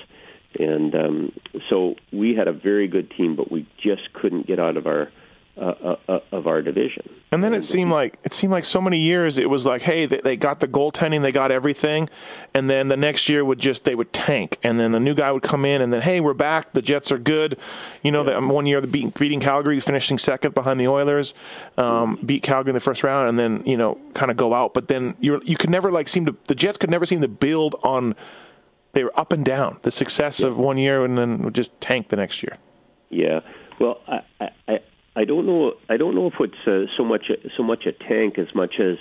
And 0.59 0.95
um, 0.95 1.33
so 1.69 1.97
we 2.11 2.35
had 2.35 2.49
a 2.49 2.53
very 2.53 2.87
good 2.89 3.11
team, 3.11 3.37
but 3.37 3.51
we 3.51 3.67
just 3.79 4.13
couldn't 4.15 4.47
get 4.47 4.59
out 4.59 4.77
of 4.77 4.87
our 4.87 5.11
uh, 5.55 5.61
uh, 5.61 5.97
uh, 6.09 6.21
of 6.33 6.47
our 6.47 6.62
division. 6.62 7.07
And 7.31 7.45
then 7.45 7.53
it 7.53 7.62
seemed 7.62 7.91
like 7.91 8.19
it 8.25 8.33
seemed 8.33 8.53
like 8.53 8.65
so 8.65 8.81
many 8.81 8.99
years 8.99 9.37
it 9.37 9.51
was 9.51 9.67
like, 9.67 9.83
hey, 9.83 10.07
they, 10.07 10.19
they 10.19 10.35
got 10.35 10.61
the 10.61 10.67
goaltending, 10.67 11.21
they 11.21 11.31
got 11.31 11.53
everything, 11.53 12.09
and 12.55 12.71
then 12.71 12.88
the 12.88 12.97
next 12.97 13.29
year 13.29 13.45
would 13.45 13.59
just 13.59 13.85
they 13.85 13.95
would 13.95 14.15
tank, 14.15 14.59
and 14.62 14.81
then 14.81 14.95
a 14.95 15.01
new 15.01 15.15
guy 15.15 15.31
would 15.31 15.43
come 15.43 15.67
in, 15.67 15.83
and 15.83 15.93
then 15.93 16.01
hey, 16.01 16.21
we're 16.21 16.33
back, 16.33 16.73
the 16.73 16.81
Jets 16.81 17.12
are 17.12 17.19
good, 17.19 17.59
you 18.03 18.11
know. 18.11 18.25
The, 18.25 18.41
one 18.41 18.65
year 18.65 18.81
the 18.81 18.87
beating, 18.87 19.12
beating 19.19 19.41
Calgary, 19.41 19.79
finishing 19.79 20.17
second 20.17 20.55
behind 20.55 20.81
the 20.81 20.88
Oilers, 20.88 21.35
um, 21.77 22.19
beat 22.25 22.43
Calgary 22.43 22.71
in 22.71 22.75
the 22.75 22.81
first 22.81 23.03
round, 23.03 23.29
and 23.29 23.38
then 23.38 23.62
you 23.67 23.77
know 23.77 23.99
kind 24.15 24.31
of 24.31 24.38
go 24.38 24.55
out, 24.55 24.73
but 24.73 24.88
then 24.88 25.15
you 25.21 25.38
you 25.45 25.59
could 25.59 25.71
never 25.71 25.93
like 25.93 26.09
seem 26.09 26.25
to 26.25 26.35
the 26.49 26.55
Jets 26.55 26.79
could 26.79 26.91
never 26.91 27.05
seem 27.05 27.21
to 27.21 27.29
build 27.29 27.75
on. 27.83 28.15
They 28.95 29.05
were 29.05 29.21
up 29.21 29.33
and 29.33 29.45
down. 29.45 29.81
The 29.83 29.91
success 29.91 30.41
of 30.41 30.57
one 30.57 30.79
year 30.79 31.05
and 31.05 31.17
then 31.17 31.43
would 31.43 31.55
just 31.55 31.79
tank 31.81 32.09
the 32.09 32.17
next 32.17 32.43
year. 32.43 32.57
Yeah. 33.11 33.41
Well, 33.79 34.01
I 34.09 34.51
I 34.69 34.81
I- 35.16 35.25
don't 35.25 35.46
know. 35.46 35.75
I 35.88 35.96
don't 35.96 36.14
know 36.14 36.27
if 36.29 36.35
it's 36.40 36.66
uh, 36.66 36.92
so 36.96 37.05
much 37.05 37.31
so 37.57 37.62
much 37.62 37.87
a 37.87 37.92
tank 37.92 38.38
as 38.38 38.55
much 38.55 38.81
as 38.81 38.96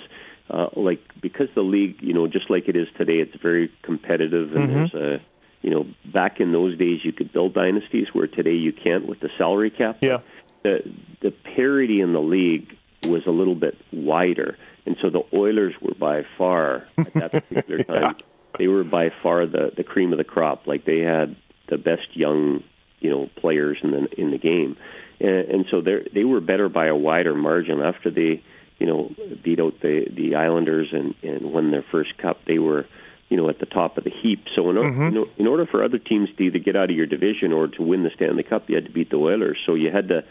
uh, 0.50 0.68
like 0.76 1.00
because 1.20 1.48
the 1.54 1.62
league, 1.62 1.96
you 2.00 2.12
know, 2.12 2.26
just 2.26 2.50
like 2.50 2.68
it 2.68 2.76
is 2.76 2.88
today, 2.96 3.18
it's 3.18 3.34
very 3.40 3.72
competitive, 3.82 4.54
and 4.54 4.70
there's 4.70 4.94
a 4.94 5.20
you 5.62 5.70
know 5.70 5.86
back 6.12 6.40
in 6.40 6.52
those 6.52 6.76
days 6.76 7.00
you 7.04 7.12
could 7.12 7.32
build 7.32 7.54
dynasties 7.54 8.08
where 8.12 8.26
today 8.26 8.54
you 8.54 8.72
can't 8.72 9.06
with 9.06 9.20
the 9.20 9.30
salary 9.38 9.70
cap. 9.70 9.98
Yeah. 10.00 10.18
the 10.62 10.82
the 11.20 11.30
parity 11.30 12.00
in 12.00 12.12
the 12.12 12.20
league 12.20 12.76
was 13.04 13.26
a 13.26 13.30
little 13.30 13.54
bit 13.54 13.76
wider, 13.92 14.58
and 14.86 14.96
so 15.00 15.10
the 15.10 15.22
Oilers 15.32 15.74
were 15.80 15.94
by 15.94 16.24
far 16.38 16.86
at 16.98 17.12
that 17.14 17.32
particular 17.32 17.82
time 17.84 18.16
they 18.58 18.68
were 18.68 18.84
by 18.84 19.10
far 19.22 19.46
the 19.46 19.72
the 19.76 19.84
cream 19.84 20.12
of 20.12 20.18
the 20.18 20.24
crop. 20.24 20.66
Like 20.66 20.84
they 20.84 21.00
had 21.00 21.36
the 21.68 21.78
best 21.78 22.14
young 22.16 22.62
you 23.00 23.10
know 23.10 23.30
players 23.36 23.78
in 23.82 23.90
the 23.90 24.20
in 24.20 24.30
the 24.30 24.38
game, 24.38 24.76
and, 25.22 25.48
and 25.48 25.66
so 25.70 25.80
they 25.80 26.08
they 26.12 26.24
were 26.24 26.40
better 26.40 26.68
by 26.68 26.86
a 26.86 26.96
wider 26.96 27.34
margin 27.34 27.80
after 27.80 28.10
they 28.10 28.42
you 28.78 28.86
know 28.86 29.14
beat 29.42 29.60
out 29.60 29.80
the 29.80 30.06
the 30.10 30.34
Islanders 30.34 30.88
and 30.92 31.14
and 31.22 31.52
won 31.52 31.70
their 31.70 31.84
first 31.90 32.18
cup. 32.18 32.40
They 32.46 32.58
were 32.58 32.86
you 33.28 33.36
know 33.36 33.48
at 33.48 33.58
the 33.58 33.66
top 33.66 33.96
of 33.96 34.04
the 34.04 34.10
heap. 34.10 34.46
So 34.54 34.68
in, 34.70 34.76
you 35.14 35.20
know, 35.20 35.28
in 35.38 35.46
order 35.46 35.66
for 35.66 35.82
other 35.82 35.98
teams 35.98 36.28
to 36.36 36.42
either 36.42 36.58
get 36.58 36.76
out 36.76 36.90
of 36.90 36.96
your 36.96 37.06
division 37.06 37.52
or 37.52 37.68
to 37.68 37.82
win 37.82 38.02
the 38.02 38.10
Stanley 38.14 38.42
Cup, 38.42 38.68
you 38.68 38.74
had 38.74 38.86
to 38.86 38.90
beat 38.90 39.10
the 39.10 39.16
Oilers. 39.16 39.58
So 39.64 39.74
you 39.74 39.90
had 39.90 40.08
to 40.08 40.24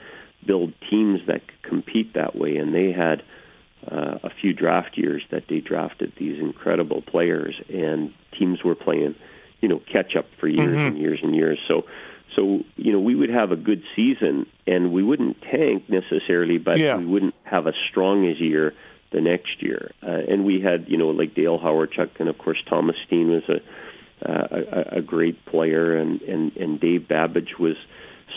build 0.45 0.73
teams 0.89 1.21
that 1.27 1.47
could 1.47 1.63
compete 1.63 2.13
that 2.13 2.35
way, 2.35 2.57
and 2.57 2.73
they 2.73 2.91
had 2.91 3.23
uh, 3.89 4.19
a 4.23 4.29
few 4.41 4.53
draft 4.53 4.97
years 4.97 5.23
that 5.31 5.43
they 5.47 5.59
drafted 5.59 6.13
these 6.17 6.39
incredible 6.39 7.01
players, 7.01 7.55
and 7.69 8.13
teams 8.37 8.63
were 8.63 8.75
playing, 8.75 9.15
you 9.61 9.69
know, 9.69 9.81
catch 9.91 10.15
up 10.15 10.25
for 10.39 10.47
years 10.47 10.75
and 10.87 10.97
years 10.97 11.19
and 11.23 11.35
years. 11.35 11.59
So, 11.67 11.85
so 12.35 12.63
you 12.77 12.91
know, 12.91 12.99
we 12.99 13.15
would 13.15 13.29
have 13.29 13.51
a 13.51 13.55
good 13.55 13.83
season, 13.95 14.45
and 14.67 14.91
we 14.91 15.03
wouldn't 15.03 15.41
tank 15.41 15.89
necessarily, 15.89 16.57
but 16.57 16.77
Yeah. 16.79 16.97
we 16.97 17.05
wouldn't 17.05 17.35
have 17.43 17.67
as 17.67 17.75
strong 17.89 18.27
as 18.27 18.39
year 18.39 18.73
the 19.11 19.21
next 19.21 19.61
year. 19.61 19.91
Uh, 20.01 20.11
and 20.29 20.45
we 20.45 20.61
had, 20.61 20.85
you 20.87 20.97
know, 20.97 21.09
like 21.09 21.33
Dale 21.35 21.59
Hawerchuk, 21.59 22.09
and 22.19 22.29
of 22.29 22.37
course 22.37 22.57
Thomas 22.69 22.95
Steen 23.05 23.29
was 23.29 23.43
a 23.49 23.61
uh, 24.23 24.47
a, 24.51 24.97
a 24.97 25.01
great 25.01 25.43
player, 25.45 25.97
and 25.97 26.21
and 26.21 26.55
and 26.55 26.79
Dave 26.79 27.07
Babych 27.09 27.57
was 27.59 27.75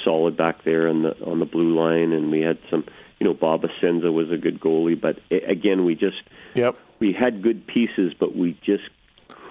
solid 0.05 0.37
back 0.37 0.65
there 0.65 0.89
on 0.89 1.03
the 1.03 1.15
on 1.25 1.39
the 1.39 1.45
blue 1.47 1.75
line, 1.75 2.13
and 2.13 2.31
we 2.31 2.41
had 2.41 2.59
some, 2.71 2.85
you 3.21 3.27
know, 3.27 3.35
Bob 3.35 3.63
Essensa 3.63 4.13
was 4.13 4.31
a 4.31 4.37
good 4.37 4.59
goalie, 4.61 5.01
but 5.01 5.19
again, 5.31 5.85
we 5.85 5.95
just 5.95 6.23
Yep. 6.55 6.77
we 6.99 7.13
had 7.13 7.43
good 7.43 7.67
pieces, 7.67 8.13
but 8.19 8.35
we 8.35 8.57
just 8.65 8.85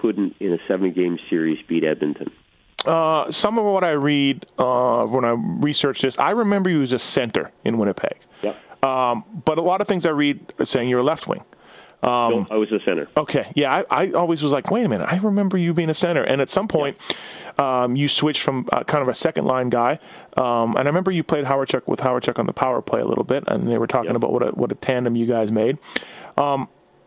couldn't 0.00 0.36
in 0.40 0.52
a 0.52 0.58
seven 0.68 0.92
game 0.92 1.18
series 1.30 1.58
beat 1.66 1.84
Edmonton. 1.84 2.30
Uh, 2.86 3.30
some 3.30 3.58
of 3.58 3.64
what 3.64 3.84
I 3.84 3.92
read 3.92 4.46
uh, 4.58 5.06
when 5.06 5.24
I 5.24 5.30
research 5.30 6.02
this, 6.02 6.18
I 6.18 6.30
remember 6.30 6.70
you 6.70 6.82
as 6.82 6.92
a 6.92 6.98
center 6.98 7.50
in 7.64 7.78
Winnipeg. 7.78 8.18
Yep. 8.42 8.84
Um, 8.84 9.24
but 9.44 9.58
a 9.58 9.62
lot 9.62 9.80
of 9.80 9.88
things 9.88 10.04
I 10.04 10.10
read 10.10 10.52
are 10.58 10.64
saying 10.66 10.88
you're 10.88 11.00
a 11.00 11.04
left 11.04 11.26
wing. 11.26 11.44
no, 12.28 12.46
I 12.50 12.56
was 12.56 12.70
a 12.70 12.80
center. 12.84 13.08
Okay, 13.16 13.50
yeah, 13.54 13.82
I, 13.90 14.02
I 14.04 14.12
always 14.12 14.42
was 14.42 14.52
like, 14.52 14.70
wait 14.70 14.84
a 14.84 14.88
minute, 14.90 15.10
I 15.10 15.16
remember 15.16 15.56
you 15.56 15.72
being 15.72 15.88
a 15.88 15.94
center, 15.94 16.22
and 16.22 16.42
at 16.42 16.50
some 16.50 16.68
point, 16.68 16.98
um, 17.58 17.96
you 17.96 18.08
switched 18.08 18.42
from 18.42 18.68
uh, 18.72 18.84
kind 18.84 19.00
of 19.00 19.08
a 19.08 19.14
second 19.14 19.46
line 19.46 19.70
guy, 19.70 19.98
um, 20.36 20.76
and 20.76 20.80
I 20.80 20.84
remember 20.84 21.10
you 21.10 21.22
played 21.24 21.46
Hawerchuk 21.46 21.86
with 21.86 22.00
Hawerchuk 22.00 22.38
on 22.38 22.44
the 22.44 22.52
power 22.52 22.82
play 22.82 23.00
a 23.00 23.06
little 23.06 23.24
bit, 23.24 23.44
and 23.46 23.66
they 23.66 23.78
were 23.78 23.86
talking 23.86 24.16
about 24.16 24.32
what 24.32 24.42
a 24.42 24.50
what 24.50 24.70
a 24.70 24.74
tandem 24.74 25.16
you 25.16 25.24
guys 25.24 25.50
made. 25.50 25.78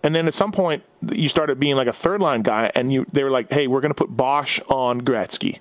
And 0.07 0.15
then 0.15 0.25
at 0.25 0.33
some 0.33 0.53
point, 0.53 0.83
you 1.11 1.27
started 1.27 1.59
being 1.59 1.75
like 1.75 1.87
a 1.89 1.91
third 1.93 2.21
line 2.21 2.41
guy, 2.41 2.71
and 2.73 2.93
you 2.93 3.05
they 3.11 3.25
were 3.25 3.29
like, 3.29 3.51
hey, 3.51 3.67
we're 3.67 3.81
going 3.81 3.93
to 3.93 3.95
put 3.95 4.15
Bosch 4.15 4.57
on 4.69 5.01
Gretzky. 5.01 5.59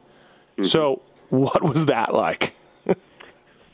So 0.62 1.02
what 1.30 1.64
was 1.64 1.86
that 1.86 2.14
like? 2.14 2.54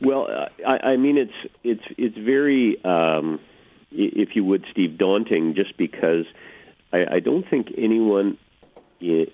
Well, 0.00 0.26
uh, 0.28 0.48
I, 0.66 0.92
I 0.92 0.96
mean, 0.96 1.16
it's 1.18 1.52
it's 1.62 1.85
it's 1.98 2.16
very, 2.16 2.82
um, 2.85 3.38
if 3.92 4.35
you 4.35 4.44
would, 4.44 4.64
Steve, 4.72 4.96
daunting, 4.98 5.54
just 5.54 5.76
because 5.76 6.24
I, 6.92 7.04
I 7.16 7.20
don't 7.20 7.48
think 7.48 7.68
anyone 7.76 8.38
i 9.02 9.26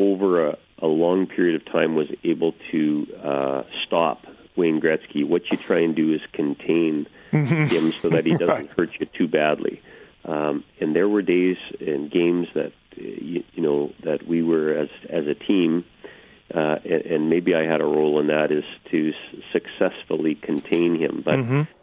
over 0.00 0.48
a, 0.48 0.58
a 0.80 0.86
long 0.88 1.26
period 1.28 1.54
of 1.60 1.64
time 1.70 1.94
was 1.94 2.08
able 2.24 2.54
to 2.72 3.06
uh, 3.22 3.62
stop 3.86 4.24
Wayne 4.56 4.80
Gretzky. 4.80 5.24
What 5.24 5.48
you 5.50 5.58
try 5.58 5.80
and 5.80 5.94
do 5.94 6.12
is 6.12 6.20
contain 6.32 7.06
him 7.30 7.92
so 7.92 8.08
that 8.08 8.24
he 8.26 8.32
doesn't 8.36 8.48
Right. 8.48 8.70
hurt 8.76 8.90
you 8.98 9.06
too 9.06 9.28
badly. 9.28 9.80
Um, 10.26 10.64
and 10.80 10.94
there 10.94 11.08
were 11.08 11.22
days 11.22 11.56
and 11.80 12.10
games 12.10 12.48
that 12.54 12.72
uh, 12.98 13.00
you, 13.00 13.44
you 13.54 13.62
know 13.62 13.92
that 14.02 14.26
we 14.26 14.42
were 14.42 14.72
as 14.72 14.88
as 15.08 15.26
a 15.26 15.34
team, 15.34 15.84
uh, 16.52 16.76
and, 16.84 17.02
and 17.02 17.30
maybe 17.30 17.54
I 17.54 17.62
had 17.62 17.80
a 17.80 17.84
role 17.84 18.18
in 18.18 18.26
that 18.26 18.50
is 18.50 18.64
to 18.90 19.12
successfully 19.52 20.34
contain 20.34 20.98
him. 20.98 21.22
But 21.24 21.38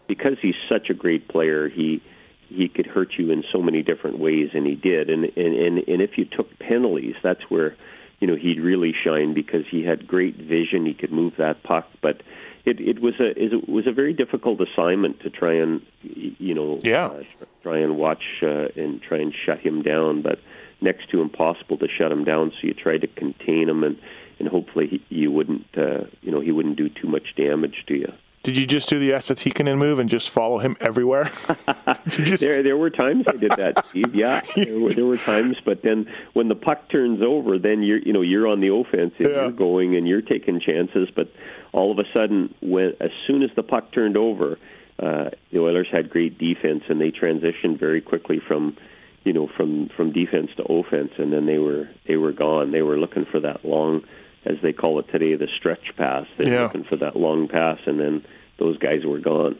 because 0.07 0.37
he's 0.41 0.55
such 0.67 0.89
a 0.89 0.93
great 0.93 1.29
player, 1.29 1.69
he 1.69 2.01
he 2.49 2.67
could 2.67 2.85
hurt 2.85 3.13
you 3.17 3.31
in 3.31 3.43
so 3.51 3.61
many 3.61 3.81
different 3.81 4.19
ways, 4.19 4.49
and 4.53 4.67
he 4.67 4.75
did. 4.75 5.09
And 5.09 5.23
and 5.23 5.55
and, 5.55 5.77
and 5.87 6.01
if 6.01 6.17
you 6.17 6.25
took 6.25 6.59
penalties, 6.59 7.15
that's 7.23 7.43
where 7.49 7.75
you 8.19 8.27
know 8.27 8.35
he'd 8.35 8.59
really 8.59 8.93
shine 9.03 9.33
because 9.33 9.65
he 9.71 9.83
had 9.83 10.05
great 10.05 10.35
vision. 10.35 10.85
He 10.85 10.93
could 10.93 11.13
move 11.13 11.33
that 11.37 11.63
puck, 11.63 11.87
but 12.01 12.21
it 12.65 12.79
it 12.79 12.99
was 13.01 13.15
a 13.19 13.29
it 13.41 13.67
was 13.67 13.87
a 13.87 13.91
very 13.91 14.13
difficult 14.13 14.61
assignment 14.61 15.19
to 15.21 15.29
try 15.29 15.53
and 15.53 15.81
you 16.03 16.53
know 16.53 16.79
Yeah. 16.83 17.07
uh, 17.07 17.23
try 17.61 17.79
and 17.79 17.97
watch 17.97 18.23
uh, 18.41 18.67
and 18.75 19.01
try 19.01 19.19
and 19.19 19.33
shut 19.33 19.59
him 19.59 19.81
down, 19.81 20.21
but 20.21 20.39
next 20.81 21.09
to 21.11 21.21
impossible 21.21 21.77
to 21.77 21.87
shut 21.87 22.11
him 22.11 22.23
down. 22.23 22.51
So 22.51 22.67
you 22.67 22.73
tried 22.73 23.01
to 23.01 23.07
contain 23.07 23.69
him 23.69 23.83
and 23.83 23.97
and 24.39 24.47
hopefully 24.47 24.87
he, 24.87 25.15
you 25.15 25.31
wouldn't 25.31 25.67
uh, 25.77 26.05
you 26.21 26.31
know 26.31 26.39
he 26.39 26.51
wouldn't 26.51 26.77
do 26.77 26.89
too 26.89 27.07
much 27.07 27.35
damage 27.35 27.83
to 27.87 27.95
you. 27.95 28.13
Did 28.43 28.57
you 28.57 28.67
just 28.67 28.89
do 28.89 28.99
the 28.99 29.13
Esa 29.13 29.35
Tikkanen 29.35 29.77
move 29.77 29.99
and 29.99 30.09
just 30.09 30.29
follow 30.29 30.57
him 30.59 30.75
everywhere? 30.81 31.31
Just, 32.07 32.43
There, 32.43 32.61
there 32.61 32.75
were 32.75 32.89
times 32.89 33.23
I 33.25 33.37
did 33.37 33.51
that, 33.51 33.87
Steve. 33.87 34.13
Yeah, 34.13 34.41
there 34.57 34.79
were, 34.81 34.89
there 34.89 35.05
were 35.05 35.15
times, 35.17 35.55
but 35.63 35.81
then 35.81 36.11
when 36.33 36.49
the 36.49 36.55
puck 36.55 36.89
turns 36.89 37.21
over, 37.21 37.57
then 37.57 37.83
you're, 37.83 37.99
you 37.99 38.11
know, 38.11 38.21
you're 38.21 38.45
on 38.47 38.59
the 38.59 38.67
offense 38.73 39.13
and 39.17 39.29
Yeah. 39.29 39.43
you're 39.43 39.51
going 39.51 39.95
and 39.95 40.05
you're 40.05 40.21
taking 40.21 40.59
chances. 40.59 41.07
But 41.15 41.29
all 41.71 41.89
of 41.91 41.99
a 41.99 42.03
sudden, 42.13 42.53
when 42.61 42.93
as 42.99 43.11
soon 43.25 43.43
as 43.43 43.49
the 43.55 43.63
puck 43.63 43.93
turned 43.93 44.17
over, 44.17 44.59
uh, 44.99 45.29
the 45.53 45.59
Oilers 45.59 45.87
had 45.89 46.09
great 46.09 46.37
defense 46.37 46.83
and 46.89 46.99
they 46.99 47.11
transitioned 47.11 47.79
very 47.79 48.01
quickly 48.01 48.41
from, 48.45 48.75
you 49.23 49.31
know, 49.31 49.47
from 49.55 49.87
from 49.95 50.11
defense 50.11 50.51
to 50.57 50.63
offense, 50.63 51.11
and 51.17 51.31
then 51.31 51.45
they 51.45 51.59
were 51.59 51.87
they 52.09 52.17
were 52.17 52.33
gone. 52.33 52.71
They 52.71 52.81
were 52.81 52.97
looking 52.97 53.23
for 53.25 53.39
that 53.39 53.63
long, 53.63 54.03
as 54.45 54.57
they 54.61 54.73
call 54.73 54.99
it 54.99 55.09
today, 55.11 55.35
the 55.35 55.47
stretch 55.57 55.95
pass. 55.97 56.25
They 56.37 56.49
Yeah. 56.51 56.63
looking 56.63 56.83
for 56.83 56.95
that 56.97 57.15
long 57.15 57.47
pass, 57.47 57.79
and 57.85 57.99
then 57.99 58.23
those 58.57 58.77
guys 58.77 59.05
were 59.05 59.19
gone. 59.19 59.57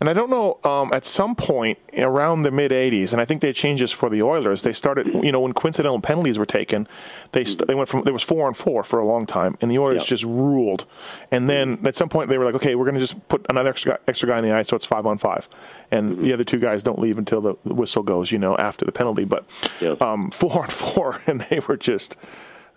And 0.00 0.08
I 0.08 0.12
don't 0.12 0.30
know, 0.30 0.58
um, 0.62 0.92
at 0.92 1.04
some 1.04 1.34
point 1.34 1.76
around 1.98 2.44
the 2.44 2.52
mid 2.52 2.70
80s, 2.70 3.12
and 3.12 3.20
I 3.20 3.24
think 3.24 3.40
they 3.40 3.52
changed 3.52 3.82
this 3.82 3.90
for 3.90 4.08
the 4.08 4.22
Oilers, 4.22 4.62
they 4.62 4.72
started, 4.72 5.08
you 5.24 5.32
know, 5.32 5.40
when 5.40 5.52
coincidental 5.52 6.00
penalties 6.00 6.38
were 6.38 6.46
taken, 6.46 6.86
they 7.32 7.42
st- 7.42 7.66
they 7.66 7.74
went 7.74 7.88
from, 7.88 8.04
there 8.04 8.12
was 8.12 8.22
four 8.22 8.46
on 8.46 8.54
four 8.54 8.84
for 8.84 9.00
a 9.00 9.04
long 9.04 9.26
time, 9.26 9.56
and 9.60 9.68
the 9.72 9.78
Oilers 9.80 10.02
Yeah. 10.02 10.06
just 10.10 10.22
ruled. 10.22 10.84
And 11.32 11.50
then 11.50 11.80
at 11.84 11.96
some 11.96 12.08
point 12.08 12.28
they 12.28 12.38
were 12.38 12.44
like, 12.44 12.54
okay, 12.54 12.76
we're 12.76 12.84
going 12.84 12.94
to 12.94 13.00
just 13.00 13.26
put 13.26 13.44
another 13.48 13.70
extra 13.70 13.94
guy, 13.94 13.98
extra 14.06 14.28
guy 14.28 14.38
in 14.38 14.44
the 14.44 14.52
ice, 14.52 14.68
so 14.68 14.76
it's 14.76 14.84
five 14.86 15.04
on 15.04 15.18
five. 15.18 15.48
And 15.90 16.22
the 16.24 16.32
other 16.32 16.44
two 16.44 16.60
guys 16.60 16.84
don't 16.84 17.00
leave 17.00 17.18
until 17.18 17.40
the 17.40 17.56
whistle 17.64 18.04
goes, 18.04 18.30
you 18.30 18.38
know, 18.38 18.56
after 18.56 18.84
the 18.84 18.92
penalty. 18.92 19.24
But 19.24 19.46
Yeah. 19.80 19.96
um, 20.00 20.30
four 20.40 20.62
on 20.62 20.68
four, 20.68 21.20
and 21.26 21.40
they 21.50 21.58
were 21.66 21.76
just, 21.76 22.14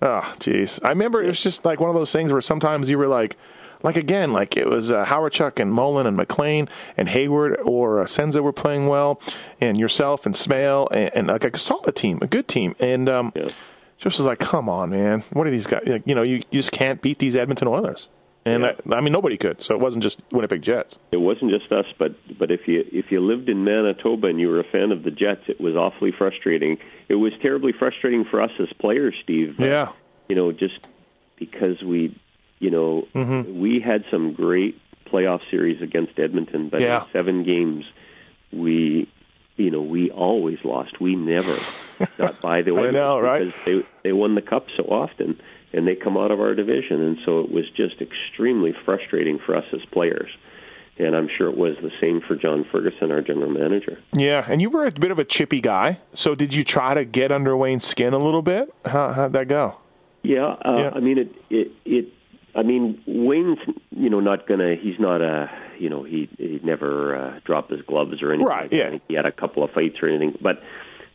oh, 0.02 0.34
jeez. 0.40 0.80
I 0.84 0.90
remember 0.90 1.22
it 1.22 1.28
was 1.28 1.42
just 1.42 1.66
like 1.66 1.80
one 1.80 1.90
of 1.90 1.96
those 1.96 2.12
things 2.12 2.32
where 2.32 2.42
sometimes 2.42 2.90
you 2.90 2.98
were 2.98 3.08
like, 3.08 3.38
like 3.84 3.96
again, 3.96 4.32
like 4.32 4.58
it 4.58 4.68
was 4.68 4.92
uh, 4.92 5.06
Hawerchuk 5.06 5.60
and 5.60 5.74
Mullen 5.74 6.06
and 6.06 6.16
McLean 6.16 6.70
and 6.98 7.10
Hayward 7.10 7.60
or 7.62 8.00
uh, 8.02 8.06
Senza 8.06 8.44
were 8.44 8.54
playing 8.54 8.88
well, 8.88 9.20
and 9.60 9.78
yourself 9.80 10.26
and 10.26 10.36
Smail 10.36 10.88
and, 10.92 11.10
and 11.16 11.28
like 11.28 11.44
a 11.46 11.58
solid 11.58 11.96
team, 11.96 12.20
a 12.22 12.28
good 12.28 12.48
team, 12.48 12.76
and 12.80 13.10
um, 13.10 13.32
Yeah. 13.36 13.50
just 13.98 14.18
was 14.20 14.26
like, 14.26 14.38
come 14.40 14.70
on, 14.70 14.92
man, 14.92 15.24
what 15.32 15.48
are 15.48 15.50
these 15.52 15.66
guys? 15.66 15.84
Like, 15.88 16.04
you 16.06 16.14
know, 16.14 16.22
you, 16.22 16.36
you 16.36 16.44
just 16.60 16.72
can't 16.72 17.02
beat 17.02 17.18
these 17.18 17.36
Edmonton 17.36 17.68
Oilers, 17.68 18.08
and 18.46 18.64
Yeah. 18.64 18.74
I, 18.92 18.96
I 18.96 19.02
mean 19.02 19.14
nobody 19.14 19.38
could, 19.38 19.62
so 19.62 19.76
it 19.76 19.82
wasn't 19.82 20.04
just 20.04 20.22
Winnipeg 20.32 20.62
Jets. 20.62 20.98
It 21.12 21.18
wasn't 21.18 21.52
just 21.52 21.72
us, 21.72 21.86
but 21.98 22.14
but 22.38 22.52
if 22.52 22.68
you 22.68 22.84
if 22.92 23.12
you 23.12 23.20
lived 23.22 23.50
in 23.50 23.64
Manitoba 23.64 24.28
and 24.28 24.40
you 24.40 24.50
were 24.50 24.60
a 24.60 24.64
fan 24.64 24.92
of 24.92 25.04
the 25.04 25.12
Jets, 25.12 25.42
it 25.48 25.60
was 25.62 25.76
awfully 25.76 26.12
frustrating. 26.12 26.78
It 27.10 27.16
was 27.16 27.34
terribly 27.42 27.72
frustrating 27.72 28.26
for 28.26 28.42
us 28.42 28.52
as 28.60 28.68
players, 28.80 29.16
Steve. 29.24 29.60
Uh, 29.60 29.66
Yeah. 29.66 29.92
you 30.30 30.36
know, 30.36 30.52
just 30.52 30.88
because 31.38 31.82
we, 31.84 32.18
you 32.60 32.70
know, 32.72 33.08
Mm-hmm. 33.16 33.60
we 33.60 33.80
had 33.80 34.06
some 34.12 34.34
great 34.34 34.80
playoff 35.06 35.42
series 35.50 35.82
against 35.82 36.18
Edmonton, 36.20 36.70
but 36.70 36.82
Yeah. 36.82 37.04
in 37.04 37.12
seven 37.12 37.44
games, 37.44 37.84
we, 38.54 39.10
you 39.58 39.70
know, 39.72 39.82
we 39.82 40.10
always 40.12 40.60
lost. 40.64 41.00
We 41.02 41.16
never 41.16 41.54
got 42.18 42.42
by 42.42 42.62
the 42.62 42.76
I 42.78 42.92
know, 42.92 43.20
right? 43.20 43.46
because 43.46 43.64
they 43.66 43.84
they 44.04 44.14
won 44.14 44.36
the 44.36 44.42
cup 44.42 44.68
so 44.78 44.84
often, 44.84 45.40
and 45.74 45.88
they 45.88 45.96
come 45.96 46.18
out 46.18 46.32
of 46.32 46.40
our 46.40 46.54
division, 46.56 47.02
and 47.02 47.18
so 47.26 47.40
it 47.40 47.52
was 47.52 47.70
just 47.72 48.02
extremely 48.02 48.74
frustrating 48.86 49.40
for 49.40 49.56
us 49.56 49.66
as 49.74 49.82
players. 49.92 50.30
And 50.98 51.16
I'm 51.16 51.30
sure 51.36 51.50
it 51.50 51.58
was 51.58 51.78
the 51.82 51.92
same 52.00 52.22
for 52.22 52.36
John 52.36 52.66
Ferguson, 52.72 53.12
our 53.12 53.22
general 53.22 53.50
manager. 53.50 53.98
Yeah, 54.14 54.46
and 54.48 54.62
you 54.62 54.70
were 54.70 54.86
a 54.86 54.92
bit 54.92 55.10
of 55.10 55.18
a 55.20 55.24
chippy 55.24 55.62
guy, 55.62 56.00
so 56.14 56.36
did 56.36 56.54
you 56.54 56.64
try 56.64 56.94
to 56.94 57.06
get 57.06 57.32
under 57.32 57.56
Wayne's 57.56 57.86
skin 57.86 58.14
a 58.14 58.20
little 58.20 58.42
bit? 58.42 58.72
How, 58.86 59.12
how'd 59.12 59.34
that 59.34 59.48
go? 59.48 59.78
Yeah, 60.24 60.46
uh, 60.46 60.78
Yeah. 60.78 60.92
I 60.94 61.00
mean 61.00 61.18
it. 61.18 61.36
It. 61.50 61.72
It. 61.86 62.08
I 62.54 62.64
mean 62.64 63.02
Wayne's. 63.08 63.58
You 63.96 64.10
know, 64.10 64.20
not 64.20 64.48
gonna. 64.48 64.76
He's 64.76 65.00
not 65.00 65.22
a. 65.22 65.50
You 65.80 65.90
know, 65.90 66.04
he 66.04 66.30
he 66.38 66.60
never 66.64 67.16
uh, 67.16 67.40
dropped 67.46 67.72
his 67.72 67.82
gloves 67.82 68.22
or 68.22 68.32
anything. 68.32 68.46
Right, 68.46 68.64
like 68.64 68.74
yeah. 68.74 68.98
He 69.08 69.16
had 69.16 69.26
a 69.26 69.32
couple 69.32 69.64
of 69.64 69.72
fights 69.72 69.98
or 70.04 70.10
anything, 70.10 70.38
but 70.42 70.62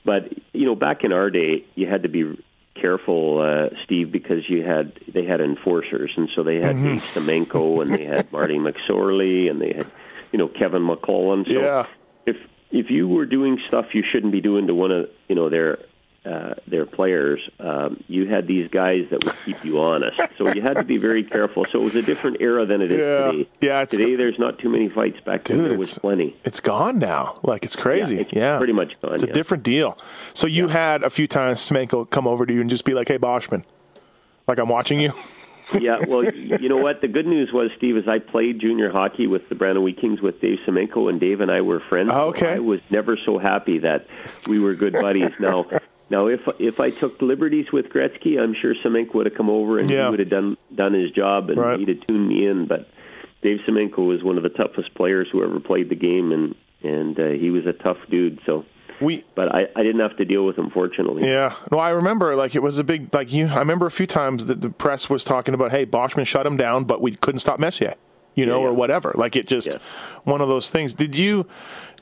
but 0.05 0.33
you 0.53 0.64
know, 0.64 0.75
back 0.75 1.05
in 1.05 1.12
our 1.12 1.31
day, 1.31 1.64
you 1.77 1.87
had 1.87 2.03
to 2.03 2.09
be 2.09 2.42
careful, 2.81 3.39
uh, 3.41 3.75
Steve, 3.85 4.11
because 4.12 4.49
you 4.49 4.62
had 4.65 4.93
they 5.12 5.25
had 5.25 5.41
enforcers, 5.41 6.12
and 6.17 6.29
so 6.35 6.43
they 6.43 6.57
had 6.57 6.77
Mm-hmm. 6.77 6.85
Dave 6.85 7.03
Semenko 7.03 7.81
and 7.83 7.97
they 7.97 8.05
had 8.05 8.31
Marty 8.33 8.59
McSorley 8.59 9.51
and 9.51 9.61
they 9.61 9.73
had 9.73 9.87
you 10.33 10.39
know 10.39 10.49
Kevin 10.49 10.83
McClelland. 10.83 11.47
So 11.47 11.53
Yeah. 11.53 11.87
if 12.27 12.37
if 12.71 12.91
you 12.91 13.09
were 13.09 13.27
doing 13.27 13.59
stuff 13.69 13.95
you 13.95 14.03
shouldn't 14.11 14.33
be 14.33 14.41
doing 14.41 14.67
to 14.67 14.75
one 14.75 14.91
of 14.93 15.09
you 15.29 15.35
know 15.35 15.49
their 15.49 15.79
uh, 16.27 16.55
their 16.67 16.85
players, 16.87 17.41
um, 17.61 18.03
you 18.09 18.27
had 18.27 18.47
these 18.47 18.69
guys 18.71 19.07
that 19.11 19.25
would 19.25 19.35
keep 19.45 19.65
you 19.65 19.81
honest. 19.81 20.21
So 20.37 20.53
you 20.53 20.61
had 20.61 20.77
to 20.77 20.85
be 20.85 20.97
very 20.97 21.23
careful. 21.23 21.65
So 21.71 21.81
it 21.81 21.85
was 21.85 21.95
a 21.95 22.03
different 22.03 22.39
era 22.41 22.67
than 22.67 22.81
it 22.83 22.91
is 22.91 22.99
Yeah. 22.99 23.31
today. 23.31 23.49
Yeah, 23.61 23.83
it's- 23.83 23.91
today 23.97 24.17
there's 24.17 24.39
not 24.39 24.59
too 24.59 24.69
many 24.69 24.89
fights. 24.89 25.21
Back 25.21 25.45
then 25.45 25.59
Dude, 25.59 25.71
there 25.71 25.79
was 25.79 25.99
plenty. 25.99 26.37
It's 26.45 26.61
gone 26.61 26.99
now. 26.99 27.39
Like 27.45 27.65
it's 27.65 27.77
crazy. 27.77 28.17
Yeah, 28.17 28.21
it's 28.23 28.33
yeah, 28.33 28.59
pretty 28.59 28.73
much 28.73 28.99
gone, 29.01 29.15
It's 29.15 29.23
a 29.23 29.29
different 29.29 29.62
deal. 29.62 29.97
So 30.35 30.47
you 30.47 30.69
had 30.69 31.03
a 31.05 31.11
few 31.11 31.27
times 31.29 31.61
Semenko 31.61 32.11
come 32.11 32.27
over 32.27 32.45
to 32.45 32.53
you 32.53 32.61
and 32.61 32.69
just 32.69 32.85
be 32.85 32.95
like, 32.95 33.09
"Hey, 33.09 33.19
Boschman, 33.19 33.62
like 34.49 34.59
I'm 34.59 34.69
watching 34.69 34.99
you." 35.01 35.12
yeah, 35.81 35.99
well, 36.07 36.25
you 36.25 36.69
know 36.69 36.77
what? 36.77 37.01
The 37.01 37.09
good 37.09 37.27
news 37.27 37.53
was, 37.53 37.71
Steve, 37.77 37.97
is 37.97 38.07
I 38.07 38.21
played 38.21 38.61
junior 38.61 38.89
hockey 38.91 39.27
with 39.27 39.49
the 39.49 39.57
Brandon 39.57 39.83
Wheat 39.83 40.01
Kings 40.01 40.21
with 40.21 40.41
Dave 40.41 40.59
Semenko, 40.65 41.09
and 41.11 41.19
Dave 41.19 41.41
and 41.41 41.51
I 41.51 41.61
were 41.61 41.81
friends. 41.81 42.11
Oh, 42.12 42.29
okay. 42.29 42.55
I 42.55 42.59
was 42.61 42.79
never 42.89 43.17
so 43.17 43.39
happy 43.39 43.79
that 43.81 44.07
we 44.47 44.61
were 44.61 44.75
good 44.75 44.93
buddies. 44.93 45.33
Now, 45.41 45.67
now, 46.11 46.27
if 46.29 46.40
if 46.59 46.81
I 46.81 46.90
took 46.90 47.21
liberties 47.21 47.66
with 47.73 47.87
Gretzky, 47.87 48.38
I'm 48.40 48.55
sure 48.55 48.75
Semenko 48.85 49.14
would 49.14 49.27
have 49.27 49.35
come 49.35 49.51
over 49.51 49.79
and 49.79 49.90
Yeah. 49.90 50.05
he 50.07 50.11
would 50.11 50.21
have 50.21 50.31
done 50.31 50.57
done 50.75 50.92
his 50.95 51.11
job 51.11 51.51
and 51.51 51.59
Right. 51.59 51.79
he'd 51.79 51.88
have 51.88 52.07
tuned 52.07 52.29
me 52.29 52.47
in. 52.47 52.66
But 52.66 52.88
Dave 53.42 53.59
Semenko 53.69 54.07
was 54.07 54.23
one 54.23 54.37
of 54.37 54.42
the 54.42 54.49
toughest 54.49 54.95
players 54.95 55.29
who 55.31 55.42
ever 55.42 55.61
played 55.61 55.88
the 55.88 55.95
game, 55.97 56.33
and 56.33 56.55
and 56.83 57.19
uh, 57.19 57.29
he 57.31 57.51
was 57.51 57.66
a 57.66 57.73
tough 57.73 57.99
dude. 58.11 58.38
So. 58.47 58.64
We 58.99 59.25
But 59.35 59.55
I, 59.55 59.66
I 59.77 59.83
didn't 59.83 60.01
have 60.01 60.16
to 60.16 60.25
deal 60.25 60.47
with 60.47 60.57
him, 60.57 60.71
fortunately. 60.71 61.29
Yeah. 61.29 61.53
No, 61.71 61.79
I 61.79 61.90
remember 61.90 62.35
like 62.35 62.55
it 62.55 62.62
was 62.62 62.79
a 62.79 62.85
big 62.85 63.12
like 63.12 63.31
you. 63.31 63.47
I 63.49 63.59
remember 63.59 63.85
a 63.85 63.90
few 63.90 64.07
times 64.07 64.47
that 64.47 64.62
the 64.62 64.71
press 64.71 65.11
was 65.11 65.23
talking 65.23 65.53
about, 65.53 65.71
"Hey, 65.71 65.85
Boschman 65.85 66.27
shut 66.27 66.47
him 66.47 66.57
down, 66.57 66.85
but 66.85 67.03
we 67.03 67.11
couldn't 67.14 67.40
stop 67.40 67.59
Messier." 67.61 67.92
You 68.37 68.46
know, 68.46 68.61
Yeah, 68.61 68.66
or 68.68 68.72
whatever. 68.75 69.12
Like 69.16 69.35
it 69.35 69.49
just 69.49 69.66
Yeah. 69.66 69.79
one 70.25 70.40
of 70.40 70.49
those 70.49 70.70
things. 70.70 70.94
Did 70.94 71.16
you 71.16 71.46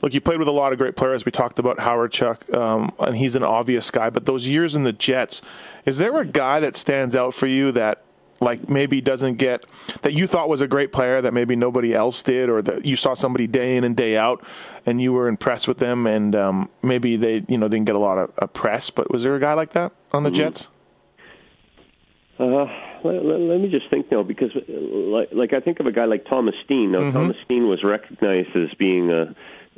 look? 0.03 0.13
You 0.13 0.21
played 0.21 0.37
with 0.37 0.47
a 0.47 0.51
lot 0.51 0.71
of 0.73 0.77
great 0.77 0.95
players. 0.95 1.25
We 1.25 1.31
talked 1.31 1.57
about 1.57 1.77
Hawerchuk, 1.77 2.53
um, 2.53 2.91
and 2.99 3.15
he's 3.17 3.35
an 3.35 3.43
obvious 3.43 3.89
guy. 3.89 4.09
But 4.11 4.25
those 4.27 4.47
years 4.47 4.75
in 4.75 4.83
the 4.83 4.93
Jets, 4.93 5.41
is 5.85 5.97
there 5.97 6.15
a 6.19 6.25
guy 6.25 6.59
that 6.59 6.75
stands 6.75 7.15
out 7.15 7.33
for 7.33 7.47
you 7.47 7.71
that 7.71 8.01
like 8.41 8.67
maybe 8.69 8.99
doesn't 8.99 9.35
get 9.37 9.63
that 10.01 10.11
you 10.11 10.27
thought 10.27 10.49
was 10.49 10.59
a 10.59 10.67
great 10.67 10.91
player 10.91 11.21
that 11.21 11.33
maybe 11.33 11.55
nobody 11.55 11.93
else 11.95 12.21
did, 12.21 12.49
or 12.49 12.61
that 12.61 12.85
you 12.85 12.97
saw 12.97 13.13
somebody 13.13 13.47
day 13.47 13.77
in 13.77 13.85
and 13.85 13.95
day 13.95 14.17
out, 14.17 14.43
and 14.85 15.01
you 15.01 15.13
were 15.13 15.29
impressed 15.29 15.69
with 15.69 15.77
them, 15.77 16.05
and 16.05 16.35
um, 16.35 16.69
maybe 16.83 17.15
they 17.15 17.45
you 17.47 17.57
know 17.57 17.69
didn't 17.69 17.85
get 17.85 17.95
a 17.95 17.99
lot 17.99 18.17
of 18.17 18.51
press. 18.53 18.89
But 18.89 19.09
was 19.09 19.23
there 19.23 19.35
a 19.37 19.39
guy 19.39 19.53
like 19.53 19.69
that 19.71 19.93
on 20.11 20.23
the 20.23 20.31
Jets? 20.31 20.67
Uh, 22.37 22.65
let, 23.05 23.23
let, 23.25 23.39
let 23.39 23.59
me 23.61 23.69
just 23.69 23.89
think 23.89 24.11
now, 24.11 24.23
because 24.23 24.51
uh, 24.55 24.61
like, 24.69 25.29
like 25.31 25.53
I 25.53 25.59
think 25.59 25.79
of 25.79 25.85
a 25.85 25.91
guy 25.91 26.05
like 26.05 26.25
Thomas 26.25 26.55
Steen. 26.65 26.91
Now, 26.91 26.99
Mm-hmm. 26.99 27.17
Thomas 27.17 27.37
Steen 27.45 27.67
was 27.69 27.83
recognized 27.83 28.55
as 28.55 28.73
being 28.77 29.11
a, 29.11 29.35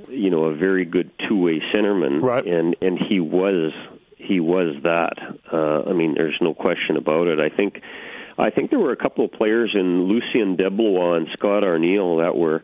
you 0.09 0.30
know, 0.30 0.45
a 0.45 0.55
very 0.55 0.86
good 0.86 1.11
two-way 1.28 1.61
centerman, 1.73 2.21
Right. 2.21 2.45
and 2.45 2.75
and 2.82 2.97
he 2.97 3.19
was 3.19 3.71
he 4.17 4.39
was 4.39 4.75
that. 4.84 5.13
Uh, 5.51 5.89
I 5.89 5.93
mean, 5.93 6.15
there's 6.15 6.38
no 6.41 6.53
question 6.53 6.97
about 6.97 7.28
it. 7.28 7.39
I 7.39 7.49
think. 7.49 7.82
I 8.39 8.51
think 8.51 8.69
there 8.69 8.78
were 8.78 8.91
a 8.91 8.95
couple 8.97 9.25
of 9.25 9.32
players 9.32 9.71
in 9.73 10.03
Lucien 10.03 10.57
Deblois 10.57 11.17
and 11.17 11.28
Scott 11.34 11.63
Arniel 11.63 12.19
that 12.23 12.38
were, 12.38 12.63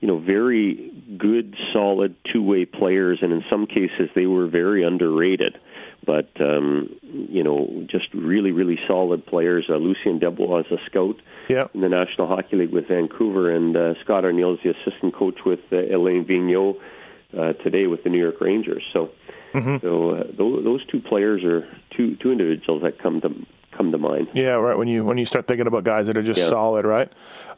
you 0.00 0.08
know, 0.08 0.18
very 0.18 0.90
good, 1.16 1.54
solid 1.72 2.16
two-way 2.32 2.64
players, 2.64 3.20
and 3.22 3.32
in 3.32 3.44
some 3.48 3.66
cases 3.66 4.10
they 4.16 4.26
were 4.26 4.48
very 4.48 4.82
underrated. 4.82 5.58
But 6.04 6.28
um, 6.40 6.88
you 7.02 7.44
know, 7.44 7.86
just 7.88 8.12
really, 8.12 8.50
really 8.50 8.78
solid 8.88 9.24
players. 9.24 9.66
Uh, 9.68 9.76
Lucien 9.76 10.18
Deblois 10.18 10.66
is 10.66 10.72
a 10.72 10.84
scout 10.86 11.16
Yeah. 11.48 11.68
in 11.74 11.80
the 11.80 11.88
National 11.88 12.26
Hockey 12.26 12.56
League 12.56 12.72
with 12.72 12.88
Vancouver, 12.88 13.50
and 13.54 13.76
uh, 13.76 13.94
Scott 14.02 14.24
Arniel 14.24 14.54
is 14.54 14.60
the 14.64 14.70
assistant 14.70 15.14
coach 15.14 15.38
with 15.46 15.60
uh, 15.72 15.76
Alain 15.96 16.24
Vigneault 16.24 16.76
uh, 17.38 17.52
today 17.62 17.86
with 17.86 18.02
the 18.02 18.10
New 18.10 18.18
York 18.20 18.40
Rangers. 18.40 18.82
So, 18.92 19.10
so 19.80 20.10
uh, 20.10 20.24
those, 20.36 20.64
those 20.64 20.84
two 20.86 21.00
players 21.00 21.44
are 21.44 21.68
two 21.96 22.16
two 22.16 22.32
individuals 22.32 22.82
that 22.82 22.98
come 22.98 23.20
to 23.20 23.30
come 23.76 23.92
to 23.92 23.98
mind. 23.98 24.28
Yeah, 24.34 24.54
right. 24.54 24.76
When 24.76 24.88
you 24.88 25.04
when 25.04 25.18
you 25.18 25.24
start 25.26 25.46
thinking 25.46 25.66
about 25.68 25.84
guys 25.84 26.08
that 26.08 26.16
are 26.16 26.22
just 26.22 26.40
Yeah. 26.40 26.46
solid, 26.48 26.84
right? 26.84 27.10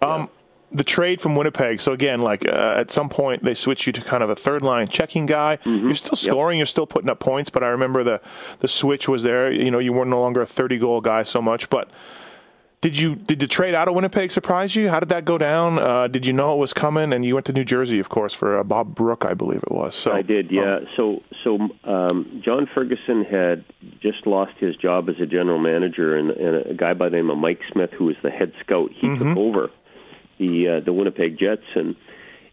Um, 0.02 0.28
The 0.74 0.84
trade 0.84 1.20
from 1.20 1.36
Winnipeg. 1.36 1.80
So 1.80 1.92
again, 1.92 2.20
like 2.20 2.46
uh, 2.46 2.74
at 2.76 2.90
some 2.90 3.08
point 3.08 3.44
they 3.44 3.54
switch 3.54 3.86
you 3.86 3.92
to 3.92 4.00
kind 4.00 4.22
of 4.22 4.30
a 4.30 4.34
third 4.34 4.62
line 4.62 4.88
checking 4.88 5.24
guy. 5.24 5.58
You're 5.64 5.94
still 5.94 6.16
scoring, 6.16 6.58
you're 6.58 6.66
still 6.66 6.86
putting 6.86 7.08
up 7.08 7.20
points, 7.20 7.48
but 7.48 7.62
I 7.62 7.68
remember 7.68 8.02
the 8.02 8.20
the 8.58 8.68
switch 8.68 9.08
was 9.08 9.22
there. 9.22 9.52
You 9.52 9.70
know, 9.70 9.78
you 9.78 9.92
were 9.92 10.04
no 10.04 10.20
longer 10.20 10.40
a 10.40 10.46
30 10.46 10.78
goal 10.78 11.00
guy 11.00 11.22
so 11.22 11.40
much, 11.40 11.70
but. 11.70 11.90
Did 12.80 12.98
you 12.98 13.14
did 13.14 13.40
the 13.40 13.46
trade 13.46 13.74
out 13.74 13.88
of 13.88 13.94
Winnipeg 13.94 14.30
surprise 14.30 14.76
you? 14.76 14.90
How 14.90 15.00
did 15.00 15.08
that 15.08 15.24
go 15.24 15.38
down? 15.38 15.78
Uh, 15.78 16.06
did 16.06 16.26
you 16.26 16.34
know 16.34 16.52
it 16.52 16.58
was 16.58 16.74
coming? 16.74 17.14
And 17.14 17.24
you 17.24 17.32
went 17.32 17.46
to 17.46 17.54
New 17.54 17.64
Jersey, 17.64 17.98
of 17.98 18.10
course, 18.10 18.34
for 18.34 18.58
uh, 18.58 18.62
Bob 18.62 18.94
Brooke, 18.94 19.24
I 19.24 19.32
believe 19.32 19.62
it 19.62 19.72
was. 19.72 19.94
So 19.94 20.12
I 20.12 20.20
did, 20.20 20.50
yeah. 20.50 20.80
So, 20.94 21.22
so 21.42 21.70
um, 21.84 22.42
John 22.44 22.68
Ferguson 22.74 23.24
had 23.24 23.64
just 24.02 24.26
lost 24.26 24.58
his 24.58 24.76
job 24.76 25.08
as 25.08 25.14
a 25.18 25.24
general 25.24 25.58
manager, 25.58 26.14
and, 26.14 26.30
and 26.32 26.66
a 26.72 26.74
guy 26.74 26.92
by 26.92 27.08
the 27.08 27.16
name 27.16 27.30
of 27.30 27.38
Mike 27.38 27.62
Smith, 27.72 27.88
who 27.92 28.04
was 28.04 28.16
the 28.22 28.30
head 28.30 28.52
scout, 28.60 28.90
he 28.92 29.08
took 29.16 29.34
over 29.38 29.70
the 30.38 30.68
uh, 30.68 30.80
the 30.80 30.92
Winnipeg 30.92 31.38
Jets, 31.38 31.64
and 31.74 31.96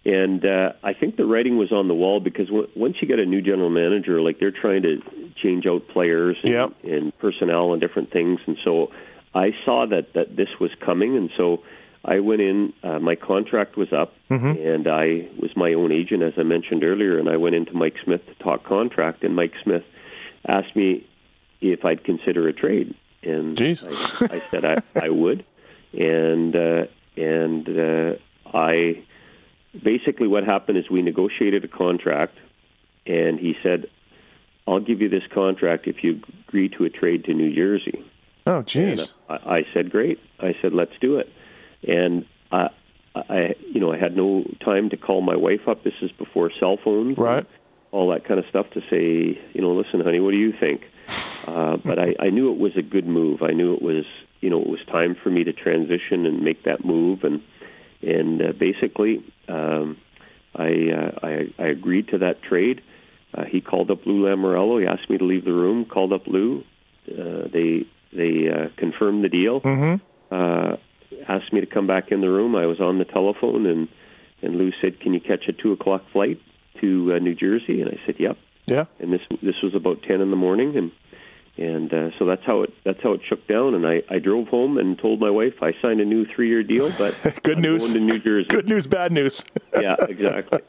and 0.06 0.46
uh, 0.46 0.74
I 0.84 0.94
think 0.94 1.16
the 1.18 1.26
writing 1.26 1.58
was 1.58 1.72
on 1.72 1.88
the 1.88 1.94
wall 1.94 2.20
because 2.20 2.48
w- 2.48 2.68
once 2.76 2.98
you 3.02 3.08
get 3.08 3.20
a 3.20 3.26
new 3.26 3.42
general 3.42 3.70
manager, 3.70 4.22
like 4.22 4.40
they're 4.40 4.52
trying 4.52 4.82
to 4.84 5.02
change 5.42 5.66
out 5.68 5.88
players 5.90 6.38
and, 6.44 6.52
Yep. 6.52 6.72
and 6.84 7.18
personnel 7.20 7.74
and 7.74 7.82
different 7.82 8.12
things, 8.12 8.40
and 8.48 8.58
so 8.64 8.92
I 9.34 9.52
saw 9.66 9.86
that 9.88 10.14
that 10.14 10.36
this 10.36 10.50
was 10.60 10.72
coming, 10.80 11.18
and 11.18 11.30
so. 11.38 11.64
I 12.04 12.20
went 12.20 12.42
in. 12.42 12.74
Uh, 12.82 12.98
my 12.98 13.14
contract 13.14 13.78
was 13.78 13.94
up, 13.94 14.12
and 14.58 14.88
I 14.88 15.28
was 15.40 15.56
my 15.56 15.74
own 15.76 15.92
agent, 15.92 16.24
as 16.24 16.34
I 16.36 16.42
mentioned 16.42 16.84
earlier. 16.84 17.20
And 17.20 17.30
I 17.30 17.38
went 17.38 17.54
into 17.54 17.74
Mike 17.74 17.94
Smith 18.04 18.26
to 18.26 18.34
talk 18.44 18.64
contract, 18.64 19.24
and 19.24 19.36
Mike 19.36 19.54
Smith 19.62 19.84
asked 20.48 20.76
me 20.76 21.06
if 21.62 21.86
I'd 21.86 22.04
consider 22.04 22.48
a 22.48 22.54
trade, 22.54 22.96
and. 23.22 23.56
I, 23.84 24.36
I 24.36 24.40
said 24.50 24.66
I, 24.66 24.82
I 25.00 25.10
would, 25.10 25.46
and 25.94 26.56
uh, 26.56 26.86
and 27.18 27.68
uh, 27.68 28.14
I 28.54 29.04
basically 29.84 30.28
what 30.28 30.44
happened 30.44 30.78
is 30.78 30.90
we 30.90 31.02
negotiated 31.02 31.64
a 31.64 31.68
contract, 31.68 32.38
and 33.06 33.40
he 33.40 33.56
said, 33.64 33.88
"I'll 34.68 34.80
give 34.80 35.02
you 35.02 35.10
this 35.10 35.24
contract 35.34 35.88
if 35.88 36.04
you 36.04 36.22
agree 36.48 36.70
to 36.70 36.86
a 36.86 36.90
trade 36.90 37.26
to 37.26 37.34
New 37.34 37.54
Jersey." 37.54 38.04
oh, 38.48 38.64
jeez. 38.64 39.12
I, 39.30 39.36
I 39.36 39.66
said, 39.74 39.92
"Great." 39.92 40.20
I 40.40 40.56
said, 40.62 40.74
"Let's 40.74 40.94
do 41.00 41.18
it." 41.18 41.32
And 41.88 42.26
I, 42.52 42.70
I, 43.16 43.56
you 43.72 43.80
know, 43.80 43.92
I 43.92 43.98
had 43.98 44.16
no 44.16 44.44
time 44.64 44.90
to 44.90 44.98
call 44.98 45.22
my 45.22 45.36
wife 45.36 45.68
up. 45.68 45.84
This 45.84 45.94
is 46.02 46.12
before 46.12 46.52
cell 46.60 46.78
phones, 46.84 47.18
Right. 47.18 47.46
All 47.92 48.10
that 48.12 48.24
kind 48.24 48.40
of 48.40 48.46
stuff 48.48 48.70
to 48.72 48.82
say, 48.90 49.38
you 49.54 49.62
know, 49.62 49.74
listen, 49.74 50.00
honey, 50.00 50.22
what 50.22 50.32
do 50.32 50.38
you 50.38 50.54
think? 50.58 50.84
Uh, 51.46 51.76
but 51.76 52.00
I, 52.00 52.16
I 52.22 52.30
knew 52.30 52.50
it 52.54 52.58
was 52.58 52.78
a 52.78 52.82
good 52.82 53.06
move. 53.06 53.42
I 53.42 53.52
knew 53.52 53.74
it 53.74 53.82
was, 53.82 54.06
you 54.42 54.50
know, 54.50 54.60
it 54.60 54.68
was 54.68 54.80
time 54.92 55.16
for 55.16 55.30
me 55.30 55.44
to 55.44 55.54
transition 55.54 56.26
and 56.26 56.44
make 56.44 56.64
that 56.64 56.84
move. 56.84 57.24
And 57.24 57.42
and 58.02 58.42
uh, 58.42 58.52
basically, 58.54 59.24
um, 59.48 59.98
I, 60.56 60.90
uh, 60.90 61.20
I 61.24 61.54
I 61.60 61.68
agreed 61.68 62.10
to 62.10 62.18
that 62.20 62.42
trade. 62.42 62.82
Uh, 63.34 63.46
he 63.46 63.62
called 63.62 63.90
up 63.92 64.06
Lou 64.06 64.26
Lamoriello. 64.26 64.82
He 64.82 64.88
asked 64.88 65.10
me 65.10 65.18
to 65.18 65.24
leave 65.24 65.46
the 65.46 65.54
room. 65.54 65.86
Called 65.86 66.12
up 66.12 66.28
Lou. 66.28 66.64
Uh, 67.08 67.48
they 67.54 67.86
they 68.12 68.50
uh, 68.50 68.70
confirmed 68.78 69.24
the 69.24 69.30
deal. 69.30 69.62
Mm-hmm. 69.62 70.34
Uh, 70.34 70.78
asked 71.28 71.54
me 71.54 71.62
to 71.62 71.68
come 71.68 71.88
back 71.88 72.12
in 72.12 72.22
the 72.22 72.30
room. 72.30 72.56
I 72.56 72.66
was 72.66 72.82
on 72.82 72.98
the 72.98 73.06
telephone, 73.06 73.66
and 73.66 73.88
and 74.42 74.56
Lou 74.56 74.72
said, 74.82 75.00
"Can 75.00 75.14
you 75.14 75.22
catch 75.22 75.48
a 75.48 75.54
two 75.54 75.72
o'clock 75.72 76.04
flight 76.12 76.42
to 76.82 77.14
uh, 77.14 77.20
New 77.20 77.36
Jersey?" 77.36 77.82
And 77.82 77.90
I 77.90 78.00
said, 78.06 78.16
"Yep." 78.20 78.38
Yeah. 78.66 78.86
And 79.00 79.14
this 79.14 79.22
this 79.42 79.62
was 79.64 79.76
about 79.76 80.04
ten 80.04 80.22
in 80.22 80.30
the 80.30 80.36
morning, 80.36 80.76
and 80.76 80.92
and 81.58 81.94
uh, 81.94 82.10
so 82.18 82.26
that's 82.26 82.44
how 82.46 82.62
it 82.64 82.74
that's 82.84 83.02
how 83.04 83.14
it 83.14 83.22
shook 83.28 83.46
down. 83.48 83.76
And 83.76 83.86
I 83.86 84.02
I 84.10 84.20
drove 84.20 84.48
home 84.48 84.78
and 84.78 84.98
told 84.98 85.20
my 85.20 85.30
wife 85.30 85.62
I 85.62 85.74
signed 85.82 86.00
a 86.02 86.06
new 86.06 86.26
three 86.26 86.48
year 86.50 86.64
deal, 86.64 86.92
but 86.98 87.14
Good 87.44 87.58
I'm 87.58 87.62
news. 87.62 87.84
going 87.92 88.08
to 88.08 88.14
New 88.14 88.20
Jersey. 88.20 88.48
Good 88.48 88.68
news, 88.70 88.88
bad 88.88 89.12
news. 89.12 89.44
yeah, 89.80 89.96
exactly. 90.00 90.60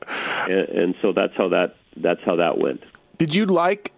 and, 0.48 0.68
and 0.68 0.94
so 1.02 1.12
that's 1.12 1.34
how 1.36 1.48
that 1.48 1.76
that's 1.96 2.20
how 2.24 2.36
that 2.36 2.58
went. 2.58 2.82
Did 3.18 3.34
you 3.34 3.46
like? 3.46 3.92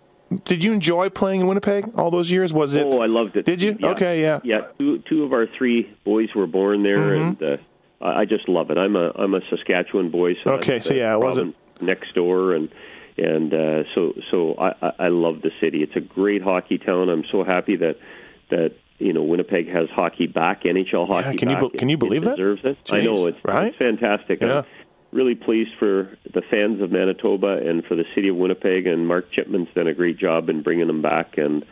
Did 0.45 0.65
you 0.65 0.73
enjoy 0.73 1.11
playing 1.11 1.41
in 1.43 1.47
Winnipeg 1.47 1.91
all 1.97 2.11
those 2.11 2.31
years? 2.31 2.53
Was 2.53 2.75
it? 2.75 2.87
Oh, 2.87 3.01
I 3.01 3.07
loved 3.07 3.37
it. 3.37 3.47
Did 3.47 3.63
you? 3.63 3.79
Okay, 3.83 4.21
yeah. 4.21 4.41
Yeah, 4.43 4.63
two 4.79 4.99
two 5.09 5.23
of 5.25 5.33
our 5.33 5.47
three 5.47 5.95
boys 6.05 6.35
were 6.35 6.47
born 6.47 6.83
there, 6.83 6.99
Mm-hmm. 6.99 7.45
and 7.45 7.61
uh, 7.61 8.05
I 8.05 8.21
I 8.21 8.25
just 8.25 8.49
love 8.49 8.71
it. 8.71 8.79
I'm 8.79 8.97
a 8.97 9.11
I'm 9.15 9.35
a 9.35 9.41
Saskatchewan 9.49 10.11
boy, 10.11 10.35
so 10.43 10.53
Okay, 10.55 10.81
so 10.81 10.93
yeah, 10.93 11.15
it 11.15 11.21
wasn't- 11.21 11.55
next 11.81 12.15
door, 12.15 12.53
and 12.55 12.69
and 13.17 13.53
uh, 13.55 13.85
so 13.95 14.13
so 14.31 14.55
I 14.59 14.93
I- 14.99 15.09
love 15.09 15.43
the 15.43 15.51
city. 15.61 15.83
It's 15.83 15.97
a 15.97 16.01
great 16.01 16.43
hockey 16.43 16.79
town. 16.79 17.09
I'm 17.09 17.25
so 17.31 17.45
happy 17.45 17.77
that 17.77 17.99
that 18.51 18.73
you 18.99 19.13
know 19.13 19.23
Winnipeg 19.23 19.69
has 19.69 19.89
hockey 19.91 20.27
back, 20.27 20.63
NHL 20.65 21.07
hockey. 21.07 21.37
can 21.37 21.51
you 21.51 21.57
back. 21.57 21.73
be- 21.73 21.79
can 21.79 21.89
you 21.89 21.97
believe 21.97 22.23
it 22.23 22.27
that? 22.27 22.37
Deserves 22.37 22.65
it. 22.65 22.79
I 22.91 23.01
know 23.03 23.27
it's 23.27 23.39
right? 23.45 23.69
it's 23.69 23.77
fantastic. 23.79 24.41
Yeah. 24.41 24.59
I'm 24.59 24.65
really 25.13 25.35
pleased 25.37 25.71
for 25.79 26.17
the 26.33 26.43
fans 26.51 26.81
of 26.83 26.91
Manitoba 26.91 27.59
and 27.69 27.85
for 27.85 27.95
the 27.95 28.05
city 28.15 28.29
of 28.29 28.37
Winnipeg. 28.37 28.87
And 28.87 29.07
Mark 29.07 29.31
Chipman's 29.31 29.69
done 29.75 29.87
a 29.87 29.95
great 29.95 30.19
job 30.19 30.49
in 30.49 30.63
bringing 30.63 30.89
them 30.89 31.03
back. 31.03 31.39
And 31.39 31.65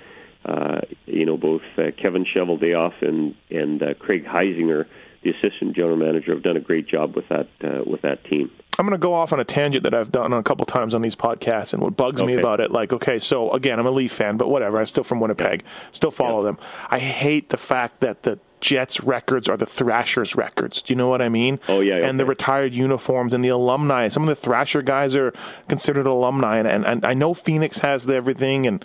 uh, 0.44 0.80
you 1.06 1.24
know, 1.26 1.36
both 1.36 1.62
uh, 1.78 1.90
Kevin 2.00 2.24
Cheveldayoff 2.24 3.02
and 3.02 3.34
and 3.50 3.82
uh, 3.82 3.94
Craig 3.94 4.24
Heisinger, 4.24 4.86
the 5.22 5.30
assistant 5.30 5.74
general 5.76 5.96
manager, 5.96 6.32
have 6.34 6.42
done 6.42 6.56
a 6.56 6.60
great 6.60 6.86
job 6.88 7.14
with 7.14 7.28
that 7.28 7.48
uh, 7.62 7.82
with 7.86 8.02
that 8.02 8.24
team. 8.24 8.50
I'm 8.78 8.86
going 8.86 8.98
to 8.98 9.02
go 9.02 9.12
off 9.12 9.32
on 9.34 9.38
a 9.40 9.44
tangent 9.44 9.84
that 9.84 9.92
I've 9.92 10.10
done 10.10 10.32
a 10.32 10.42
couple 10.42 10.64
times 10.64 10.94
on 10.94 11.02
these 11.02 11.14
podcasts, 11.14 11.72
and 11.74 11.82
what 11.82 11.94
bugs 11.96 12.22
me 12.22 12.34
about 12.34 12.58
it, 12.60 12.70
like, 12.70 12.92
okay, 12.92 13.18
so 13.18 13.50
again, 13.52 13.78
I'm 13.78 13.86
a 13.86 13.90
Leaf 13.90 14.12
fan, 14.12 14.38
but 14.38 14.48
whatever, 14.48 14.78
I'm 14.78 14.86
still 14.86 15.04
from 15.04 15.20
Winnipeg, 15.20 15.62
still 15.90 16.10
follow 16.10 16.40
Yeah. 16.40 16.52
them. 16.52 16.58
I 16.90 16.98
hate 16.98 17.50
the 17.50 17.58
fact 17.58 18.00
that 18.00 18.22
the 18.22 18.38
Jets 18.62 19.02
records 19.02 19.48
are 19.48 19.56
the 19.58 19.66
Thrashers 19.66 20.34
records. 20.36 20.80
Do 20.82 20.92
you 20.92 20.96
know 20.96 21.08
what 21.08 21.20
I 21.20 21.28
mean? 21.28 21.60
Oh, 21.68 21.80
yeah, 21.80 21.96
And 21.96 22.18
the 22.18 22.24
retired 22.24 22.72
uniforms 22.72 23.34
and 23.34 23.44
the 23.44 23.48
alumni. 23.48 24.08
Some 24.08 24.22
of 24.22 24.28
the 24.28 24.36
Thrasher 24.36 24.80
guys 24.82 25.14
are 25.16 25.32
considered 25.68 26.06
alumni, 26.06 26.56
and, 26.58 26.66
and, 26.68 26.86
and 26.86 27.04
I 27.04 27.12
know 27.12 27.34
Phoenix 27.34 27.80
has 27.80 28.06
the 28.06 28.14
everything, 28.14 28.66
and 28.66 28.82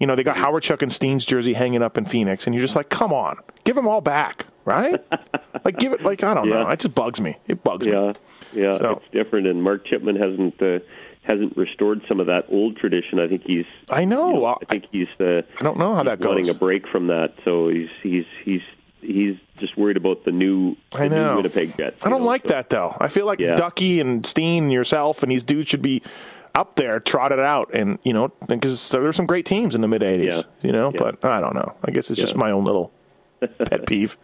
you 0.00 0.06
know 0.08 0.16
they 0.16 0.24
got 0.24 0.36
Hawerchuk 0.36 0.82
and 0.82 0.92
Steen's 0.92 1.24
jersey 1.24 1.52
hanging 1.52 1.82
up 1.82 1.96
in 1.96 2.04
Phoenix, 2.04 2.46
and 2.46 2.54
you're 2.54 2.62
just 2.64 2.74
like, 2.76 2.88
come 2.88 3.12
on, 3.12 3.36
give 3.64 3.76
them 3.76 3.86
all 3.86 4.00
back, 4.00 4.46
right? 4.70 5.00
like 5.64 5.78
give 5.78 5.92
it, 5.92 6.02
like 6.02 6.22
I 6.24 6.34
don't 6.34 6.48
know, 6.50 6.68
it 6.68 6.80
just 6.80 6.94
bugs 6.94 7.20
me. 7.20 7.36
It 7.46 7.62
bugs 7.64 7.86
me. 7.86 7.92
Yeah, 7.92 8.12
yeah, 8.52 8.72
So- 8.72 8.92
it's 9.02 9.12
different. 9.12 9.46
And 9.46 9.62
Mark 9.62 9.84
Chipman 9.86 10.16
hasn't 10.16 10.60
uh, 10.62 10.78
hasn't 11.22 11.56
restored 11.56 12.02
some 12.08 12.18
of 12.20 12.26
that 12.26 12.46
old 12.48 12.76
tradition. 12.76 13.20
I 13.20 13.28
think 13.28 13.42
he's. 13.44 13.66
I 13.88 14.04
know. 14.04 14.28
you 14.28 14.34
know, 14.34 14.44
I- 14.46 14.64
think 14.66 14.84
he's. 14.90 15.08
Uh, 15.18 15.42
I 15.58 15.62
don't 15.62 15.78
know 15.78 15.94
how 15.94 16.02
that 16.04 16.20
wanting 16.20 16.44
goes. 16.46 16.54
a 16.56 16.58
break 16.58 16.86
from 16.88 17.08
that, 17.08 17.34
so 17.44 17.68
he's 17.68 17.88
he's 18.02 18.24
he's 18.44 18.62
he's 19.02 19.36
just 19.58 19.76
worried 19.78 19.96
about 19.96 20.24
the 20.24 20.32
new, 20.32 20.76
the 20.90 20.98
I 21.02 21.08
know. 21.08 21.30
new 21.30 21.36
Winnipeg 21.38 21.76
Jets. 21.76 21.96
I 22.02 22.10
don't 22.10 22.20
know, 22.20 22.26
like 22.26 22.42
so- 22.42 22.48
that 22.48 22.70
though. 22.70 22.94
I 23.00 23.08
feel 23.08 23.26
like 23.26 23.38
Yeah. 23.40 23.54
Ducky 23.56 24.00
and 24.00 24.24
Steen 24.26 24.64
and 24.64 24.72
yourself 24.72 25.22
and 25.22 25.30
these 25.32 25.44
dudes 25.44 25.68
should 25.70 25.82
be 25.82 26.02
up 26.54 26.74
there, 26.74 26.98
trotted 26.98 27.38
out, 27.38 27.70
and 27.74 27.98
you 28.02 28.12
know, 28.12 28.32
because 28.48 28.88
there's 28.90 29.14
some 29.14 29.26
great 29.26 29.46
teams 29.46 29.74
in 29.76 29.82
the 29.82 29.88
mid 29.88 30.02
'80s. 30.02 30.32
Yeah. 30.32 30.42
You 30.62 30.72
know, 30.72 30.90
Yeah. 30.92 30.98
but 31.20 31.24
I 31.24 31.40
don't 31.40 31.54
know. 31.54 31.74
I 31.84 31.92
guess 31.92 32.10
it's 32.10 32.20
just 32.20 32.34
my 32.34 32.50
own 32.50 32.64
little 32.64 32.92
pet 33.40 33.86
peeve. 33.86 34.16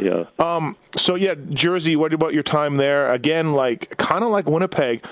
Yeah. 0.00 0.24
Um. 0.38 0.76
So 0.96 1.14
yeah, 1.14 1.34
Jersey. 1.50 1.96
What 1.96 2.12
about 2.14 2.34
your 2.34 2.42
time 2.42 2.76
there? 2.76 3.10
Again, 3.12 3.52
like 3.54 3.96
kind 3.96 4.24
of 4.24 4.30
like 4.30 4.46
Winnipeg. 4.46 5.04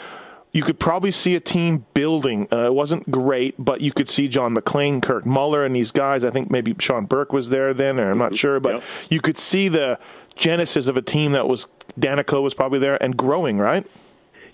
You 0.52 0.62
could 0.62 0.78
probably 0.78 1.10
see 1.10 1.34
a 1.34 1.40
team 1.40 1.84
building. 1.94 2.46
Uh, 2.52 2.66
it 2.66 2.74
wasn't 2.74 3.10
great, 3.10 3.56
but 3.58 3.80
you 3.80 3.90
could 3.90 4.08
see 4.08 4.28
John 4.28 4.52
McLean, 4.52 5.00
Kirk 5.00 5.26
Muller, 5.26 5.64
and 5.64 5.74
these 5.74 5.90
guys. 5.90 6.24
I 6.24 6.30
think 6.30 6.48
maybe 6.48 6.76
Sean 6.78 7.06
Burke 7.06 7.32
was 7.32 7.48
there 7.48 7.74
then, 7.74 7.98
or 7.98 8.08
I'm 8.12 8.18
not 8.18 8.36
sure, 8.36 8.60
but 8.60 8.74
Yep. 8.74 8.82
you 9.10 9.20
could 9.20 9.36
see 9.36 9.66
the 9.66 9.98
genesis 10.36 10.86
of 10.86 10.96
a 10.96 11.02
team 11.02 11.32
that 11.32 11.48
was 11.48 11.66
Daneyko 12.00 12.40
was 12.40 12.54
probably 12.54 12.78
there 12.78 13.02
and 13.02 13.16
growing, 13.16 13.58
right? 13.58 13.84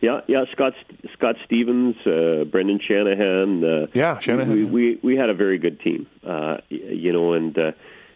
Yeah, 0.01 0.23
yeah. 0.27 0.47
Scott 0.53 0.73
Scott 1.13 1.37
Stevens, 1.45 1.97
uh, 2.07 2.45
Brendan 2.45 2.81
Shanahan. 2.81 3.63
Uh, 3.63 3.87
Yeah, 3.93 4.19
Shanahan, 4.21 4.51
We, 4.55 4.65
we 4.65 4.99
we 5.03 5.17
had 5.17 5.29
a 5.29 5.35
very 5.35 5.59
good 5.59 5.81
team, 5.81 6.07
uh, 6.27 6.59
you 6.71 7.13
know, 7.13 7.35
and 7.35 7.59
uh, 7.59 7.73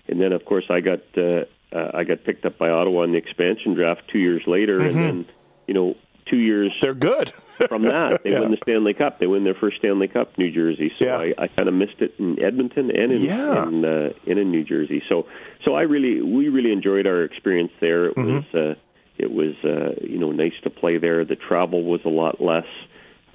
and 0.08 0.18
then 0.18 0.32
of 0.32 0.46
course 0.46 0.64
I 0.70 0.80
got 0.80 1.00
uh, 1.18 1.44
uh, 1.74 1.90
I 1.94 2.04
got 2.04 2.24
picked 2.24 2.44
up 2.46 2.56
by 2.58 2.70
Ottawa 2.70 3.02
in 3.02 3.12
the 3.12 3.18
expansion 3.18 3.74
draft 3.74 4.02
two 4.08 4.18
years 4.18 4.46
later, 4.46 4.78
Mm-hmm. 4.78 4.98
and 4.98 5.24
then 5.26 5.34
you 5.66 5.74
know 5.74 5.96
two 6.26 6.38
years 6.38 6.72
They're 6.80 6.94
good. 6.94 7.30
from 7.68 7.82
that 7.82 8.22
they 8.24 8.30
Yeah. 8.30 8.40
win 8.40 8.50
the 8.50 8.56
Stanley 8.62 8.94
Cup. 8.94 9.18
They 9.20 9.26
win 9.26 9.44
their 9.44 9.54
first 9.54 9.76
Stanley 9.78 10.08
Cup, 10.08 10.36
New 10.38 10.50
Jersey. 10.50 10.90
So 10.98 11.04
Yeah. 11.04 11.18
I, 11.18 11.34
I 11.44 11.48
kind 11.48 11.68
of 11.68 11.74
missed 11.74 12.00
it 12.00 12.14
in 12.18 12.42
Edmonton 12.42 12.90
and 12.90 13.12
in 13.12 13.20
Yeah. 13.22 13.66
in, 13.68 13.84
uh, 13.84 14.12
and 14.26 14.38
in 14.38 14.50
New 14.50 14.64
Jersey. 14.64 15.02
So 15.08 15.26
so 15.64 15.74
I 15.74 15.82
really 15.82 16.22
we 16.22 16.48
really 16.48 16.72
enjoyed 16.72 17.06
our 17.06 17.22
experience 17.24 17.72
there. 17.80 18.06
It 18.06 18.16
Mm-hmm. 18.16 18.34
was 18.34 18.54
uh, 18.54 18.74
it 19.18 19.30
was 19.32 19.54
uh, 19.64 19.94
you 20.02 20.18
know 20.18 20.32
nice 20.32 20.54
to 20.64 20.70
play 20.70 20.98
there. 20.98 21.24
The 21.24 21.36
travel 21.36 21.82
was 21.84 22.00
a 22.04 22.08
lot 22.08 22.40
less. 22.40 22.66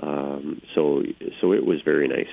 Um, 0.01 0.61
so 0.75 1.03
so 1.41 1.53
it 1.53 1.65
was 1.65 1.81
very 1.81 2.07
nice. 2.07 2.27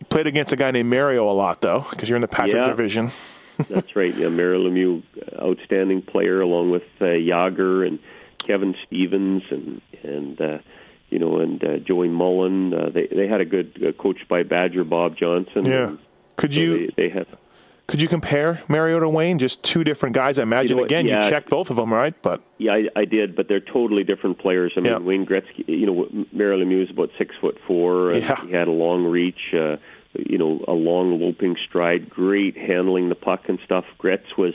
You 0.00 0.06
played 0.10 0.26
against 0.26 0.52
a 0.52 0.56
guy 0.56 0.70
named 0.70 0.90
Mario 0.90 1.28
a 1.30 1.32
lot, 1.32 1.60
though, 1.62 1.84
because 1.90 2.08
you're 2.08 2.16
in 2.16 2.22
the 2.22 2.28
Patrick 2.28 2.54
Yeah. 2.54 2.66
division. 2.68 3.10
That's 3.68 3.96
right. 3.96 4.14
Yeah, 4.14 4.28
Mario 4.28 4.68
Lemieux, 4.68 5.02
outstanding 5.40 6.02
player, 6.02 6.40
along 6.40 6.70
with 6.70 6.84
uh, 7.00 7.04
Jagr 7.04 7.86
and 7.86 7.98
Kevin 8.38 8.74
Stevens 8.86 9.42
and 9.50 9.80
and 10.02 10.40
uh, 10.40 10.58
you 11.10 11.18
know 11.18 11.38
and 11.40 11.62
uh, 11.64 11.78
Joey 11.78 12.08
Mullen. 12.08 12.74
Uh, 12.74 12.90
they 12.90 13.06
they 13.06 13.26
had 13.28 13.40
a 13.40 13.44
good 13.44 13.82
uh, 13.86 13.92
coach 14.00 14.18
by 14.28 14.42
Badger 14.42 14.84
Bob 14.84 15.16
Johnson. 15.16 15.64
Yeah. 15.64 15.96
Could 16.36 16.54
so 16.54 16.60
you 16.60 16.86
They, 16.96 17.04
they 17.04 17.08
had. 17.08 17.26
could 17.86 18.02
you 18.02 18.08
compare 18.08 18.62
Mario 18.68 19.00
to 19.00 19.08
Wayne? 19.08 19.38
Just 19.38 19.62
two 19.62 19.84
different 19.84 20.14
guys. 20.14 20.38
I 20.38 20.42
imagine. 20.42 20.76
You 20.76 20.82
know 20.82 20.84
Again, 20.84 21.06
yeah. 21.06 21.24
you 21.24 21.30
checked 21.30 21.48
both 21.48 21.70
of 21.70 21.76
them, 21.76 21.92
right? 21.92 22.14
But 22.20 22.42
Yeah, 22.58 22.74
I, 22.74 22.88
I 22.94 23.04
did, 23.06 23.34
but 23.34 23.48
they're 23.48 23.60
totally 23.60 24.04
different 24.04 24.38
players. 24.38 24.72
I 24.76 24.80
mean, 24.80 24.92
Yeah. 24.92 24.98
Wayne 24.98 25.24
Gretzky, 25.24 25.66
you 25.66 25.86
know, 25.86 26.26
Mario 26.32 26.62
Lemieux 26.62 26.84
is 26.84 26.90
about 26.90 27.10
six 27.16 27.34
foot 27.40 27.56
four. 27.66 28.10
And 28.12 28.22
Yeah. 28.22 28.44
He 28.44 28.52
had 28.52 28.68
a 28.68 28.72
long 28.72 29.04
reach, 29.06 29.54
uh, 29.54 29.76
you 30.18 30.38
know, 30.38 30.64
a 30.66 30.72
long 30.72 31.20
loping 31.20 31.56
stride, 31.68 32.08
great 32.10 32.56
handling 32.56 33.08
the 33.08 33.14
puck 33.14 33.48
and 33.48 33.58
stuff. 33.64 33.84
Gretz 33.98 34.36
was 34.36 34.54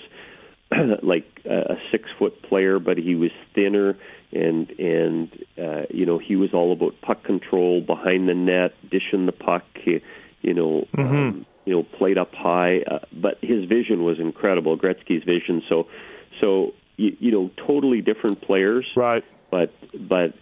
like 1.04 1.26
a, 1.46 1.74
a 1.74 1.78
six 1.92 2.10
foot 2.18 2.42
player, 2.44 2.80
but 2.80 2.98
he 2.98 3.16
was 3.16 3.32
thinner, 3.54 3.98
and 4.32 4.70
and 4.80 5.46
uh, 5.58 5.84
you 5.90 6.06
know 6.06 6.18
he 6.18 6.36
was 6.36 6.54
all 6.54 6.72
about 6.72 7.00
puck 7.02 7.24
control 7.24 7.82
behind 7.82 8.30
the 8.30 8.34
net, 8.34 8.74
dishing 8.90 9.26
the 9.26 9.32
puck. 9.32 9.66
You 10.42 10.54
know, 10.54 10.88
um, 10.98 11.46
you 11.66 11.74
know, 11.74 11.84
played 11.84 12.18
up 12.18 12.34
high, 12.34 12.82
uh, 12.82 13.00
but 13.14 13.38
his 13.42 13.66
vision 13.66 14.04
was 14.04 14.20
incredible. 14.20 14.78
Gretzky's 14.78 15.24
vision. 15.24 15.62
So, 15.70 15.88
so 16.40 16.74
you, 16.98 17.16
you 17.20 17.32
know, 17.32 17.52
totally 17.68 18.02
different 18.02 18.42
players, 18.42 18.86
right. 18.96 19.24
but 19.52 19.74
but 19.94 20.34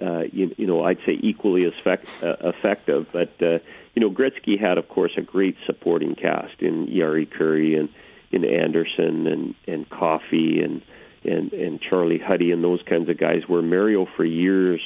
uh, 0.00 0.24
you, 0.32 0.54
you 0.56 0.66
know, 0.66 0.84
I'd 0.84 0.98
say 1.06 1.18
equally 1.20 1.64
as 1.64 1.72
effect, 1.80 2.08
uh, 2.22 2.36
effective. 2.40 3.06
But 3.12 3.30
uh, 3.40 3.58
you 3.98 4.08
know, 4.08 4.14
Gretzky 4.14 4.60
had, 4.60 4.78
of 4.78 4.88
course, 4.88 5.10
a 5.16 5.22
great 5.22 5.56
supporting 5.66 6.14
cast 6.14 6.60
in 6.60 6.86
Jari 6.86 7.26
Kurri 7.26 7.76
and 7.76 7.88
in 8.30 8.44
Anderson 8.44 9.26
and 9.26 9.54
and 9.66 9.90
Coffey 9.90 10.62
and 10.62 10.82
and 11.24 11.52
and 11.52 11.80
Charlie 11.80 12.20
Huddy 12.20 12.52
and 12.52 12.62
those 12.62 12.80
kinds 12.88 13.08
of 13.08 13.18
guys. 13.18 13.48
Where 13.48 13.60
Mario 13.60 14.06
for 14.16 14.24
years 14.24 14.80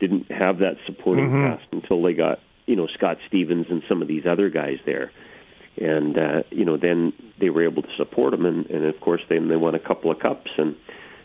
didn't 0.00 0.32
have 0.32 0.58
that 0.58 0.78
supporting 0.84 1.30
cast 1.30 1.64
until 1.70 2.02
they 2.02 2.12
got 2.12 2.40
you 2.66 2.74
know 2.74 2.88
Scott 2.88 3.18
Stevens 3.28 3.66
and 3.70 3.84
some 3.88 4.02
of 4.02 4.08
these 4.08 4.26
other 4.26 4.50
guys 4.50 4.78
there. 4.84 5.12
And 5.80 6.18
uh, 6.18 6.42
you 6.50 6.64
know, 6.64 6.76
then 6.76 7.12
they 7.38 7.50
were 7.50 7.62
able 7.62 7.82
to 7.82 7.96
support 7.96 8.34
him, 8.34 8.46
and, 8.46 8.66
and 8.68 8.84
of 8.84 9.00
course, 9.00 9.22
then 9.28 9.46
they 9.46 9.54
won 9.54 9.76
a 9.76 9.78
couple 9.78 10.10
of 10.10 10.18
cups. 10.18 10.50
And 10.58 10.74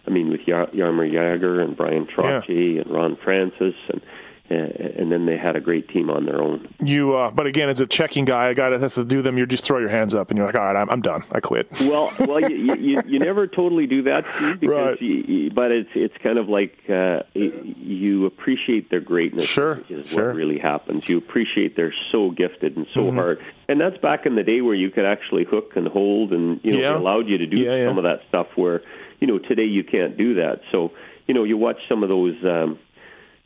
I 0.06 0.12
mean, 0.12 0.30
with 0.30 0.42
Yar- 0.46 0.68
Jaromir 0.68 1.12
Jagr 1.12 1.60
and 1.60 1.76
Brian 1.76 2.06
Trotzy 2.06 2.80
and 2.80 2.92
Ron 2.92 3.16
Francis, 3.16 3.74
and 3.90 4.02
and 4.50 5.12
then 5.12 5.26
they 5.26 5.38
had 5.38 5.56
a 5.56 5.60
great 5.60 5.89
team 5.89 6.10
on 6.10 6.26
their 6.26 6.41
own. 6.41 6.68
You, 6.80 7.16
uh, 7.16 7.32
but 7.32 7.48
again, 7.48 7.68
as 7.70 7.80
a 7.80 7.88
checking 7.88 8.26
guy, 8.26 8.50
a 8.50 8.54
guy 8.54 8.70
that 8.70 8.80
has 8.80 8.93
to 8.96 9.04
do 9.04 9.22
them, 9.22 9.38
you 9.38 9.46
just 9.46 9.64
throw 9.66 9.80
your 9.80 9.89
hands 9.89 10.14
up 10.14 10.30
and 10.30 10.38
you're 10.38 10.46
like, 10.46 10.56
all 10.56 10.62
right, 10.64 10.76
I'm, 10.76 10.89
I'm 10.89 11.02
done. 11.02 11.24
I 11.32 11.39
quit. 11.39 11.68
Well, 11.82 12.12
well, 12.20 12.41
you, 12.52 12.76
you, 12.76 13.02
you, 13.06 13.20
never 13.20 13.48
totally 13.48 13.88
do 13.88 14.04
that, 14.04 14.26
Steve, 14.36 14.60
because 14.60 14.98
Right. 15.00 15.02
you, 15.02 15.50
but 15.52 15.72
it's 15.72 15.89
it's 15.96 16.16
kind 16.24 16.38
of 16.38 16.50
like 16.50 16.78
uh, 16.89 17.22
you 17.34 18.26
appreciate 18.26 18.89
their 18.89 19.00
greatness. 19.00 19.46
Sure, 19.46 19.82
is 19.89 20.10
sure. 20.10 20.28
what 20.28 20.36
really 20.36 20.58
happens. 20.60 21.08
You 21.10 21.18
appreciate 21.18 21.76
they're 21.76 21.93
so 22.12 22.32
gifted 22.32 22.76
and 22.78 22.88
so 22.93 23.06
Mm-hmm. 23.06 23.18
hard, 23.18 23.46
and 23.70 23.80
that's 23.80 23.98
back 23.98 24.26
in 24.26 24.36
the 24.36 24.43
day 24.43 24.62
where 24.62 24.74
you 24.76 24.89
could 24.89 25.06
actually 25.06 25.43
hook 25.43 25.74
and 25.76 25.88
hold, 25.88 26.34
and 26.34 26.60
you 26.64 26.72
know 26.74 26.80
Yeah. 26.80 26.89
they 26.93 26.96
allowed 26.98 27.28
you 27.28 27.38
to 27.38 27.46
do 27.46 27.58
Yeah, 27.58 27.76
yeah. 27.76 27.88
some 27.88 27.98
of 27.98 28.04
that 28.06 28.22
stuff. 28.30 28.48
Where 28.56 28.82
you 29.20 29.28
know 29.28 29.38
today 29.39 29.66
you 29.66 29.84
can't 29.84 30.18
do 30.18 30.36
that. 30.36 30.62
So 30.72 30.91
you 31.28 31.34
know 31.34 31.43
you 31.43 31.58
watch 31.58 31.78
some 31.88 32.04
of 32.04 32.10
those. 32.10 32.36
Um, 32.43 32.80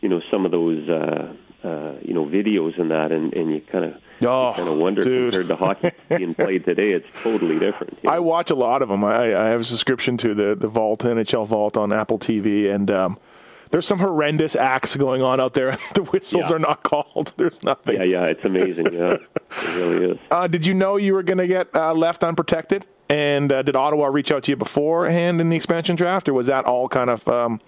you 0.01 0.09
know 0.09 0.21
some 0.31 0.45
of 0.45 0.51
those 0.51 0.87
uh, 0.89 1.33
uh, 1.63 1.93
you 2.01 2.13
know 2.13 2.25
videos 2.25 2.79
and 2.79 2.91
that, 2.91 3.11
and, 3.11 3.33
and 3.37 3.51
you 3.51 3.61
kind 3.61 3.85
of 3.85 3.93
Oh, 4.21 4.51
kind 4.53 4.67
of 4.67 4.77
wonder 4.77 5.01
dude. 5.01 5.31
compared 5.31 5.47
to 5.47 5.55
hockey 5.55 5.91
being 6.17 6.35
played 6.35 6.65
today, 6.65 6.91
it's 6.91 7.07
totally 7.23 7.57
different. 7.57 7.97
you 8.03 8.09
I 8.09 8.19
watch 8.19 8.49
a 8.49 8.55
lot 8.55 8.81
of 8.81 8.89
them. 8.89 9.01
I, 9.05 9.27
I 9.33 9.47
have 9.47 9.61
a 9.61 9.63
subscription 9.63 10.17
to 10.17 10.33
the 10.33 10.55
the 10.55 10.67
Vault 10.67 11.01
NHL 11.03 11.47
Vault 11.47 11.77
on 11.77 11.93
Apple 11.93 12.19
TV, 12.19 12.69
and 12.69 12.91
um, 12.91 13.17
there's 13.71 13.87
some 13.87 13.99
horrendous 13.99 14.57
acts 14.57 14.97
going 14.97 15.21
on 15.21 15.39
out 15.39 15.53
there. 15.53 15.71
the 15.95 16.03
whistles 16.03 16.49
Yeah. 16.49 16.55
are 16.57 16.59
not 16.59 16.83
called. 16.83 17.33
There's 17.37 17.63
nothing. 17.63 17.95
Yeah, 17.95 18.03
yeah, 18.03 18.23
it's 18.25 18.43
amazing. 18.43 18.87
Yeah, 18.91 19.13
it 19.13 19.75
really 19.77 20.11
is. 20.11 20.17
Uh, 20.31 20.47
did 20.47 20.65
you 20.65 20.73
know 20.73 20.97
you 20.97 21.13
were 21.13 21.23
going 21.23 21.37
to 21.37 21.47
get 21.47 21.73
uh, 21.73 21.93
left 21.93 22.23
unprotected? 22.23 22.85
And 23.11 23.51
uh, 23.51 23.61
did 23.63 23.75
Ottawa 23.75 24.07
reach 24.07 24.31
out 24.31 24.43
to 24.43 24.51
you 24.51 24.55
beforehand 24.55 25.39
in 25.41 25.49
the 25.49 25.55
expansion 25.55 25.95
draft, 25.95 26.27
or 26.29 26.33
was 26.33 26.45
that 26.47 26.65
all 26.65 26.87
kind 26.89 27.09
of 27.09 27.27
um, 27.27 27.59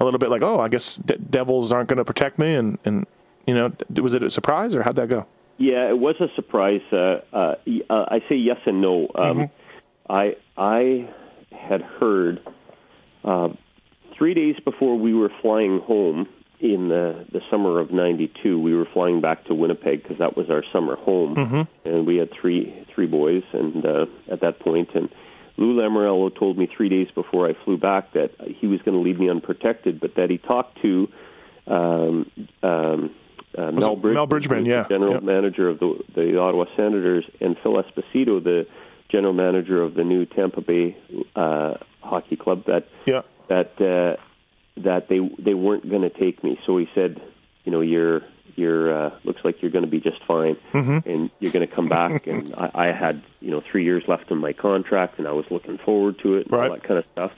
a 0.00 0.04
little 0.04 0.18
bit 0.18 0.30
like, 0.30 0.42
oh, 0.42 0.58
I 0.60 0.68
guess 0.68 0.96
De- 0.96 1.18
Devils 1.18 1.72
aren't 1.72 1.88
going 1.88 1.98
to 1.98 2.04
protect 2.04 2.38
me, 2.38 2.54
and 2.54 2.78
and 2.84 3.06
you 3.46 3.54
know, 3.54 3.72
was 4.00 4.14
it 4.14 4.22
a 4.22 4.30
surprise 4.30 4.74
or 4.74 4.82
how'd 4.82 4.96
that 4.96 5.08
go? 5.08 5.26
Yeah, 5.58 5.88
it 5.90 5.98
was 5.98 6.16
a 6.20 6.28
surprise. 6.34 6.80
Uh, 6.90 7.20
uh, 7.32 7.54
uh, 7.90 8.06
I 8.08 8.20
say 8.28 8.36
yes 8.36 8.56
and 8.64 8.80
no. 8.80 9.08
Um, 9.14 9.50
I 10.08 10.36
I 10.56 11.08
had 11.52 11.82
heard 11.82 12.40
uh, 13.24 13.50
three 14.16 14.34
days 14.34 14.56
before 14.64 14.98
we 14.98 15.12
were 15.12 15.30
flying 15.42 15.80
home 15.80 16.28
in 16.60 16.88
the 16.88 17.26
the 17.32 17.40
summer 17.50 17.78
of 17.78 17.90
'92. 17.90 18.58
We 18.58 18.74
were 18.74 18.86
flying 18.92 19.20
back 19.20 19.44
to 19.46 19.54
Winnipeg 19.54 20.02
because 20.02 20.18
that 20.18 20.36
was 20.36 20.48
our 20.48 20.64
summer 20.72 20.96
home, 20.96 21.66
and 21.84 22.06
we 22.06 22.16
had 22.16 22.30
three 22.32 22.86
three 22.94 23.06
boys. 23.06 23.42
And 23.52 23.84
uh, 23.84 24.06
at 24.30 24.40
that 24.40 24.60
point, 24.60 24.90
and 24.94 25.10
Lou 25.56 25.74
Lamoriello 25.74 26.36
told 26.36 26.56
me 26.58 26.68
three 26.74 26.88
days 26.88 27.08
before 27.14 27.48
I 27.48 27.54
flew 27.64 27.76
back 27.76 28.12
that 28.12 28.32
he 28.40 28.66
was 28.66 28.80
going 28.82 28.96
to 28.96 29.00
leave 29.00 29.18
me 29.18 29.28
unprotected, 29.28 30.00
but 30.00 30.14
that 30.16 30.30
he 30.30 30.38
talked 30.38 30.80
to 30.82 31.08
um, 31.66 32.30
um, 32.62 33.14
uh, 33.56 33.72
Mel 33.72 33.92
it 33.92 34.02
Bridgman, 34.02 34.14
Mel 34.14 34.26
Bridgman, 34.26 34.64
yeah, 34.64 34.86
general 34.88 35.20
manager 35.20 35.68
of 35.68 35.78
the 35.80 36.02
the 36.14 36.38
Ottawa 36.38 36.66
Senators, 36.76 37.24
and 37.40 37.56
Phil 37.62 37.82
Esposito, 37.82 38.42
the 38.42 38.66
general 39.10 39.32
manager 39.32 39.82
of 39.82 39.94
the 39.94 40.04
new 40.04 40.24
Tampa 40.24 40.60
Bay 40.60 40.96
uh, 41.34 41.74
Hockey 42.00 42.36
Club. 42.36 42.64
That 42.66 42.86
Yeah, 43.06 43.22
that 43.48 43.80
uh, 43.80 44.20
that 44.82 45.08
they 45.08 45.18
they 45.38 45.54
weren't 45.54 45.88
going 45.88 46.02
to 46.02 46.10
take 46.10 46.44
me. 46.44 46.58
So 46.64 46.78
he 46.78 46.88
said, 46.94 47.20
you 47.64 47.72
know, 47.72 47.80
you're 47.80 48.22
you're 48.60 49.06
uh, 49.06 49.10
looks 49.24 49.40
like 49.44 49.60
you're 49.62 49.70
going 49.72 49.84
to 49.84 49.90
be 49.90 49.98
just 50.00 50.22
fine, 50.24 50.56
Mm-hmm. 50.72 51.08
and 51.10 51.30
you're 51.40 51.50
going 51.52 51.66
to 51.66 51.74
come 51.74 51.88
back. 51.88 52.26
and 52.28 52.54
I, 52.56 52.70
I 52.74 52.92
had 52.92 53.22
you 53.40 53.50
know 53.50 53.62
three 53.72 53.82
years 53.84 54.04
left 54.06 54.30
in 54.30 54.38
my 54.38 54.52
contract, 54.52 55.18
and 55.18 55.26
I 55.26 55.32
was 55.32 55.46
looking 55.50 55.78
forward 55.78 56.18
to 56.20 56.36
it, 56.36 56.44
and 56.46 56.52
Right. 56.52 56.70
all 56.70 56.76
that 56.76 56.84
kind 56.84 56.98
of 56.98 57.04
stuff. 57.12 57.32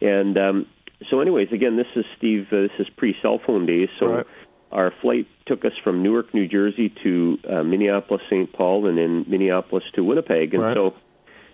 And 0.00 0.36
um, 0.38 0.66
so, 1.10 1.20
anyways, 1.20 1.52
again, 1.52 1.76
this 1.76 1.86
is 1.94 2.04
Steve. 2.16 2.48
Uh, 2.50 2.62
this 2.62 2.72
is 2.80 2.88
pre 2.96 3.14
cell 3.22 3.38
phone 3.46 3.66
days, 3.66 3.88
so. 4.00 4.06
Right. 4.06 4.26
Our 4.72 4.90
flight 5.02 5.26
took 5.44 5.66
us 5.66 5.74
from 5.84 6.02
Newark, 6.02 6.32
New 6.32 6.48
Jersey 6.48 6.88
to 7.02 7.38
uh, 7.46 7.62
Minneapolis, 7.62 8.22
St. 8.30 8.50
Paul, 8.54 8.86
and 8.86 8.96
then 8.96 9.26
Minneapolis 9.28 9.84
to 9.96 10.02
Winnipeg. 10.02 10.54
And 10.54 10.62
Right. 10.62 10.74
so 10.74 10.94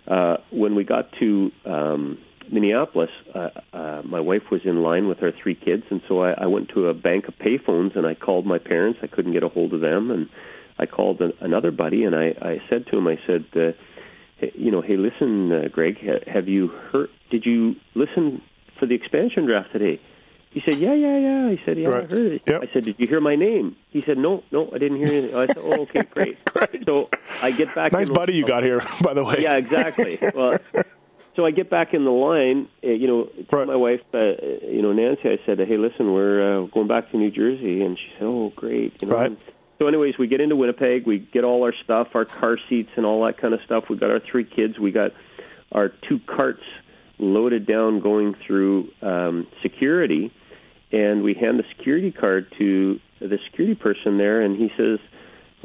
uh, 0.07 0.37
when 0.51 0.77
we 0.77 0.85
got 0.85 1.11
to 1.19 1.51
um, 1.65 2.19
Minneapolis, 2.53 3.11
uh, 3.35 3.49
uh, 3.73 4.03
my 4.05 4.21
wife 4.21 4.51
was 4.51 4.61
in 4.65 4.83
line 4.83 5.09
with 5.09 5.23
our 5.23 5.33
three 5.33 5.55
kids, 5.55 5.85
and 5.91 6.01
so 6.09 6.23
I, 6.23 6.33
I 6.33 6.47
went 6.47 6.69
to 6.71 6.89
a 6.89 6.95
bank 6.95 7.29
of 7.29 7.35
payphones 7.39 7.97
and 7.97 8.07
I 8.07 8.15
called 8.15 8.47
my 8.47 8.59
parents. 8.59 9.01
I 9.03 9.07
couldn't 9.07 9.33
get 9.33 9.43
a 9.43 9.49
hold 9.49 9.73
of 9.75 9.81
them, 9.81 10.11
and 10.11 10.29
I 10.79 10.87
called 10.87 11.21
an, 11.21 11.33
another 11.41 11.71
buddy 11.71 12.05
and 12.05 12.15
I, 12.15 12.35
I 12.41 12.63
said 12.69 12.87
to 12.91 12.99
him, 12.99 13.07
I 13.07 13.19
said, 13.27 13.45
uh, 13.57 13.73
hey, 14.39 14.53
you 14.55 14.71
know, 14.71 14.81
hey, 14.81 14.97
listen, 14.97 15.53
uh, 15.53 15.69
Greg, 15.73 15.97
ha- 16.01 16.31
have 16.33 16.49
you 16.49 16.69
heard? 16.69 17.11
Did 17.31 17.45
you 17.45 17.75
listen 17.95 18.43
for 18.79 18.87
the 18.87 18.95
expansion 18.95 19.47
draft 19.47 19.73
today? 19.73 20.01
He 20.51 20.63
said, 20.65 20.77
"Yeah, 20.77 20.95
yeah, 20.95 21.19
yeah." 21.19 21.51
He 21.51 21.61
said, 21.67 21.79
"Yeah, 21.79 21.91
I 21.91 22.07
heard 22.07 22.33
it." 22.33 22.43
Yep. 22.47 22.63
I 22.63 22.73
said, 22.73 22.85
"Did 22.87 22.97
you 22.99 23.07
hear 23.07 23.21
my 23.21 23.37
name?" 23.37 23.77
He 23.91 24.01
said, 24.01 24.17
"No, 24.17 24.43
no, 24.51 24.71
I 24.75 24.79
didn't 24.79 24.97
hear 24.97 25.09
anything." 25.09 25.37
I 25.37 25.47
said, 25.47 25.59
"Oh, 25.59 25.83
okay, 25.83 26.05
great." 26.05 26.43
Great. 26.47 26.85
So 26.87 27.11
I 27.43 27.51
get 27.51 27.75
back. 27.75 27.93
nice 27.93 28.09
buddy 28.09 28.35
you 28.35 28.47
got 28.47 28.63
here, 28.63 28.81
by 29.03 29.13
the 29.13 29.23
way. 29.25 29.37
yeah, 29.41 29.57
exactly. 29.57 30.19
Well, 30.35 30.59
so 31.39 31.47
I 31.47 31.53
get 31.53 31.71
back 31.71 31.95
in 31.95 32.05
the 32.05 32.11
line. 32.11 32.67
Uh, 32.83 32.89
you 32.89 33.07
know, 33.07 33.29
Right. 33.53 33.65
my 33.69 33.77
wife, 33.77 34.01
uh, 34.13 34.19
you 34.67 34.83
know, 34.83 34.93
Nancy. 34.93 35.29
I 35.31 35.39
said, 35.47 35.61
"Hey, 35.61 35.77
listen, 35.77 36.13
we're 36.13 36.43
uh, 36.43 36.63
going 36.67 36.89
back 36.89 37.13
to 37.13 37.17
New 37.17 37.31
Jersey," 37.31 37.81
and 37.83 37.97
she 37.97 38.07
said, 38.19 38.25
"Oh, 38.25 38.53
great." 38.57 38.95
You 39.01 39.07
know. 39.07 39.15
Right. 39.15 39.27
And 39.27 39.37
so, 39.79 39.87
anyways, 39.87 40.19
we 40.19 40.27
get 40.27 40.41
into 40.41 40.57
Winnipeg. 40.57 41.07
We 41.07 41.21
get 41.21 41.45
all 41.45 41.63
our 41.63 41.73
stuff, 41.85 42.09
our 42.17 42.25
car 42.25 42.59
seats, 42.69 42.91
and 42.97 43.07
all 43.07 43.25
that 43.27 43.39
kind 43.39 43.55
of 43.55 43.61
stuff. 43.65 43.89
We 43.89 43.97
got 43.97 44.11
our 44.11 44.19
three 44.19 44.43
kids. 44.43 44.81
We 44.81 44.91
got 44.91 45.13
our 45.71 45.91
two 46.09 46.19
carts 46.27 46.65
loaded 47.21 47.67
down, 47.67 48.01
going 48.01 48.35
through 48.45 48.89
um, 49.01 49.47
security, 49.63 50.33
and 50.91 51.23
we 51.23 51.35
hand 51.35 51.61
the 51.61 51.65
security 51.77 52.11
card 52.11 52.51
to 52.59 52.99
the 53.21 53.39
security 53.49 53.77
person 53.77 54.19
there, 54.19 54.41
and 54.41 54.57
he 54.57 54.73
says 54.77 54.99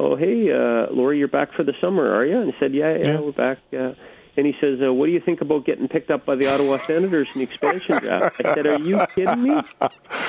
oh 0.00 0.16
hey 0.16 0.50
uh 0.50 0.92
Laurie 0.92 1.18
you're 1.20 1.28
back 1.28 1.52
for 1.54 1.62
the 1.62 1.72
summer 1.80 2.12
are 2.12 2.26
you 2.26 2.36
and 2.40 2.52
I 2.52 2.58
said 2.58 2.74
yeah 2.74 2.96
yeah, 2.96 3.06
Yeah. 3.12 3.20
we're 3.20 3.30
back 3.30 3.58
uh, 3.72 3.92
and 4.36 4.46
he 4.46 4.54
says 4.60 4.80
uh, 4.82 4.92
what 4.92 5.06
do 5.06 5.12
you 5.12 5.20
think 5.20 5.40
about 5.40 5.64
getting 5.64 5.88
picked 5.88 6.10
up 6.10 6.24
by 6.26 6.34
the 6.34 6.46
Ottawa 6.52 6.78
Senators 6.78 7.28
in 7.34 7.38
the 7.40 7.44
expansion 7.44 7.98
draft 7.98 8.40
I 8.44 8.54
said 8.54 8.66
are 8.66 8.80
you 8.80 9.00
kidding 9.14 9.42
me 9.42 9.62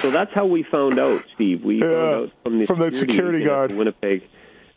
so 0.01 0.11
that's 0.11 0.33
how 0.33 0.45
we 0.45 0.63
found 0.63 0.99
out 0.99 1.23
Steve 1.33 1.63
we 1.63 1.81
Yeah, 1.81 1.89
found 1.89 2.15
out 2.25 2.31
from 2.43 2.59
the 2.59 2.65
from 2.65 2.91
security 2.91 3.43
at 3.43 3.47
guard. 3.47 3.71
the 3.71 3.75
Winnipeg 3.75 4.23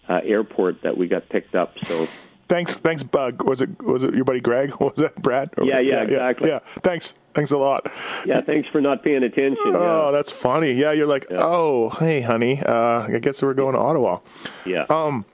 uh, 0.08 0.20
airport 0.24 0.82
that 0.82 0.96
we 0.96 1.06
got 1.08 1.28
picked 1.28 1.54
up 1.54 1.74
so 1.84 2.06
Thanks, 2.48 2.76
thanks, 2.76 3.02
Bug. 3.02 3.44
Was 3.44 3.60
it 3.60 3.82
was 3.82 4.04
it 4.04 4.14
your 4.14 4.24
buddy 4.24 4.40
Greg? 4.40 4.72
Was 4.80 4.94
that 4.96 5.16
Brad? 5.16 5.50
Or- 5.58 5.64
Yeah, 5.66 5.80
yeah, 5.80 6.00
exactly. 6.00 6.48
Yeah, 6.48 6.60
thanks, 6.60 7.12
thanks 7.34 7.50
a 7.52 7.58
lot. 7.58 7.86
yeah 8.24 8.40
thanks 8.40 8.66
for 8.70 8.80
not 8.80 9.02
paying 9.04 9.22
attention 9.22 9.58
Oh, 9.66 10.06
yeah 10.06 10.10
that's 10.12 10.32
funny. 10.32 10.72
Yeah, 10.72 10.92
you're 10.92 11.06
like, 11.06 11.26
oh, 11.30 11.90
hey, 11.90 12.22
honey, 12.22 12.58
uh, 12.64 13.00
I 13.02 13.18
guess 13.20 13.42
we're 13.42 13.52
going 13.52 13.74
to 13.74 13.78
Ottawa. 13.80 14.20
yeah 14.64 14.86
Um, 14.88 15.26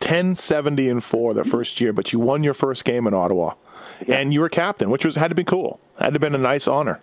10 0.00 0.34
70 0.34 0.88
and 0.88 1.02
4 1.04 1.34
the 1.34 1.44
first 1.44 1.80
year, 1.80 1.92
but 1.92 2.12
you 2.12 2.18
won 2.18 2.44
your 2.44 2.54
first 2.54 2.84
game 2.84 3.06
in 3.06 3.14
Ottawa. 3.14 3.54
Yeah. 4.06 4.16
And 4.18 4.32
you 4.32 4.40
were 4.40 4.48
captain, 4.48 4.90
which 4.90 5.04
was 5.04 5.16
had 5.16 5.28
to 5.28 5.34
be 5.34 5.44
cool. 5.44 5.80
Had 5.98 6.06
to 6.08 6.12
have 6.12 6.20
been 6.20 6.34
a 6.34 6.38
nice 6.38 6.68
honor. 6.68 7.00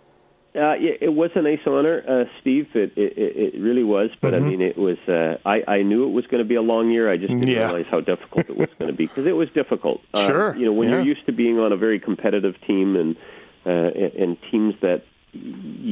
Uh, 0.55 0.73
yeah, 0.75 0.93
it 1.01 1.13
was 1.13 1.31
a 1.35 1.41
nice 1.41 1.59
honor, 1.67 2.01
uh, 2.07 2.23
Steve. 2.39 2.67
It, 2.75 2.93
it 2.95 3.13
it 3.17 3.59
really 3.59 3.83
was, 3.83 4.09
but 4.21 4.33
Mm-hmm. 4.33 4.45
I 4.45 4.49
mean, 4.49 4.61
it 4.61 4.77
was. 4.77 4.97
Uh, 5.05 5.37
I 5.45 5.63
I 5.67 5.81
knew 5.81 6.07
it 6.07 6.11
was 6.11 6.25
going 6.27 6.41
to 6.41 6.47
be 6.47 6.55
a 6.55 6.61
long 6.61 6.89
year. 6.91 7.11
I 7.11 7.17
just 7.17 7.27
didn't 7.33 7.47
Yeah. 7.49 7.65
realize 7.65 7.87
how 7.91 7.99
difficult 7.99 8.49
it 8.49 8.55
was 8.55 8.69
going 8.79 8.87
to 8.89 8.95
be 8.95 9.05
because 9.07 9.25
it 9.25 9.33
was 9.35 9.49
difficult. 9.49 9.99
Uh, 10.13 10.25
Sure, 10.25 10.55
you 10.55 10.65
know, 10.65 10.71
when 10.71 10.87
yeah. 10.87 10.95
you're 10.95 11.05
used 11.05 11.25
to 11.25 11.33
being 11.33 11.59
on 11.59 11.73
a 11.73 11.77
very 11.77 11.99
competitive 11.99 12.55
team 12.65 12.95
and 12.95 13.17
uh, 13.65 13.69
and, 14.23 14.37
teams 14.49 14.75
that 14.79 15.03
y- 15.33 15.41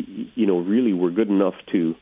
y- 0.07 0.27
you 0.35 0.45
know 0.45 0.59
really 0.59 0.93
were 0.93 1.11
good 1.11 1.27
enough 1.29 1.55
to 1.73 1.93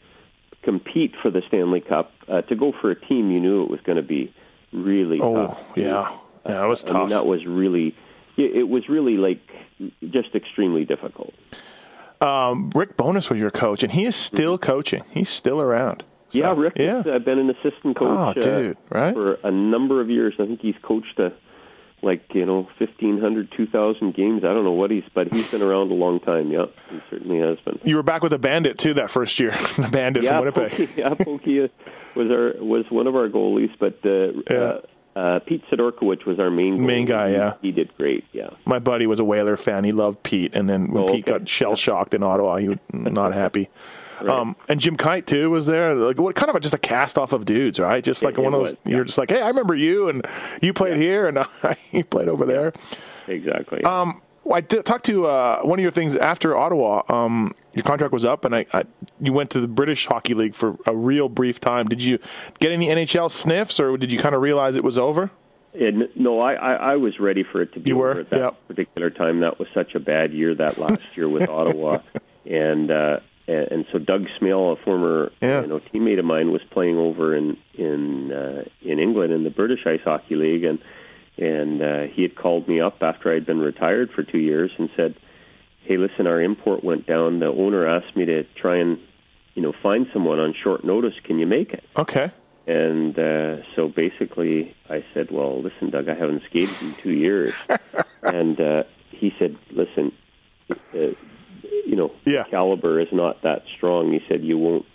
compete 0.62 1.16
for 1.24 1.32
the 1.32 1.42
Stanley 1.48 1.82
Cup, 1.82 2.12
uh, 2.28 2.42
to 2.44 2.56
go 2.56 2.72
for 2.80 2.92
a 2.92 2.96
team 3.08 3.32
you 3.32 3.40
knew 3.40 3.64
it 3.64 3.72
was 3.72 3.80
going 3.82 3.96
to 3.96 4.04
be 4.04 4.32
really 4.72 5.20
Oh, 5.22 5.48
tough. 5.48 5.64
yeah. 5.76 6.12
Yeah, 6.46 6.64
it 6.66 6.68
was 6.68 6.84
I 6.86 6.88
mean, 6.94 7.02
tough. 7.02 7.10
that 7.10 7.26
was 7.26 7.46
really. 7.46 7.96
It 8.38 8.68
was 8.68 8.88
really 8.90 9.18
like 9.18 9.40
just 10.10 10.34
extremely 10.34 10.86
difficult. 10.86 11.34
Um, 12.22 12.72
Rick 12.74 12.98
Bowness 12.98 13.30
was 13.30 13.40
your 13.40 13.52
coach, 13.52 13.84
and 13.84 13.92
he 13.92 14.06
is 14.06 14.16
still 14.16 14.58
coaching. 14.58 15.04
He's 15.12 15.30
still 15.30 15.60
around. 15.62 16.04
So, 16.30 16.40
Yeah, 16.40 16.54
Rick 16.56 16.74
Yeah. 16.78 16.98
has 17.04 17.08
uh, 17.08 17.20
been 17.20 17.40
an 17.40 17.50
assistant 17.50 17.96
coach 17.98 18.38
Oh, 18.38 18.40
dude, 18.40 18.78
uh, 18.78 18.80
right? 18.90 19.14
for 19.14 19.34
a 19.44 19.52
number 19.52 20.00
of 20.02 20.10
years. 20.10 20.34
I 20.40 20.46
think 20.46 20.62
he's 20.62 20.76
coached 20.82 21.20
uh, 21.20 21.30
like 22.02 22.24
you 22.34 22.46
know 22.46 22.68
fifteen 22.80 23.20
hundred, 23.20 23.52
two 23.52 23.68
thousand 23.68 24.14
games. 24.16 24.44
I 24.44 24.54
don't 24.54 24.64
know 24.64 24.72
what 24.72 24.92
he's, 24.92 25.04
but 25.14 25.32
he's 25.32 25.50
been 25.52 25.62
around 25.62 25.92
a 25.92 25.96
long 25.96 26.20
time. 26.20 26.52
Yeah, 26.52 26.66
he 26.90 27.00
certainly 27.10 27.40
has 27.40 27.60
been. 27.60 27.80
You 27.84 27.96
were 27.96 28.04
back 28.04 28.24
with 28.24 28.32
the 28.32 28.40
Bandit 28.40 28.78
too 28.78 28.94
that 28.96 29.10
first 29.10 29.40
year. 29.40 29.52
the 29.78 29.90
Bandit 29.92 30.24
yeah, 30.24 30.42
from 30.42 30.54
Winnipeg. 30.54 30.90
Yeah, 30.98 31.14
Pokey 31.14 31.64
uh, 31.64 31.68
was 32.16 32.32
our 32.32 32.54
was 32.64 32.86
one 32.90 33.08
of 33.08 33.16
our 33.16 33.30
goalies, 33.30 33.72
but 33.80 34.00
uh, 34.06 34.34
Yeah. 34.50 34.58
uh, 34.60 34.82
uh, 35.14 35.40
Pete 35.40 35.62
Sidorkiewicz 35.70 36.26
was 36.26 36.40
our 36.40 36.50
main 36.50 36.78
goalie. 36.78 36.86
Main 36.86 37.06
guy, 37.06 37.30
He- 37.30 37.36
yeah. 37.36 37.54
he 37.62 37.72
did 37.74 37.94
great. 37.98 38.24
Yeah, 38.32 38.52
My 38.66 38.80
buddy 38.80 39.06
was 39.08 39.20
a 39.20 39.26
Whaler 39.26 39.58
fan. 39.58 39.84
He 39.84 39.92
loved 39.92 40.24
Pete, 40.24 40.56
and 40.56 40.70
then 40.70 40.90
when 40.92 41.04
Oh, 41.04 41.08
Pete 41.08 41.28
okay. 41.28 41.40
got 41.40 41.50
shell 41.50 41.76
shocked 41.76 42.14
in 42.14 42.24
Ottawa, 42.24 42.56
he 42.58 42.70
was 42.70 42.78
not 42.94 43.34
happy. 43.34 43.70
Right. 44.24 44.30
Um, 44.38 44.56
and 44.70 44.80
Jim 44.80 44.98
Kyte 44.98 45.26
too 45.26 45.50
was 45.50 45.66
there. 45.66 45.94
Like 45.96 46.18
what 46.20 46.36
kind 46.36 46.50
of 46.50 46.56
a, 46.56 46.60
just 46.60 46.74
a 46.74 46.78
cast 46.80 47.18
off 47.18 47.34
of 47.34 47.46
dudes, 47.46 47.80
right? 47.80 48.04
Just 48.04 48.24
like 48.24 48.38
It- 48.38 48.42
one 48.42 48.54
it 48.54 48.58
of 48.58 48.64
those. 48.64 48.72
was, 48.74 48.80
yeah. 48.86 48.96
You're 48.98 49.06
just 49.06 49.18
like, 49.18 49.30
hey, 49.30 49.42
I 49.42 49.48
remember 49.48 49.76
you, 49.76 50.10
and 50.10 50.26
you 50.62 50.74
played 50.74 50.98
here, 50.98 51.28
and 51.28 51.40
he 51.92 52.04
played 52.04 52.28
over 52.28 52.46
there. 52.46 52.74
exactly. 53.28 53.84
Um, 53.84 54.22
well, 54.44 54.56
I 54.58 54.62
did 54.62 54.86
talk 54.86 55.04
to 55.04 55.28
uh, 55.28 55.62
one 55.62 55.78
of 55.78 55.84
your 55.84 55.92
things 55.92 56.16
after 56.16 56.58
Ottawa. 56.58 57.04
Um, 57.10 57.54
your 57.74 57.84
contract 57.84 58.12
was 58.12 58.26
up, 58.26 58.44
and 58.44 58.56
I, 58.56 58.66
I 58.74 58.84
you 59.20 59.34
went 59.34 59.52
to 59.52 59.62
the 59.62 59.68
British 59.68 60.08
Hockey 60.08 60.34
League 60.34 60.56
for 60.56 60.78
a 60.88 60.96
real 60.96 61.30
brief 61.30 61.60
time. 61.60 61.86
Did 61.88 62.02
you 62.04 62.18
get 62.60 62.72
any 62.72 62.88
NHL 62.88 63.30
sniffs, 63.30 63.80
or 63.80 63.98
did 63.98 64.12
you 64.12 64.18
kind 64.20 64.34
of 64.34 64.42
realize 64.42 64.76
it 64.78 64.84
was 64.84 64.98
over? 64.98 65.30
And 65.74 66.10
no, 66.16 66.40
I, 66.42 66.54
I, 66.56 66.74
I 66.74 66.96
was 66.96 67.20
ready 67.20 67.44
for 67.44 67.62
it 67.62 67.72
to 67.74 67.80
be 67.80 67.92
You 67.92 67.98
over 68.00 68.20
at 68.22 68.30
that 68.32 68.40
Yep. 68.40 68.68
particular 68.68 69.10
time. 69.12 69.40
That 69.42 69.58
was 69.60 69.68
such 69.76 69.94
a 69.96 70.00
bad 70.00 70.34
year 70.34 70.54
that 70.56 70.78
last 70.80 71.16
year 71.16 71.30
with 71.30 71.48
Ottawa, 71.50 72.00
and 72.46 72.90
uh, 72.92 73.20
and 73.48 73.68
and 73.72 73.86
so 73.92 74.00
Doug 74.00 74.28
Smail, 74.40 74.74
a 74.80 74.84
former 74.84 75.32
Yeah. 75.42 75.62
you 75.62 75.68
know 75.68 75.80
teammate 75.80 76.20
of 76.20 76.26
mine, 76.26 76.52
was 76.52 76.62
playing 76.72 76.98
over 76.98 77.36
in 77.36 77.58
in 77.76 78.32
uh, 78.32 78.64
in 78.82 79.00
England 79.00 79.34
in 79.34 79.44
the 79.44 79.50
British 79.50 79.86
Ice 79.86 80.02
Hockey 80.04 80.36
League, 80.36 80.64
and 80.64 80.80
and 81.38 81.82
uh, 81.82 82.02
he 82.14 82.22
had 82.22 82.36
called 82.36 82.68
me 82.68 82.80
up 82.82 82.98
after 83.02 83.34
I'd 83.34 83.46
been 83.46 83.60
retired 83.60 84.12
for 84.12 84.24
two 84.24 84.38
years 84.40 84.72
and 84.78 84.90
said, 84.96 85.16
"Hey, 85.84 85.98
listen, 85.98 86.28
our 86.28 86.42
import 86.42 86.84
went 86.84 87.08
down. 87.08 87.40
The 87.40 87.48
owner 87.48 87.88
asked 87.88 88.16
me 88.16 88.26
to 88.26 88.44
try 88.56 88.78
and 88.78 89.00
you 89.56 89.62
know 89.62 89.74
find 89.82 90.08
someone 90.14 90.40
on 90.40 90.54
short 90.54 90.84
notice. 90.84 91.14
Can 91.24 91.40
you 91.40 91.48
make 91.48 91.74
it?" 91.74 91.84
Okay. 91.98 92.32
And 92.68 93.18
uh, 93.18 93.64
so 93.76 93.88
basically, 93.88 94.76
I 94.90 95.04
said, 95.14 95.32
"Well, 95.32 95.62
listen, 95.64 95.90
Doug, 95.90 96.08
I 96.10 96.14
haven't 96.14 96.44
skated 96.50 96.80
in 96.82 96.94
two 96.94 97.14
years." 97.14 97.54
and 98.24 98.60
uh, 98.62 98.84
he 99.10 99.34
said, 99.40 99.58
"Listen, 99.72 100.12
uh, 100.70 100.76
you 101.86 101.96
know, 101.96 102.12
Yeah. 102.26 102.44
caliber 102.46 103.00
is 103.00 103.08
not 103.12 103.42
that 103.44 103.64
strong." 103.76 104.12
He 104.12 104.22
said, 104.28 104.44
"You 104.44 104.58
won't, 104.58 104.86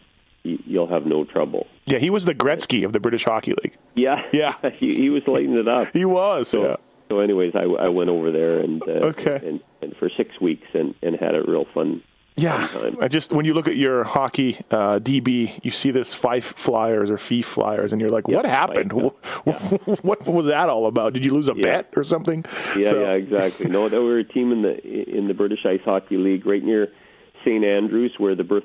you, 0.42 0.58
you'll 0.66 0.86
have 0.88 1.06
no 1.06 1.24
trouble." 1.24 1.66
Yeah, 1.86 1.98
he 1.98 2.10
was 2.10 2.24
the 2.24 2.34
Gretzky 2.34 2.84
of 2.84 2.92
the 2.92 3.00
British 3.00 3.24
Hockey 3.24 3.52
League. 3.62 3.76
Yeah, 3.94 4.22
Yeah. 4.32 4.54
he, 4.74 4.94
he 4.94 5.10
was 5.10 5.26
lighting 5.28 5.56
it 5.56 5.68
up. 5.68 5.88
He 5.92 6.04
was. 6.04 6.48
So, 6.48 6.62
yeah. 6.64 6.76
so 7.08 7.20
anyways, 7.20 7.54
I, 7.54 7.62
I 7.64 7.88
went 7.88 8.10
over 8.10 8.30
there 8.32 8.58
and 8.60 8.82
uh, 8.82 9.10
Okay. 9.12 9.40
and, 9.44 9.60
and 9.82 9.96
for 9.96 10.10
six 10.16 10.40
weeks 10.40 10.66
and, 10.74 10.94
and 11.02 11.16
had 11.16 11.34
a 11.34 11.42
real 11.42 11.64
fun. 11.72 12.02
Yeah. 12.36 12.68
I 13.00 13.08
just 13.08 13.32
when 13.32 13.44
you 13.46 13.54
look 13.54 13.66
at 13.66 13.76
your 13.76 14.04
hockey 14.04 14.58
uh, 14.70 14.98
DB, 14.98 15.58
you 15.64 15.70
see 15.70 15.90
this 15.90 16.12
Fife 16.12 16.44
Flyers 16.56 17.10
or 17.10 17.16
Fife 17.18 17.46
Flyers, 17.46 17.92
and 17.92 18.00
you're 18.00 18.10
like, 18.10 18.28
"What 18.28 18.44
happened? 18.44 18.92
Fife, 18.92 19.86
what 20.04 20.26
was 20.26 20.46
that 20.46 20.68
all 20.68 20.86
about? 20.86 21.14
Did 21.14 21.24
you 21.24 21.32
lose 21.32 21.48
a 21.48 21.54
Yeah. 21.56 21.62
bet 21.62 21.92
or 21.96 22.04
something?" 22.04 22.44
Yeah, 22.76 22.90
So- 22.90 23.00
yeah, 23.00 23.12
exactly. 23.12 23.66
No, 23.70 23.88
they 23.88 23.98
were 23.98 24.18
a 24.18 24.24
team 24.24 24.52
in 24.52 24.62
the 24.62 24.76
in 24.84 25.28
the 25.28 25.34
British 25.34 25.64
Ice 25.64 25.80
Hockey 25.84 26.18
League, 26.18 26.44
right 26.46 26.62
near 26.62 26.92
St 27.44 27.64
Andrews, 27.64 28.12
where 28.18 28.34
the 28.34 28.44
birth 28.44 28.64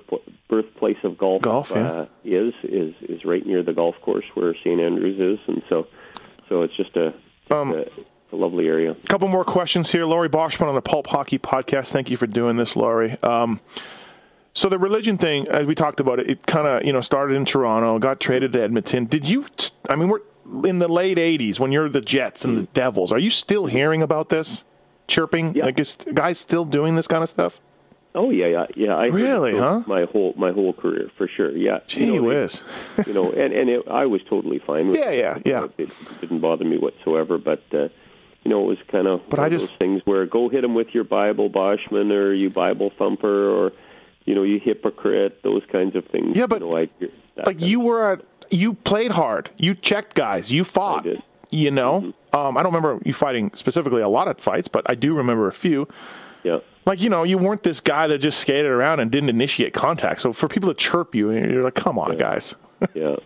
birthplace 0.49 0.97
of 1.03 1.17
golf, 1.17 1.41
Golf, 1.43 1.71
yeah. 1.73 1.87
uh, 1.91 2.05
is 2.25 2.53
is 2.63 2.93
is 3.01 3.23
right 3.23 3.45
near 3.45 3.63
the 3.63 3.73
golf 3.73 3.95
course 4.01 4.25
where 4.33 4.53
St 4.55 4.81
Andrews 4.81 5.19
is, 5.19 5.39
and 5.47 5.63
so 5.69 5.87
so 6.49 6.63
it's 6.63 6.75
just 6.75 6.95
a, 6.97 7.13
Um, 7.51 7.85
a, 8.31 8.35
lovely 8.35 8.67
area. 8.67 8.91
A 8.91 9.07
couple 9.07 9.27
more 9.27 9.43
questions 9.43 9.91
here. 9.91 10.05
Laurie 10.05 10.29
Boschman 10.29 10.67
on 10.67 10.75
the 10.75 10.81
Pulp 10.81 11.07
Hockey 11.07 11.39
Podcast. 11.39 11.91
Thank 11.91 12.09
you 12.09 12.17
for 12.17 12.27
doing 12.27 12.57
this, 12.57 12.75
Laurie. 12.75 13.15
Um, 13.23 13.59
so 14.53 14.67
the 14.69 14.79
religion 14.79 15.17
thing, 15.17 15.47
as 15.47 15.65
we 15.65 15.75
talked 15.75 15.99
about 15.99 16.19
it, 16.19 16.29
it 16.29 16.45
kind 16.45 16.67
of 16.67 16.85
you 16.85 16.91
know 16.91 17.01
started 17.01 17.35
in 17.35 17.45
Toronto, 17.45 17.99
got 17.99 18.19
traded 18.19 18.53
to 18.53 18.61
Edmonton. 18.61 19.05
Did 19.05 19.27
you? 19.27 19.45
I 19.89 19.95
mean, 19.95 20.09
we're 20.09 20.19
in 20.67 20.79
the 20.79 20.87
late 20.87 21.17
'80s 21.17 21.59
when 21.59 21.71
you're 21.71 21.89
the 21.89 22.01
Jets 22.01 22.43
and 22.43 22.57
the 22.57 22.63
Devils. 22.73 23.11
Are 23.11 23.19
you 23.19 23.31
still 23.31 23.65
hearing 23.65 24.01
about 24.01 24.29
this 24.29 24.65
chirping? 25.07 25.55
Yeah. 25.55 25.65
Like, 25.65 25.79
is 25.79 25.97
guys 26.13 26.39
still 26.39 26.65
doing 26.65 26.95
this 26.95 27.07
kind 27.07 27.23
of 27.23 27.29
stuff? 27.29 27.59
Oh 28.13 28.29
yeah, 28.29 28.47
yeah, 28.47 28.65
yeah. 28.75 28.95
I 28.95 29.05
Really, 29.05 29.57
huh? 29.57 29.83
My 29.87 30.03
whole 30.03 30.33
my 30.35 30.51
whole 30.51 30.73
career 30.73 31.09
for 31.17 31.29
sure. 31.29 31.55
Yeah. 31.55 31.79
Gee 31.87 32.07
you 32.07 32.15
know, 32.17 32.23
whiz. 32.23 32.61
you 33.07 33.13
know, 33.13 33.31
and 33.31 33.53
and 33.53 33.69
it, 33.69 33.87
I 33.87 34.05
was 34.05 34.21
totally 34.29 34.59
fine 34.59 34.89
with. 34.89 34.97
Yeah, 35.01 35.11
it. 35.11 35.17
yeah, 35.19 35.37
yeah. 35.45 35.67
It, 35.77 35.89
didn't 36.19 36.39
bother 36.39 36.65
me 36.65 36.77
whatsoever, 36.77 37.37
but. 37.37 37.63
uh 37.73 37.87
you 38.43 38.49
know, 38.51 38.63
it 38.63 38.67
was 38.67 38.77
kind 38.91 39.07
of 39.07 39.21
But 39.29 39.39
one 39.39 39.43
I 39.43 39.47
of 39.47 39.51
just- 39.59 39.69
those 39.71 39.77
things 39.77 40.01
where 40.05 40.25
go 40.25 40.49
hit 40.49 40.63
him 40.63 40.73
with 40.73 40.93
your 40.93 41.03
Bible, 41.03 41.49
Boschman, 41.49 42.11
or 42.11 42.33
you 42.33 42.49
Bible 42.49 42.91
thumper, 42.97 43.49
or 43.49 43.71
you 44.25 44.35
know, 44.35 44.43
you 44.43 44.59
hypocrite, 44.59 45.41
those 45.43 45.63
kinds 45.71 45.95
of 45.95 46.05
things. 46.05 46.37
Yeah, 46.37 46.45
but, 46.47 46.61
you 46.61 46.67
know, 46.67 46.71
like 46.73 46.89
kind 47.45 47.61
you 47.61 47.79
were 47.79 48.13
a 48.13 48.19
you 48.49 48.73
played 48.73 49.11
hard. 49.11 49.49
You 49.57 49.73
checked 49.75 50.15
guys. 50.15 50.51
You 50.51 50.63
fought 50.63 51.05
you 51.49 51.69
know? 51.71 52.13
Um, 52.33 52.55
i 52.55 52.63
don't 52.63 52.73
remember 52.73 53.01
you 53.03 53.11
fighting 53.13 53.51
specifically 53.55 54.01
a 54.01 54.07
lot 54.07 54.29
of 54.29 54.39
fights 54.39 54.69
but 54.69 54.89
i 54.89 54.95
do 54.95 55.13
remember 55.13 55.47
a 55.49 55.53
few. 55.53 55.87
Yeah, 56.43 56.59
like 56.85 57.01
you 57.01 57.09
know 57.09 57.23
you 57.23 57.37
weren't 57.37 57.63
this 57.63 57.81
guy 57.81 58.07
that 58.07 58.17
just 58.19 58.39
skated 58.39 58.71
around 58.71 58.99
and 59.01 59.11
didn't 59.11 59.29
initiate 59.29 59.73
contact. 59.73 60.21
So 60.21 60.31
for 60.33 60.47
people 60.47 60.69
to 60.69 60.75
chirp 60.75 61.13
you 61.13 61.29
you're 61.51 61.63
like 61.63 61.75
come 61.75 61.99
on 61.99 62.15
guys. 62.17 62.55
Yeah, 62.95 63.17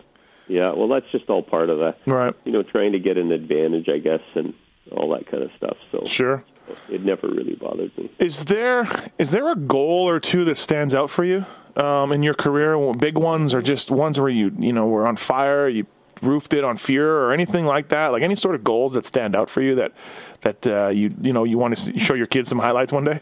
yeah. 0.48 0.72
Well, 0.72 0.88
that's 0.88 1.06
just 1.12 1.30
all 1.30 1.42
part 1.42 1.70
of 1.70 1.78
that. 1.78 1.98
right. 2.06 2.34
You 2.44 2.52
know, 2.52 2.62
trying 2.62 2.92
to 2.92 2.98
get 2.98 3.16
an 3.16 3.32
advantage, 3.32 3.88
I 3.88 3.98
guess, 3.98 4.20
and 4.34 4.52
all 4.92 5.08
that 5.10 5.26
kind 5.26 5.42
of 5.42 5.50
stuff. 5.56 5.76
So 5.92 6.04
sure 6.04 6.44
it 6.88 7.02
never 7.04 7.28
really 7.28 7.54
bothered 7.54 7.96
me. 7.96 8.10
is 8.18 8.46
there 8.46 8.88
is 9.18 9.30
there 9.30 9.50
a 9.50 9.56
goal 9.56 10.08
or 10.08 10.18
two 10.18 10.44
that 10.44 10.56
stands 10.56 10.94
out 10.94 11.08
for 11.08 11.24
you 11.24 11.44
um, 11.76 12.10
in 12.12 12.22
your 12.22 12.34
career 12.34 12.76
big 12.94 13.16
ones 13.16 13.54
or 13.54 13.62
just 13.62 13.90
ones 13.90 14.18
where 14.18 14.28
you 14.28 14.52
you 14.58 14.72
know 14.72 14.86
were 14.86 15.06
on 15.06 15.14
fire 15.16 15.68
you 15.68 15.86
roofed 16.22 16.52
it 16.54 16.64
on 16.64 16.76
fear 16.76 17.18
or 17.18 17.30
anything 17.32 17.66
like 17.66 17.88
that 17.88 18.08
like 18.08 18.22
any 18.22 18.34
sort 18.34 18.54
of 18.54 18.64
goals 18.64 18.94
that 18.94 19.04
stand 19.04 19.36
out 19.36 19.48
for 19.48 19.62
you 19.62 19.74
that 19.76 19.92
that 20.40 20.66
uh, 20.66 20.88
you 20.88 21.14
you 21.20 21.32
know 21.32 21.44
you 21.44 21.56
want 21.58 21.76
to 21.76 21.98
show 21.98 22.14
your 22.14 22.26
kids 22.26 22.48
some 22.48 22.58
highlights 22.58 22.90
one 22.90 23.04
day 23.04 23.20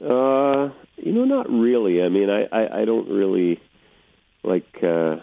Uh, 0.00 0.70
you 0.96 1.12
know, 1.12 1.24
not 1.24 1.50
really. 1.50 2.02
I 2.02 2.08
mean, 2.08 2.30
I, 2.30 2.44
I, 2.52 2.82
I 2.82 2.84
don't 2.84 3.08
really 3.08 3.60
like. 4.44 4.82
Uh, 4.82 5.16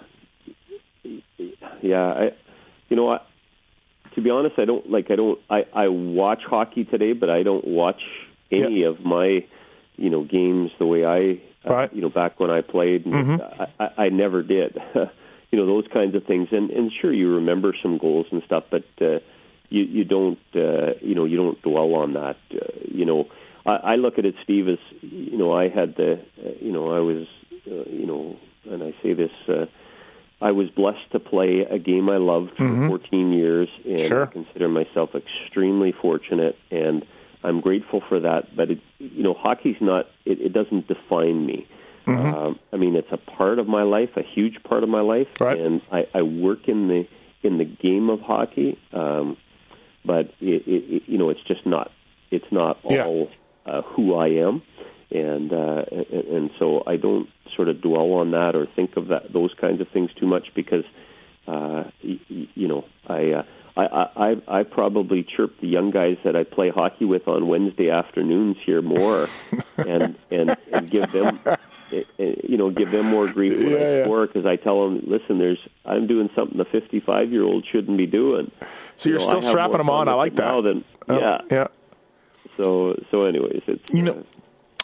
yeah, 1.82 2.08
I, 2.12 2.32
you 2.90 2.96
know, 2.98 3.10
I, 3.14 3.20
to 4.16 4.22
be 4.22 4.30
honest, 4.30 4.58
I 4.58 4.66
don't 4.66 4.90
like. 4.90 5.12
I 5.12 5.16
don't. 5.16 5.40
I, 5.50 5.66
I 5.74 5.88
watch 5.88 6.42
hockey 6.48 6.86
today, 6.86 7.14
but 7.14 7.30
I 7.30 7.44
don't 7.44 7.66
watch 7.66 8.02
any 8.52 8.84
of 8.84 9.04
my, 9.06 9.46
you 9.96 10.10
know, 10.10 10.24
games 10.24 10.72
the 10.80 10.86
way 10.86 11.06
I, 11.06 11.42
uh, 11.68 11.88
you 11.92 12.02
know, 12.02 12.10
back 12.10 12.40
when 12.40 12.50
I 12.50 12.62
played. 12.62 13.06
And 13.06 13.42
I, 13.42 13.68
I, 13.80 14.04
I 14.06 14.10
never 14.10 14.44
did. 14.44 14.78
you 15.52 15.60
know, 15.60 15.66
those 15.66 15.86
kinds 15.94 16.16
of 16.16 16.26
things. 16.26 16.50
And 16.52 16.70
and 16.72 16.92
sure, 17.02 17.14
you 17.14 17.36
remember 17.36 17.76
some 17.82 17.98
goals 17.98 18.28
and 18.32 18.42
stuff, 18.44 18.66
but. 18.70 18.86
uh 19.02 19.20
you 19.70 19.84
you 19.84 20.04
don't 20.04 20.40
uh, 20.56 20.94
you 21.02 21.16
know 21.16 21.26
you 21.26 21.38
don't 21.38 21.62
dwell 21.62 21.96
on 21.96 22.14
that 22.14 22.38
uh, 22.54 22.66
you 22.86 23.06
know 23.06 23.28
I, 23.66 23.94
I 23.94 23.96
look 23.96 24.18
at 24.18 24.26
it 24.26 24.36
Steve 24.44 24.68
as 24.68 24.78
you 25.02 25.38
know 25.38 25.54
I 25.54 25.70
had 25.70 25.96
the 25.96 26.14
uh, 26.44 26.50
you 26.60 26.72
know 26.72 26.92
I 26.92 27.00
was 27.00 27.28
uh, 27.68 27.90
you 27.90 28.06
know 28.06 28.38
and 28.70 28.84
I 28.84 28.94
say 29.02 29.14
this 29.14 29.36
uh, 29.48 29.66
I 30.42 30.52
was 30.52 30.70
blessed 30.70 31.12
to 31.14 31.20
play 31.20 31.62
a 31.70 31.80
game 31.80 32.10
I 32.10 32.18
loved 32.18 32.52
for 32.58 32.88
14 32.88 33.34
years 33.34 33.70
and 33.86 34.02
Sure. 34.02 34.24
I 34.24 34.26
consider 34.28 34.68
myself 34.68 35.12
extremely 35.16 35.92
fortunate 35.92 36.58
and 36.72 37.06
I'm 37.44 37.62
grateful 37.62 38.02
for 38.08 38.20
that 38.20 38.56
but 38.56 38.72
it 38.72 38.80
you 39.00 39.24
know 39.24 39.34
hockey's 39.34 39.78
not 39.82 40.08
it, 40.26 40.42
it 40.42 40.54
doesn't 40.54 40.88
define 40.88 41.46
me 41.46 41.68
um, 42.08 42.60
I 42.72 42.78
mean 42.78 42.96
it's 42.96 43.12
a 43.12 43.18
part 43.18 43.58
of 43.60 43.68
my 43.68 43.82
life 43.84 44.10
a 44.18 44.22
huge 44.24 44.62
part 44.64 44.84
of 44.84 44.90
my 44.90 45.02
life 45.02 45.28
Right. 45.40 45.60
and 45.60 45.82
I, 45.92 46.06
I 46.14 46.22
work 46.22 46.68
in 46.68 46.88
the 46.88 47.08
in 47.44 47.58
the 47.60 47.66
game 47.66 48.10
of 48.10 48.22
hockey, 48.22 48.78
um, 48.92 49.38
but 50.04 50.34
it, 50.42 50.64
it, 50.68 51.04
you 51.06 51.18
know, 51.20 51.30
it's 51.30 51.44
just 51.48 51.64
not 51.66 51.92
it's 52.32 52.52
not 52.52 52.80
all 52.84 53.30
yeah. 53.66 53.72
uh, 53.72 53.82
who 53.84 54.16
I 54.16 54.30
am, 54.30 54.64
and 55.16 55.54
uh, 55.54 55.86
and 56.12 56.52
so 56.60 56.84
I 56.86 56.98
don't 56.98 57.30
sort 57.56 57.70
of 57.70 57.82
dwell 57.82 58.12
on 58.14 58.32
that 58.32 58.56
or 58.56 58.66
think 58.66 58.98
of 58.98 59.08
that 59.08 59.32
those 59.32 59.54
kinds 59.60 59.82
of 59.82 59.88
things 59.90 60.12
too 60.20 60.28
much 60.28 60.54
because 60.54 60.86
uh, 61.48 61.86
you, 62.02 62.48
you 62.56 62.68
know 62.68 62.86
I. 63.08 63.32
Uh, 63.32 63.44
I, 63.78 64.08
I 64.16 64.60
I 64.60 64.64
probably 64.64 65.24
chirp 65.24 65.60
the 65.60 65.68
young 65.68 65.92
guys 65.92 66.16
that 66.24 66.34
I 66.34 66.46
play 66.46 66.70
hockey 66.70 67.04
with 67.04 67.28
on 67.28 67.50
Wednesday 67.50 67.90
afternoons 67.90 68.56
here 68.66 68.82
more, 68.82 69.28
and 69.78 70.16
and 70.32 70.56
and 70.72 70.90
give 70.90 71.12
them, 71.12 71.42
eh, 71.46 72.04
eh, 72.18 72.36
you 72.48 72.56
know, 72.56 72.70
give 72.70 72.92
them 72.92 73.08
more 73.08 73.28
grief 73.28 73.58
when 73.58 73.72
yeah, 73.72 74.00
I 74.00 74.04
score 74.04 74.28
because 74.28 74.46
I 74.46 74.56
tell 74.56 74.86
them, 74.86 75.04
listen, 75.06 75.40
there's 75.40 75.60
I'm 75.84 76.08
doing 76.08 76.30
something 76.34 76.58
the 76.58 76.64
55 76.64 77.34
year 77.34 77.44
old 77.44 77.66
shouldn't 77.70 77.98
be 77.98 78.08
doing. 78.08 78.50
So 78.96 79.10
you're 79.10 79.20
you 79.20 79.28
know, 79.28 79.40
still 79.40 79.50
strapping 79.50 79.80
them 79.80 79.90
on. 79.90 80.08
I 80.08 80.14
like 80.14 80.36
that. 80.36 80.62
Than, 80.62 80.86
oh, 81.10 81.20
yeah, 81.20 81.42
yeah. 81.52 81.68
So 82.56 82.98
so 83.12 83.26
anyways, 83.26 83.64
it's 83.68 83.94
you 83.94 84.04
know. 84.04 84.24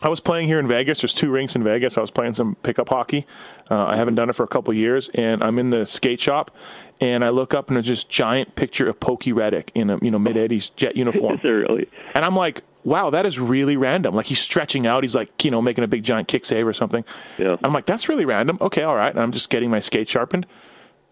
I 0.03 0.09
was 0.09 0.19
playing 0.19 0.47
here 0.47 0.59
in 0.59 0.67
Vegas. 0.67 1.01
There's 1.01 1.13
two 1.13 1.29
rinks 1.29 1.55
in 1.55 1.63
Vegas. 1.63 1.97
I 1.97 2.01
was 2.01 2.09
playing 2.09 2.33
some 2.33 2.55
pickup 2.63 2.89
hockey. 2.89 3.27
Uh, 3.69 3.85
I 3.85 3.95
haven't 3.95 4.15
done 4.15 4.29
it 4.29 4.33
for 4.33 4.43
a 4.43 4.47
couple 4.47 4.73
years, 4.73 5.09
and 5.13 5.43
I'm 5.43 5.59
in 5.59 5.69
the 5.69 5.85
skate 5.85 6.19
shop, 6.19 6.55
and 6.99 7.23
I 7.23 7.29
look 7.29 7.53
up 7.53 7.67
and 7.67 7.77
there's 7.77 7.87
this 7.87 8.03
giant 8.03 8.55
picture 8.55 8.89
of 8.89 8.99
Pokey 8.99 9.31
Reddick 9.31 9.71
in 9.75 9.89
a 9.89 9.99
you 10.01 10.09
know 10.09 10.19
mid 10.19 10.35
'80s 10.35 10.75
jet 10.75 10.95
uniform. 10.95 11.35
Is 11.37 11.43
really? 11.43 11.87
And 12.15 12.25
I'm 12.25 12.35
like, 12.35 12.61
wow, 12.83 13.11
that 13.11 13.27
is 13.27 13.39
really 13.39 13.77
random. 13.77 14.15
Like 14.15 14.25
he's 14.25 14.39
stretching 14.39 14.87
out. 14.87 15.03
He's 15.03 15.15
like 15.15 15.43
you 15.45 15.51
know 15.51 15.61
making 15.61 15.83
a 15.83 15.87
big 15.87 16.03
giant 16.03 16.27
kick 16.27 16.45
save 16.45 16.65
or 16.67 16.73
something. 16.73 17.05
Yeah. 17.37 17.57
I'm 17.63 17.73
like, 17.73 17.85
that's 17.85 18.09
really 18.09 18.25
random. 18.25 18.57
Okay, 18.59 18.83
all 18.83 18.95
right. 18.95 19.11
And 19.11 19.19
I'm 19.19 19.31
just 19.31 19.49
getting 19.49 19.69
my 19.69 19.79
skate 19.79 20.09
sharpened, 20.09 20.47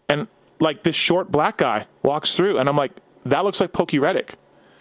and 0.07 0.27
like 0.59 0.83
this 0.83 0.95
short 0.95 1.31
black 1.31 1.57
guy 1.57 1.85
walks 2.01 2.33
through, 2.33 2.57
and 2.57 2.67
I'm 2.67 2.75
like, 2.75 2.93
that 3.25 3.43
looks 3.43 3.61
like 3.61 3.71
Pokey 3.71 3.99
Reddick. 3.99 4.33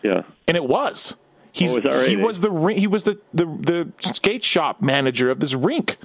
Yeah. 0.02 0.22
And 0.46 0.56
it 0.56 0.64
was. 0.64 1.16
He's, 1.58 1.76
oh, 1.76 1.80
right? 1.80 2.08
he 2.08 2.16
was 2.16 2.40
the 2.40 2.52
he 2.68 2.86
was 2.86 3.04
the, 3.04 3.18
the 3.34 3.46
the 3.46 3.92
skate 4.00 4.44
shop 4.44 4.82
manager 4.82 5.30
of 5.30 5.40
this 5.40 5.54
rink. 5.54 5.98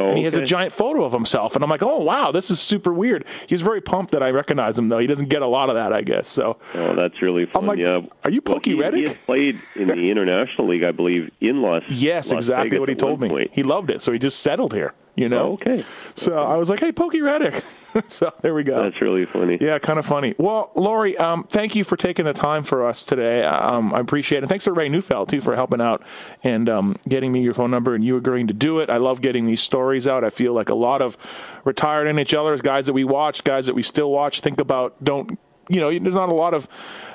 Oh, 0.00 0.10
and 0.10 0.18
he 0.18 0.24
has 0.24 0.36
a 0.36 0.44
giant 0.44 0.72
photo 0.72 1.02
of 1.02 1.12
himself, 1.12 1.56
and 1.56 1.64
I'm 1.64 1.70
like, 1.70 1.82
"Oh 1.82 2.00
wow, 2.02 2.30
this 2.30 2.52
is 2.52 2.60
super 2.60 2.92
weird." 2.92 3.24
He's 3.48 3.62
very 3.62 3.80
pumped 3.80 4.12
that 4.12 4.22
I 4.22 4.30
recognize 4.30 4.78
him, 4.78 4.88
though. 4.88 4.98
He 4.98 5.08
doesn't 5.08 5.28
get 5.28 5.42
a 5.42 5.46
lot 5.46 5.70
of 5.70 5.74
that, 5.74 5.92
I 5.92 6.02
guess. 6.02 6.28
So, 6.28 6.56
oh, 6.74 6.94
that's 6.94 7.20
really 7.20 7.46
fun. 7.46 7.62
I'm 7.62 7.66
like, 7.66 7.78
yeah. 7.78 8.02
"Are 8.22 8.30
you 8.30 8.40
Pokey 8.40 8.74
well, 8.74 8.92
he, 8.92 9.00
Reddick?" 9.00 9.16
He 9.16 9.24
played 9.24 9.60
in 9.74 9.88
the 9.88 9.94
international 10.10 10.68
league, 10.68 10.84
I 10.84 10.92
believe, 10.92 11.32
in 11.40 11.62
Las. 11.62 11.82
Yes, 11.88 12.30
Las 12.30 12.44
exactly 12.44 12.70
Vegas 12.70 12.80
what 12.80 12.88
he 12.90 12.94
told 12.94 13.20
me. 13.20 13.28
Point. 13.28 13.50
He 13.52 13.64
loved 13.64 13.90
it, 13.90 14.00
so 14.00 14.12
he 14.12 14.20
just 14.20 14.38
settled 14.38 14.72
here. 14.72 14.94
You 15.16 15.28
know. 15.28 15.48
Oh, 15.48 15.52
okay. 15.54 15.84
So 16.14 16.38
I 16.38 16.56
was 16.56 16.70
like, 16.70 16.78
"Hey, 16.78 16.92
Pokey 16.92 17.20
Reddick." 17.20 17.64
so 18.06 18.32
there 18.42 18.54
we 18.54 18.62
go. 18.64 18.82
That's 18.82 19.00
really 19.00 19.24
funny. 19.26 19.58
Yeah, 19.60 19.78
kind 19.78 19.98
of 19.98 20.06
funny. 20.06 20.34
Well, 20.38 20.70
Laurie, 20.74 21.16
um, 21.16 21.44
thank 21.44 21.74
you 21.74 21.84
for 21.84 21.96
taking 21.96 22.24
the 22.24 22.32
time 22.32 22.62
for 22.62 22.86
us 22.86 23.02
today. 23.02 23.42
Um, 23.44 23.92
I 23.94 24.00
appreciate 24.00 24.38
it. 24.38 24.42
And 24.42 24.48
thanks 24.48 24.64
to 24.64 24.72
Ray 24.72 24.88
Neufeld, 24.88 25.28
too, 25.28 25.40
for 25.40 25.54
helping 25.54 25.80
out 25.80 26.02
and 26.42 26.68
um, 26.68 26.96
getting 27.08 27.32
me 27.32 27.42
your 27.42 27.54
phone 27.54 27.70
number 27.70 27.94
and 27.94 28.04
you 28.04 28.16
agreeing 28.16 28.46
to 28.48 28.54
do 28.54 28.78
it. 28.80 28.90
I 28.90 28.98
love 28.98 29.20
getting 29.20 29.46
these 29.46 29.60
stories 29.60 30.06
out. 30.06 30.24
I 30.24 30.30
feel 30.30 30.52
like 30.52 30.68
a 30.68 30.74
lot 30.74 31.02
of 31.02 31.16
retired 31.64 32.06
NHLers, 32.06 32.62
guys 32.62 32.86
that 32.86 32.92
we 32.92 33.04
watch, 33.04 33.42
guys 33.44 33.66
that 33.66 33.74
we 33.74 33.82
still 33.82 34.10
watch, 34.10 34.40
think 34.40 34.60
about, 34.60 35.02
don't, 35.02 35.38
you 35.68 35.80
know, 35.80 35.90
there's 35.98 36.14
not 36.14 36.28
a 36.30 36.34
lot 36.34 36.54
of 36.54 36.68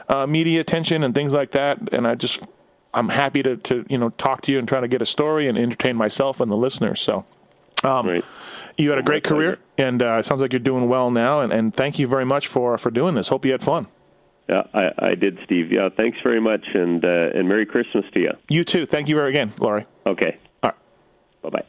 uh, 0.09 0.27
media 0.27 0.61
attention 0.61 1.03
and 1.03 1.15
things 1.15 1.33
like 1.33 1.51
that. 1.51 1.93
And 1.93 2.05
I 2.07 2.15
just, 2.15 2.43
I'm 2.93 3.09
happy 3.09 3.41
to, 3.43 3.57
to, 3.57 3.85
you 3.89 3.97
know, 3.97 4.09
talk 4.09 4.41
to 4.41 4.51
you 4.51 4.59
and 4.59 4.67
try 4.67 4.79
to 4.79 4.87
get 4.87 5.01
a 5.01 5.05
story 5.05 5.47
and 5.47 5.57
entertain 5.57 5.95
myself 5.95 6.39
and 6.39 6.51
the 6.51 6.55
listeners. 6.57 7.01
So, 7.01 7.25
um, 7.83 8.07
Right. 8.07 8.25
you 8.77 8.89
had 8.91 8.99
a 8.99 9.03
great 9.03 9.23
career. 9.23 9.57
And 9.77 10.01
uh, 10.01 10.17
it 10.19 10.23
sounds 10.23 10.41
like 10.41 10.53
you're 10.53 10.59
doing 10.59 10.89
well 10.89 11.11
now. 11.11 11.41
And, 11.41 11.51
and 11.51 11.73
thank 11.73 11.99
you 11.99 12.07
very 12.07 12.25
much 12.25 12.47
for, 12.47 12.77
for 12.77 12.91
doing 12.91 13.15
this. 13.15 13.27
Hope 13.27 13.45
you 13.45 13.51
had 13.51 13.63
fun. 13.63 13.87
Yeah, 14.49 14.63
I, 14.73 14.91
I 14.99 15.15
did, 15.15 15.39
Steve. 15.45 15.71
Yeah, 15.71 15.89
thanks 15.95 16.17
very 16.21 16.41
much, 16.41 16.65
and 16.73 17.03
uh, 17.05 17.29
and 17.33 17.47
Merry 17.47 17.65
Christmas 17.65 18.03
to 18.13 18.19
you. 18.19 18.31
You 18.49 18.65
too. 18.65 18.85
Thank 18.85 19.07
you 19.07 19.15
very 19.15 19.29
again, 19.29 19.53
Laurie. 19.57 19.85
Okay. 20.05 20.37
All 20.61 20.71
right. 20.71 20.77
Bye 21.41 21.49
bye. 21.49 21.65